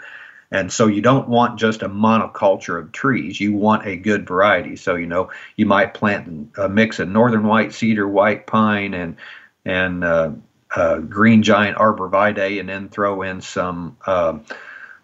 [0.53, 3.41] And so you don't want just a monoculture of trees.
[3.41, 4.75] You want a good variety.
[4.75, 9.17] So you know you might plant a mix of northern white cedar, white pine, and
[9.65, 10.31] and uh,
[10.73, 14.37] uh, green giant arborvitae, and then throw in some uh,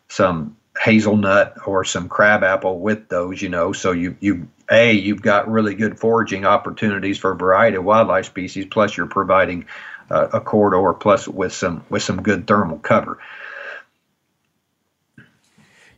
[0.07, 3.41] some hazelnut or some crabapple with those.
[3.41, 7.77] You know, so you you a you've got really good foraging opportunities for a variety
[7.77, 8.67] of wildlife species.
[8.69, 9.65] Plus, you're providing
[10.11, 13.17] uh, a corridor plus with some with some good thermal cover.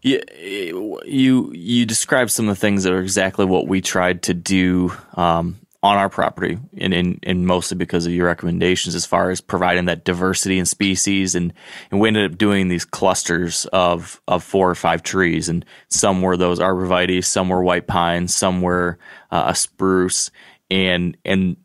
[0.01, 4.33] Yeah, you you described some of the things that are exactly what we tried to
[4.33, 9.29] do um, on our property, and, and and mostly because of your recommendations as far
[9.29, 11.53] as providing that diversity in species, and
[11.91, 16.23] and we ended up doing these clusters of of four or five trees, and some
[16.23, 18.97] were those arborvitae, some were white pine, some were
[19.29, 20.31] uh, a spruce,
[20.71, 21.57] and and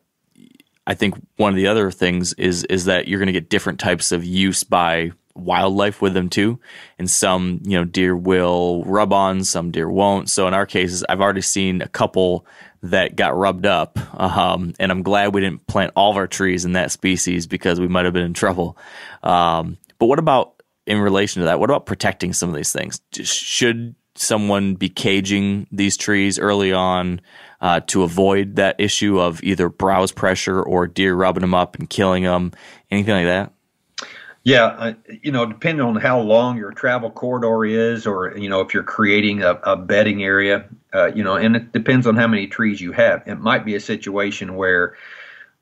[0.86, 3.80] I think one of the other things is is that you're going to get different
[3.80, 6.58] types of use by wildlife with them too.
[6.98, 10.30] And some, you know, deer will rub on, some deer won't.
[10.30, 12.46] So in our cases, I've already seen a couple
[12.82, 13.98] that got rubbed up.
[14.20, 17.80] Um, and I'm glad we didn't plant all of our trees in that species because
[17.80, 18.78] we might have been in trouble.
[19.22, 21.58] Um, but what about in relation to that?
[21.58, 23.00] What about protecting some of these things?
[23.12, 27.20] Should someone be caging these trees early on
[27.60, 31.90] uh, to avoid that issue of either browse pressure or deer rubbing them up and
[31.90, 32.52] killing them?
[32.90, 33.52] Anything like that?
[34.46, 34.92] Yeah, uh,
[35.24, 38.84] you know, depending on how long your travel corridor is, or you know, if you're
[38.84, 42.80] creating a, a bedding area, uh, you know, and it depends on how many trees
[42.80, 43.24] you have.
[43.26, 44.94] It might be a situation where,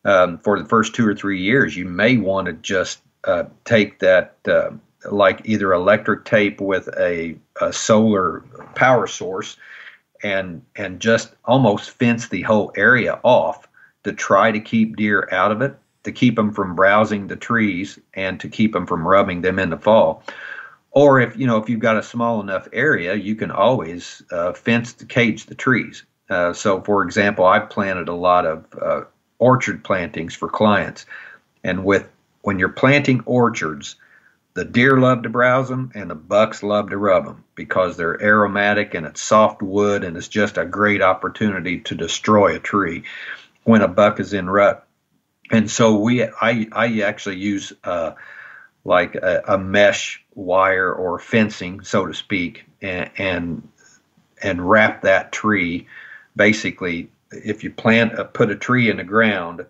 [0.05, 4.01] um, for the first two or three years, you may want to just uh, take
[4.01, 4.73] that, uh,
[5.11, 8.41] like either electric tape with a, a solar
[8.75, 9.57] power source,
[10.23, 13.67] and and just almost fence the whole area off
[14.03, 15.75] to try to keep deer out of it
[16.05, 19.71] to keep them from browsing the trees and to keep them from rubbing them in
[19.71, 20.23] the fall.
[20.93, 24.53] Or if you know if you've got a small enough area, you can always uh,
[24.53, 26.05] fence to cage the trees.
[26.31, 29.01] Uh, so, for example, I've planted a lot of uh,
[29.39, 31.05] orchard plantings for clients,
[31.65, 32.09] and with
[32.43, 33.97] when you're planting orchards,
[34.55, 38.23] the deer love to browse them and the bucks love to rub them because they're
[38.23, 43.03] aromatic and it's soft wood and it's just a great opportunity to destroy a tree
[43.65, 44.84] when a buck is in rut
[45.51, 48.13] and so we I I actually use uh,
[48.85, 53.69] like a, a, mesh wire or fencing, so to speak, and and,
[54.43, 55.87] and wrap that tree.
[56.37, 59.65] Basically, if you plant a, put a tree in the ground,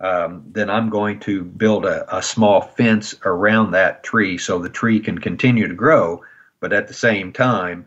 [0.00, 4.68] um, then I'm going to build a, a small fence around that tree so the
[4.68, 6.22] tree can continue to grow,
[6.60, 7.86] but at the same time,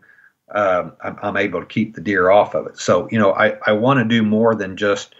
[0.54, 2.78] um, I'm, I'm, able to keep the deer off of it.
[2.78, 5.14] So you know, I, I want to do more than just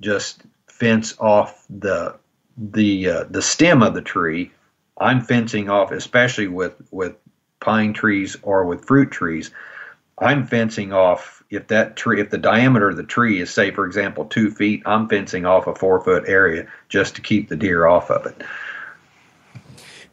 [0.00, 0.42] just
[0.80, 2.16] fence off the
[2.56, 4.50] the uh, the stem of the tree.
[4.98, 7.14] I'm fencing off, especially with with
[7.60, 9.50] pine trees or with fruit trees.
[10.18, 13.86] I'm fencing off if that tree, if the diameter of the tree is, say, for
[13.86, 17.86] example, two feet, I'm fencing off a four foot area just to keep the deer
[17.86, 18.42] off of it.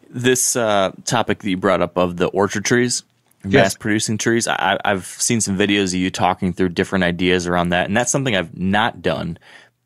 [0.10, 3.04] This uh, topic that you brought up of the orchard trees,
[3.44, 3.78] mast yes.
[3.78, 7.86] producing trees, I, I've seen some videos of you talking through different ideas around that,
[7.88, 9.38] and that's something I've not done,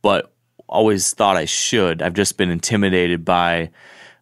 [0.02, 0.32] but
[0.72, 2.02] always thought I should.
[2.02, 3.69] I've just been intimidated by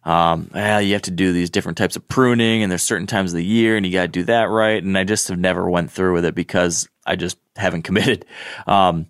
[0.04, 3.32] um, well, you have to do these different types of pruning and there's certain times
[3.32, 4.82] of the year and you got to do that right.
[4.82, 8.24] And I just have never went through with it because I just haven't committed.
[8.66, 9.06] Um,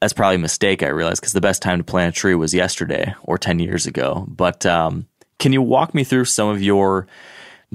[0.00, 2.54] that's probably a mistake I realized because the best time to plant a tree was
[2.54, 4.24] yesterday or 10 years ago.
[4.26, 5.06] But um,
[5.38, 7.06] can you walk me through some of your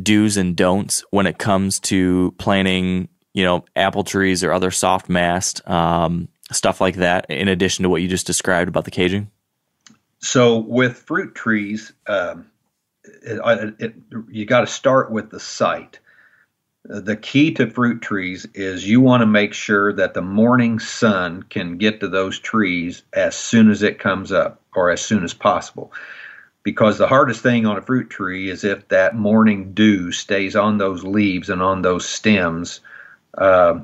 [0.01, 5.07] do's and don'ts when it comes to planting, you know, apple trees or other soft
[5.07, 9.31] mast, um, stuff like that, in addition to what you just described about the caging?
[10.19, 12.47] So with fruit trees, um,
[13.03, 13.95] it, it,
[14.29, 15.99] you got to start with the site.
[16.83, 21.43] The key to fruit trees is you want to make sure that the morning sun
[21.43, 25.33] can get to those trees as soon as it comes up or as soon as
[25.33, 25.91] possible.
[26.61, 30.77] Because the hardest thing on a fruit tree is if that morning dew stays on
[30.77, 32.81] those leaves and on those stems
[33.37, 33.79] uh,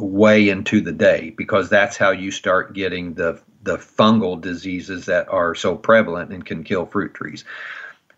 [0.00, 5.28] way into the day, because that's how you start getting the the fungal diseases that
[5.28, 7.44] are so prevalent and can kill fruit trees.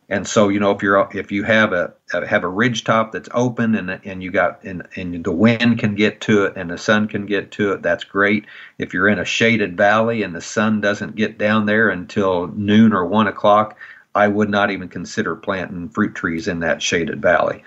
[0.08, 3.30] And so, you know, if you're if you have a have a ridge top that's
[3.32, 6.76] open and and you got and and the wind can get to it and the
[6.76, 8.44] sun can get to it, that's great.
[8.78, 12.92] If you're in a shaded valley and the sun doesn't get down there until noon
[12.92, 13.78] or one o'clock,
[14.14, 17.64] I would not even consider planting fruit trees in that shaded valley.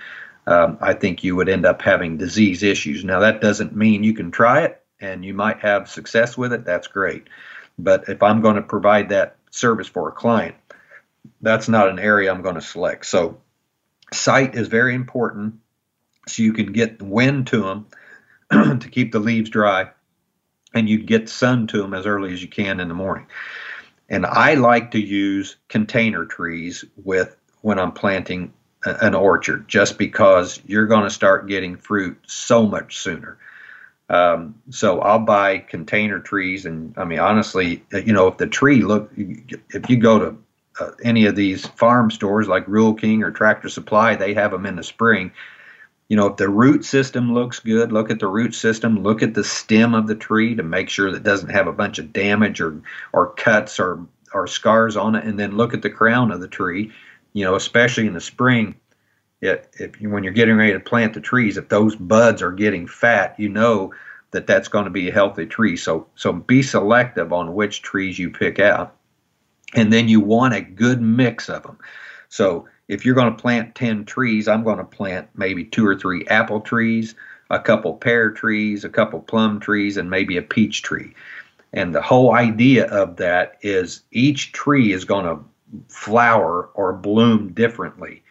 [0.48, 3.04] Um, I think you would end up having disease issues.
[3.04, 6.66] Now that doesn't mean you can try it and you might have success with it.
[6.66, 7.28] That's great.
[7.80, 10.56] But if I'm going to provide that service for a client,
[11.42, 13.06] that's not an area I'm going to select.
[13.06, 13.42] So,
[14.14, 15.56] site is very important
[16.28, 17.62] so you can get wind to
[18.52, 19.90] them to keep the leaves dry
[20.74, 23.28] and you get sun to them as early as you can in the morning.
[24.10, 28.54] And I like to use container trees with when I'm planting
[28.86, 33.38] an orchard just because you're going to start getting fruit so much sooner.
[34.10, 38.82] Um, so I'll buy container trees, and I mean honestly, you know, if the tree
[38.82, 40.38] look, if you go to
[40.80, 44.66] uh, any of these farm stores like Rural King or Tractor Supply, they have them
[44.66, 45.32] in the spring.
[46.08, 49.34] You know, if the root system looks good, look at the root system, look at
[49.34, 52.62] the stem of the tree to make sure that doesn't have a bunch of damage
[52.62, 52.80] or
[53.12, 56.48] or cuts or or scars on it, and then look at the crown of the
[56.48, 56.92] tree.
[57.36, 58.76] You know, especially in the spring,
[59.42, 62.54] it, if you, when you're getting ready to plant the trees, if those buds are
[62.54, 63.94] getting fat, you know
[64.32, 65.76] that that's going to be a healthy tree.
[65.76, 68.96] So so be selective on which trees you pick out,
[69.74, 71.78] and then you want a good mix of them.
[72.30, 75.98] So if you're going to plant 10 trees, I'm going to plant maybe two or
[75.98, 77.16] three apple trees,
[77.50, 81.14] a couple pear trees, a couple plum trees, and maybe a peach tree.
[81.74, 85.44] And the whole idea of that is each tree is going to
[85.88, 88.24] flower or bloom differently.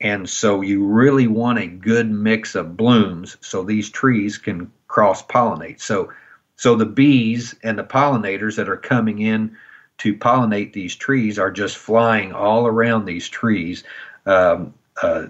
[0.00, 5.24] And so you really want a good mix of blooms so these trees can cross
[5.24, 5.80] pollinate.
[5.80, 6.12] So
[6.56, 9.56] so the bees and the pollinators that are coming in
[9.98, 13.84] to pollinate these trees are just flying all around these trees,
[14.26, 15.26] um, uh,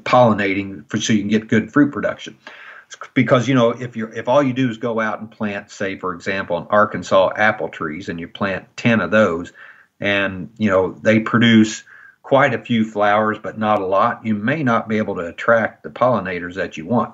[0.00, 2.36] pollinating for, so you can get good fruit production.
[3.14, 5.96] Because you know if you if all you do is go out and plant, say
[5.96, 9.52] for example, in Arkansas apple trees, and you plant ten of those,
[10.00, 11.84] and you know they produce
[12.22, 15.82] quite a few flowers, but not a lot, you may not be able to attract
[15.82, 17.12] the pollinators that you want.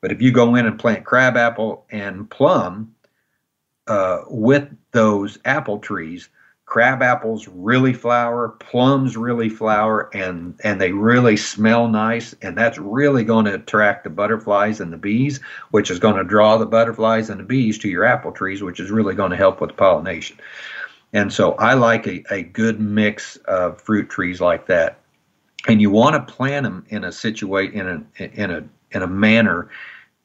[0.00, 2.94] But if you go in and plant crabapple and plum
[3.86, 6.28] uh, with those apple trees,
[6.64, 12.78] crab apples really flower, plums really flower, and and they really smell nice, and that's
[12.78, 15.40] really going to attract the butterflies and the bees,
[15.70, 18.80] which is going to draw the butterflies and the bees to your apple trees, which
[18.80, 20.38] is really going to help with pollination.
[21.12, 24.98] And so I like a, a good mix of fruit trees like that.
[25.68, 27.86] And you want to plant them in a situate in
[28.18, 29.68] a in a in a manner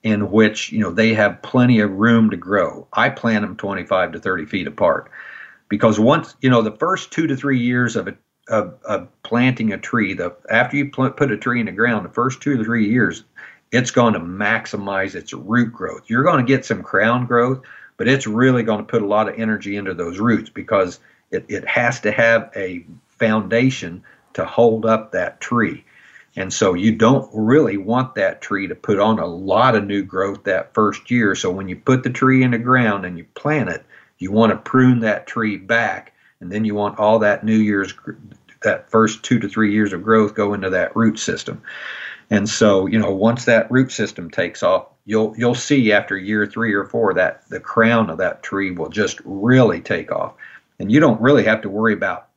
[0.03, 2.87] in which you know they have plenty of room to grow.
[2.93, 5.11] I plant them 25 to 30 feet apart
[5.69, 8.17] because once you know the first two to three years of a
[8.49, 12.05] of, of planting a tree, the after you pl- put a tree in the ground,
[12.05, 13.23] the first two to three years,
[13.71, 16.03] it's going to maximize its root growth.
[16.07, 17.61] You're going to get some crown growth,
[17.97, 20.99] but it's really going to put a lot of energy into those roots because
[21.31, 24.03] it, it has to have a foundation
[24.33, 25.83] to hold up that tree.
[26.35, 30.03] And so you don't really want that tree to put on a lot of new
[30.03, 31.33] growth that first year.
[31.33, 33.83] So when you put the tree in the ground and you plant it,
[34.19, 37.93] you want to prune that tree back, and then you want all that New Year's,
[38.63, 41.63] that first two to three years of growth go into that root system.
[42.29, 46.45] And so, you know, once that root system takes off, you'll you'll see after year
[46.45, 50.35] three or four that the crown of that tree will just really take off,
[50.77, 52.27] and you don't really have to worry about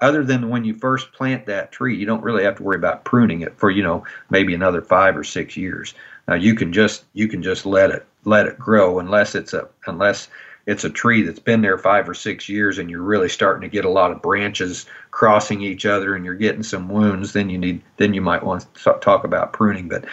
[0.00, 3.04] other than when you first plant that tree, you don't really have to worry about
[3.04, 5.94] pruning it for you know maybe another five or six years.
[6.28, 9.68] Now you can just you can just let it let it grow unless it's a
[9.86, 10.28] unless
[10.66, 13.72] it's a tree that's been there five or six years and you're really starting to
[13.72, 17.56] get a lot of branches crossing each other and you're getting some wounds then you
[17.56, 20.04] need then you might want to talk about pruning but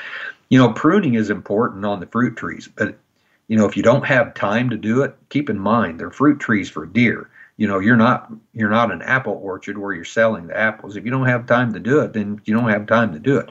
[0.54, 2.96] you know pruning is important on the fruit trees but
[3.48, 6.40] you know if you don't have time to do it keep in mind they're fruit
[6.40, 7.28] trees for deer.
[7.58, 10.96] You know you're not you're not an apple orchard where you're selling the apples.
[10.96, 13.38] If you don't have time to do it then you don't have time to do
[13.38, 13.50] it.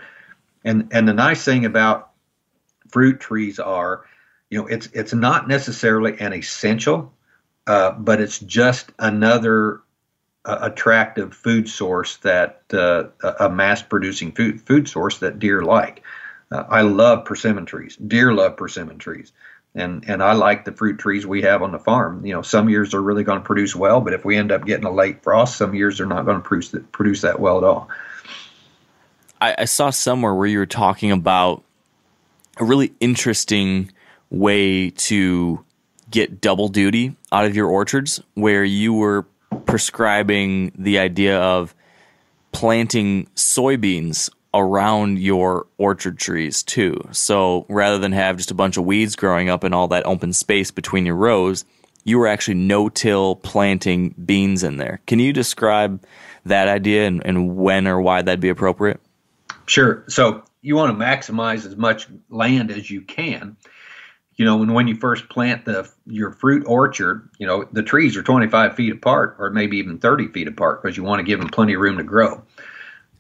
[0.65, 2.13] And and the nice thing about
[2.89, 4.05] fruit trees are
[4.51, 7.13] you know it's it's not necessarily an essential
[7.67, 9.81] uh, but it's just another
[10.45, 13.07] uh, attractive food source that uh,
[13.41, 16.05] a mass producing food food source that deer like
[16.53, 19.33] uh, i love persimmon trees deer love persimmon trees
[19.75, 22.25] and and I like the fruit trees we have on the farm.
[22.27, 24.67] You know, some years they're really going to produce well, but if we end up
[24.67, 27.59] getting a late frost, some years they're not going to produce that, produce that well
[27.59, 27.89] at all.
[29.41, 31.65] I, I saw somewhere where you were talking about
[32.59, 33.91] a really interesting
[34.31, 35.65] way to
[36.11, 39.23] get double duty out of your orchards, where you were
[39.65, 41.75] prescribing the idea of
[42.53, 47.01] planting soybeans around your orchard trees too.
[47.13, 50.33] So rather than have just a bunch of weeds growing up in all that open
[50.33, 51.65] space between your rows,
[52.05, 55.01] you were actually no till planting beans in there.
[55.07, 56.05] Can you describe
[56.45, 59.01] that idea and, and when or why that'd be appropriate?
[59.67, 60.05] Sure.
[60.09, 63.57] So you want to maximize as much land as you can.
[64.37, 68.17] You know, when when you first plant the your fruit orchard, you know the trees
[68.17, 71.39] are 25 feet apart, or maybe even 30 feet apart, because you want to give
[71.39, 72.43] them plenty of room to grow.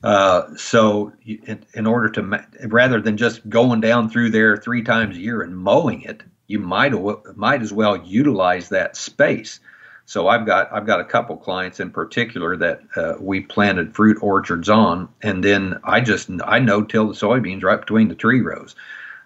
[0.02, 5.16] Uh, so, in, in, order to rather than just going down through there three times
[5.16, 6.92] a year and mowing it, you might
[7.36, 9.60] might as well utilize that space.
[10.04, 14.18] So I've got I've got a couple clients in particular that uh, we planted fruit
[14.20, 18.40] orchards on, and then I just I no till the soybeans right between the tree
[18.40, 18.74] rows,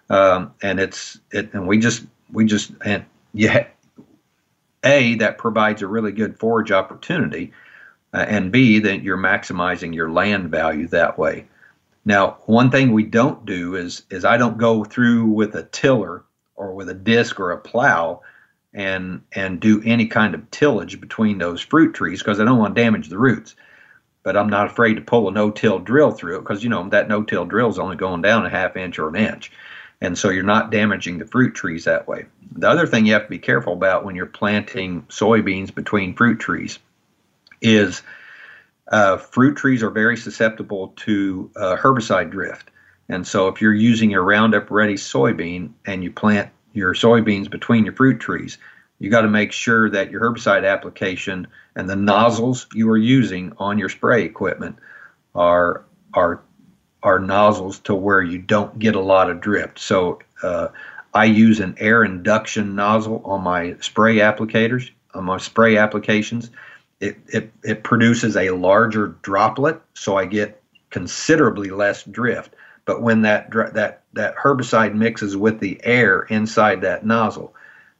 [0.09, 3.65] um, and it's it and we just we just and yeah,
[4.83, 7.51] a that provides a really good forage opportunity
[8.13, 11.47] uh, and B, that you're maximizing your land value that way.
[12.05, 16.23] Now, one thing we don't do is is I don't go through with a tiller
[16.55, 18.21] or with a disc or a plow
[18.73, 22.75] and and do any kind of tillage between those fruit trees because I don't want
[22.75, 23.55] to damage the roots.
[24.23, 27.09] But I'm not afraid to pull a no-till drill through it because you know that
[27.09, 29.51] no-till drill is only going down a half inch or an inch,
[29.99, 32.25] and so you're not damaging the fruit trees that way.
[32.53, 36.39] The other thing you have to be careful about when you're planting soybeans between fruit
[36.39, 36.79] trees
[37.61, 38.01] is
[38.91, 42.69] uh, fruit trees are very susceptible to uh, herbicide drift.
[43.09, 47.85] And so if you're using your Roundup Ready soybean and you plant your soybeans between
[47.85, 48.57] your fruit trees,
[48.99, 53.53] you got to make sure that your herbicide application and the nozzles you are using
[53.57, 54.77] on your spray equipment
[55.35, 56.41] are are
[57.03, 59.79] are nozzles to where you don't get a lot of drift.
[59.79, 60.69] So uh,
[61.13, 66.49] I use an air induction nozzle on my spray applicators, on my spray applications,
[66.99, 72.55] it, it, it produces a larger droplet, so I get considerably less drift.
[72.85, 77.53] But when that that that herbicide mixes with the air inside that nozzle,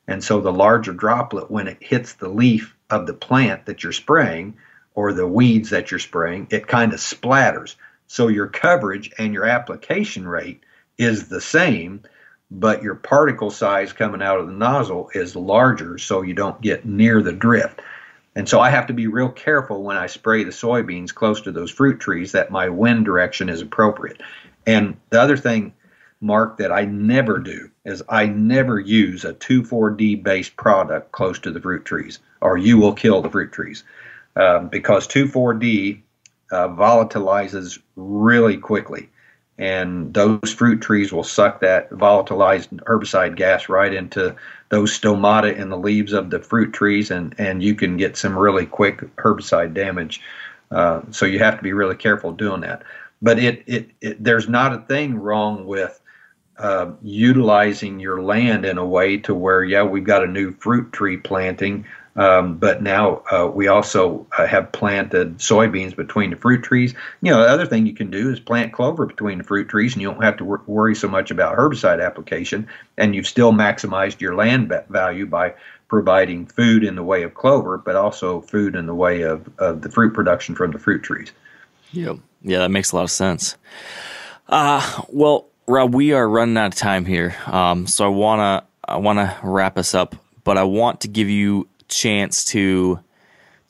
[0.07, 3.91] and so the larger droplet, when it hits the leaf of the plant that you're
[3.91, 4.55] spraying
[4.95, 7.75] or the weeds that you're spraying, it kind of splatters.
[8.07, 10.63] So your coverage and your application rate
[10.97, 12.03] is the same,
[12.49, 16.85] but your particle size coming out of the nozzle is larger, so you don't get
[16.85, 17.81] near the drift.
[18.37, 21.51] And so I have to be real careful when I spray the soybeans close to
[21.51, 24.21] those fruit trees that my wind direction is appropriate.
[24.67, 25.73] And the other thing,
[26.21, 31.51] Mark, that I never do is I never use a 2,4-D based product close to
[31.51, 33.83] the fruit trees, or you will kill the fruit trees.
[34.35, 36.03] Um, because 2,4-D
[36.51, 39.09] uh, volatilizes really quickly
[39.57, 44.35] and those fruit trees will suck that volatilized herbicide gas right into
[44.69, 48.37] those stomata in the leaves of the fruit trees and and you can get some
[48.37, 50.21] really quick herbicide damage
[50.71, 52.83] Uh, so you have to be really careful doing that.
[53.21, 55.99] But it, it, it there's not a thing wrong with
[56.57, 60.93] uh, utilizing your land in a way to where, yeah, we've got a new fruit
[60.93, 61.85] tree planting,
[62.17, 66.93] um, but now uh, we also uh, have planted soybeans between the fruit trees.
[67.21, 69.93] You know, the other thing you can do is plant clover between the fruit trees,
[69.93, 72.67] and you don't have to wor- worry so much about herbicide application,
[72.97, 75.53] and you've still maximized your land value by
[75.87, 79.81] providing food in the way of clover, but also food in the way of, of
[79.81, 81.31] the fruit production from the fruit trees.
[81.93, 82.17] Yep.
[82.41, 83.55] Yeah, that makes a lot of sense.
[84.47, 88.97] Uh, well, Rob, we are running out of time here, um, so I wanna I
[88.97, 92.99] wanna wrap us up, but I want to give you chance to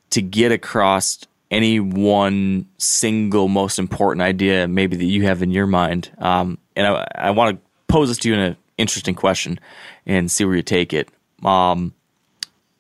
[0.10, 1.20] to get across
[1.52, 6.12] any one single most important idea maybe that you have in your mind.
[6.18, 9.60] Um, and I, I want to pose this to you in an interesting question
[10.06, 11.10] and see where you take it.
[11.44, 11.94] Um,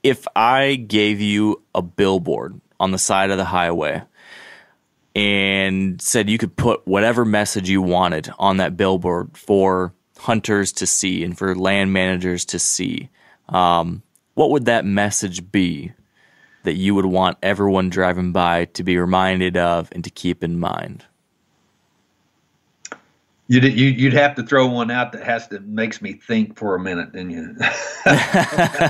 [0.03, 4.03] if I gave you a billboard on the side of the highway
[5.15, 10.87] and said you could put whatever message you wanted on that billboard for hunters to
[10.87, 13.09] see and for land managers to see,
[13.49, 14.03] um,
[14.37, 15.91] what would that message be
[16.61, 20.59] that you would want everyone driving by to be reminded of and to keep in
[20.59, 21.03] mind?
[23.47, 26.79] You'd, you'd have to throw one out that has to makes me think for a
[26.79, 27.55] minute, then you.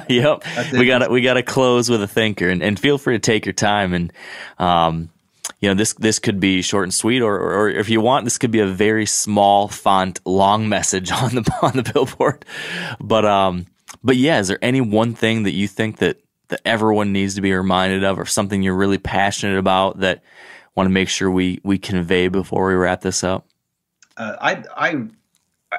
[0.10, 0.44] yep,
[0.74, 3.46] we got we got to close with a thinker, and, and feel free to take
[3.46, 3.94] your time.
[3.94, 4.12] And
[4.60, 5.10] um,
[5.62, 8.38] you know this this could be short and sweet, or, or if you want, this
[8.38, 12.44] could be a very small font, long message on the on the billboard.
[13.00, 13.68] But um,
[14.04, 17.42] but yeah, is there any one thing that you think that that everyone needs to
[17.42, 20.24] be reminded of, or something you're really passionate about that
[20.76, 23.48] want to make sure we we convey before we wrap this up?
[24.16, 25.08] Uh, I I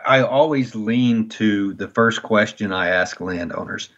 [0.06, 3.88] I always lean to the first question I ask landowners.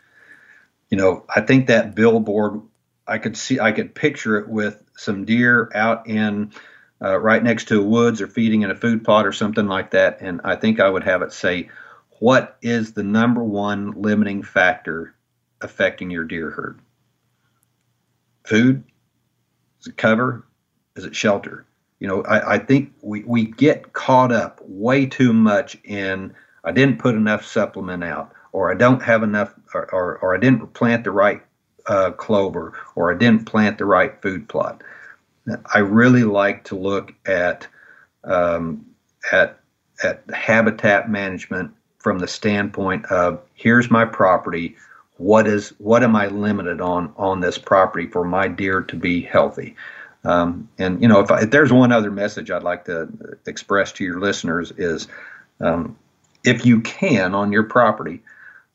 [0.91, 2.61] You know, I think that billboard,
[3.07, 6.53] I could see, I could picture it with some deer out in
[7.03, 9.93] uh, right next to a woods or feeding in a food plot or something like
[9.93, 11.71] that, and I think I would have it say,
[12.21, 15.15] "What is the number one limiting factor
[15.61, 16.79] affecting your deer herd?
[18.45, 18.85] Food?
[19.81, 20.47] Is it cover?
[20.97, 21.67] Is it shelter?"
[22.01, 26.35] you know, I, I think we, we get caught up way too much in
[26.65, 30.39] I didn't put enough supplement out, or I don't have enough, or, or, or I
[30.39, 31.43] didn't plant the right
[31.87, 34.83] uh, clover, or I didn't plant the right food plot.
[35.75, 37.67] I really like to look at
[38.25, 38.85] um,
[39.33, 39.59] at
[40.03, 44.77] at habitat management from the standpoint of here's my property.
[45.17, 49.21] What is what am I limited on on this property for my deer to be
[49.21, 49.77] healthy?
[50.25, 53.09] Um, and you know, if, I, if, there's one other message I'd like to
[53.47, 55.09] express to your listeners is,
[55.61, 55.97] um,
[56.45, 58.23] if you can on your property,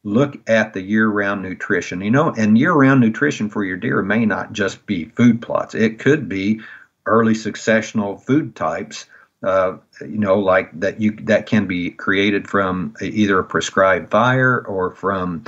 [0.03, 2.01] look at the year-round nutrition.
[2.01, 5.75] You know, and year-round nutrition for your deer may not just be food plots.
[5.75, 6.61] It could be
[7.05, 9.05] early successional food types.
[9.43, 14.59] Uh, you know, like that you that can be created from either a prescribed fire
[14.65, 15.43] or from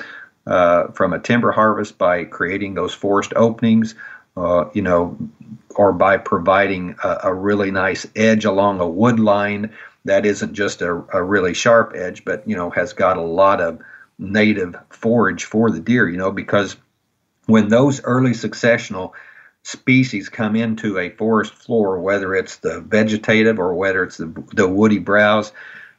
[0.46, 3.96] uh, from a timber harvest by creating those forest openings.
[4.36, 5.18] Uh, you know,
[5.76, 9.74] or by providing a, a, really nice edge along a wood line
[10.06, 13.62] that isn't just a, a, really sharp edge, but you know has got a lot
[13.62, 13.80] of
[14.20, 16.08] native forage for the deer.
[16.08, 16.78] You know because
[17.48, 19.14] when those early successional
[19.68, 24.68] species come into a forest floor, whether it's the vegetative or whether it's the, the
[24.68, 25.52] woody browse,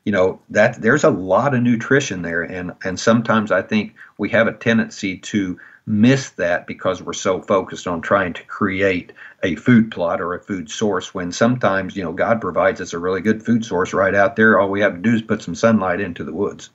[0.04, 4.30] you know that there's a lot of nutrition there, and and sometimes I think we
[4.30, 9.12] have a tendency to miss that because we're so focused on trying to create
[9.42, 12.98] a food plot or a food source when sometimes you know god provides us a
[12.98, 14.58] really good food source right out there.
[14.58, 16.70] All we have to do is put some sunlight into the woods.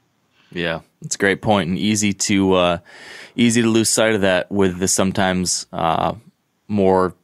[0.52, 2.78] Yeah it's a great point and easy to uh,
[3.36, 6.14] easy to lose sight of that with the sometimes uh,
[6.74, 7.16] more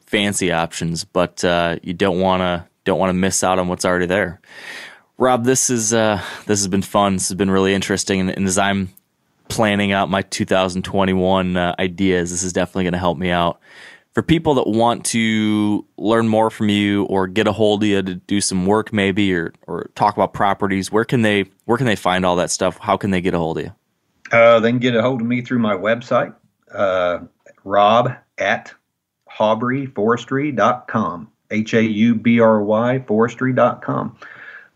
[0.00, 3.84] fancy options but uh, you don't want to don't want to miss out on what's
[3.84, 4.40] already there
[5.18, 8.46] rob this is uh, this has been fun this has been really interesting and, and
[8.46, 8.88] as i'm
[9.48, 13.60] planning out my 2021 uh, ideas, this is definitely going to help me out.
[14.14, 18.02] For people that want to learn more from you or get a hold of you
[18.02, 21.86] to do some work maybe or, or talk about properties, where can they where can
[21.86, 22.78] they find all that stuff?
[22.78, 23.72] How can they get a hold of you?
[24.32, 26.34] Uh, they can get a hold of me through my website,
[26.72, 27.20] uh,
[27.64, 28.74] rob at
[29.38, 34.16] haubryforestry.com, H A U B R Y forestry.com.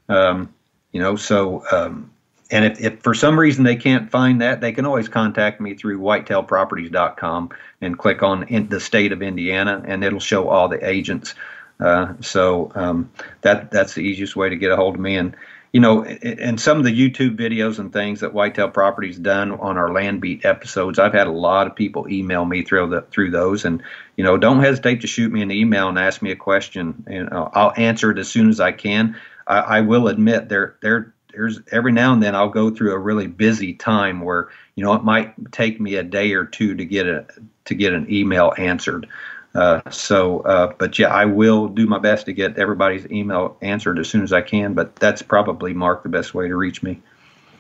[0.09, 0.55] Um,
[0.93, 2.11] you know, so um,
[2.53, 5.75] and if, if, for some reason they can't find that, they can always contact me
[5.75, 11.35] through whitetailproperties.com and click on the state of Indiana, and it'll show all the agents.
[11.81, 13.11] Uh, so um,
[13.41, 15.17] that that's the easiest way to get a hold of me.
[15.17, 15.35] And
[15.73, 19.79] you know, and some of the YouTube videos and things that Whitetail Properties done on
[19.79, 23.31] our land beat episodes, I've had a lot of people email me through the through
[23.31, 23.83] those, and
[24.17, 27.33] you know, don't hesitate to shoot me an email and ask me a question, and
[27.33, 29.17] uh, I'll answer it as soon as I can.
[29.47, 32.99] I, I will admit there there there's every now and then I'll go through a
[32.99, 36.85] really busy time where you know it might take me a day or two to
[36.85, 37.27] get a
[37.65, 39.09] to get an email answered.
[39.55, 43.99] Uh, so, uh, but yeah, I will do my best to get everybody's email answered
[43.99, 44.75] as soon as I can.
[44.75, 47.01] But that's probably Mark the best way to reach me.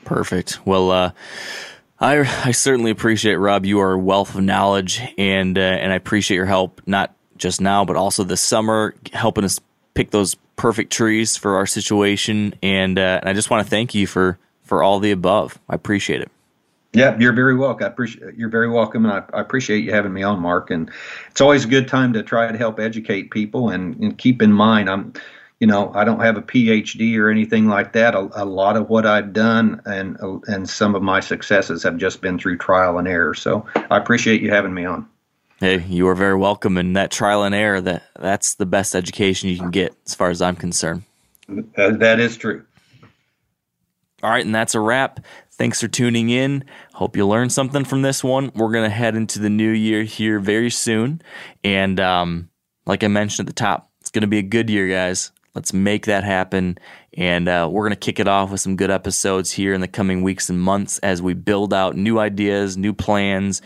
[0.05, 0.64] Perfect.
[0.66, 1.12] Well, uh,
[2.01, 3.66] I I certainly appreciate Rob.
[3.66, 7.60] You are a wealth of knowledge, and uh, and I appreciate your help not just
[7.60, 9.60] now, but also this summer, helping us
[9.94, 12.55] pick those perfect trees for our situation.
[12.62, 15.59] And, uh, and I just want to thank you for for all the above.
[15.69, 16.31] I appreciate it.
[16.93, 17.86] Yeah, you're very welcome.
[17.86, 20.70] I appreciate you're very welcome, and I, I, appreciate you having me on, Mark.
[20.70, 20.90] And
[21.31, 23.70] it's always a good time to try to help educate people.
[23.70, 25.14] And, and keep in mind, I'm,
[25.59, 28.14] you know, I don't have a PhD or anything like that.
[28.14, 32.20] A, a, lot of what I've done and and some of my successes have just
[32.20, 33.32] been through trial and error.
[33.32, 35.09] So I appreciate you having me on.
[35.60, 36.77] Hey, you are very welcome.
[36.77, 40.28] And that trial and error that that's the best education you can get, as far
[40.28, 41.05] as I'm concerned.
[41.48, 42.64] That is true.
[44.23, 45.20] All right, and that's a wrap.
[45.62, 46.64] Thanks for tuning in.
[46.93, 48.51] Hope you learned something from this one.
[48.52, 51.22] We're going to head into the new year here very soon.
[51.62, 52.51] And um,
[52.84, 55.30] like I mentioned at the top, it's going to be a good year, guys.
[55.55, 56.78] Let's make that happen.
[57.16, 59.86] And uh, we're going to kick it off with some good episodes here in the
[59.86, 63.62] coming weeks and months as we build out new ideas, new plans,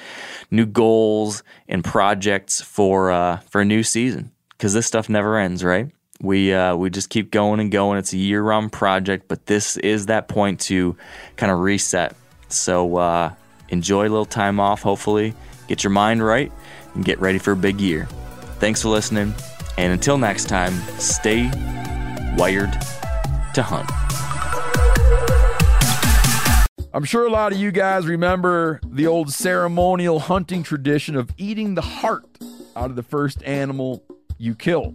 [0.50, 4.32] new goals, and projects for uh, for a new season.
[4.50, 5.90] Because this stuff never ends, right?
[6.20, 7.98] We uh, we just keep going and going.
[7.98, 10.96] It's a year round project, but this is that point to
[11.36, 12.14] kind of reset.
[12.48, 13.32] So uh,
[13.68, 14.82] enjoy a little time off.
[14.82, 15.34] Hopefully,
[15.68, 16.52] get your mind right
[16.94, 18.06] and get ready for a big year.
[18.58, 19.34] Thanks for listening,
[19.76, 21.50] and until next time, stay
[22.36, 22.72] wired
[23.54, 23.90] to hunt.
[26.94, 31.74] I'm sure a lot of you guys remember the old ceremonial hunting tradition of eating
[31.74, 32.24] the heart
[32.74, 34.02] out of the first animal
[34.38, 34.94] you kill.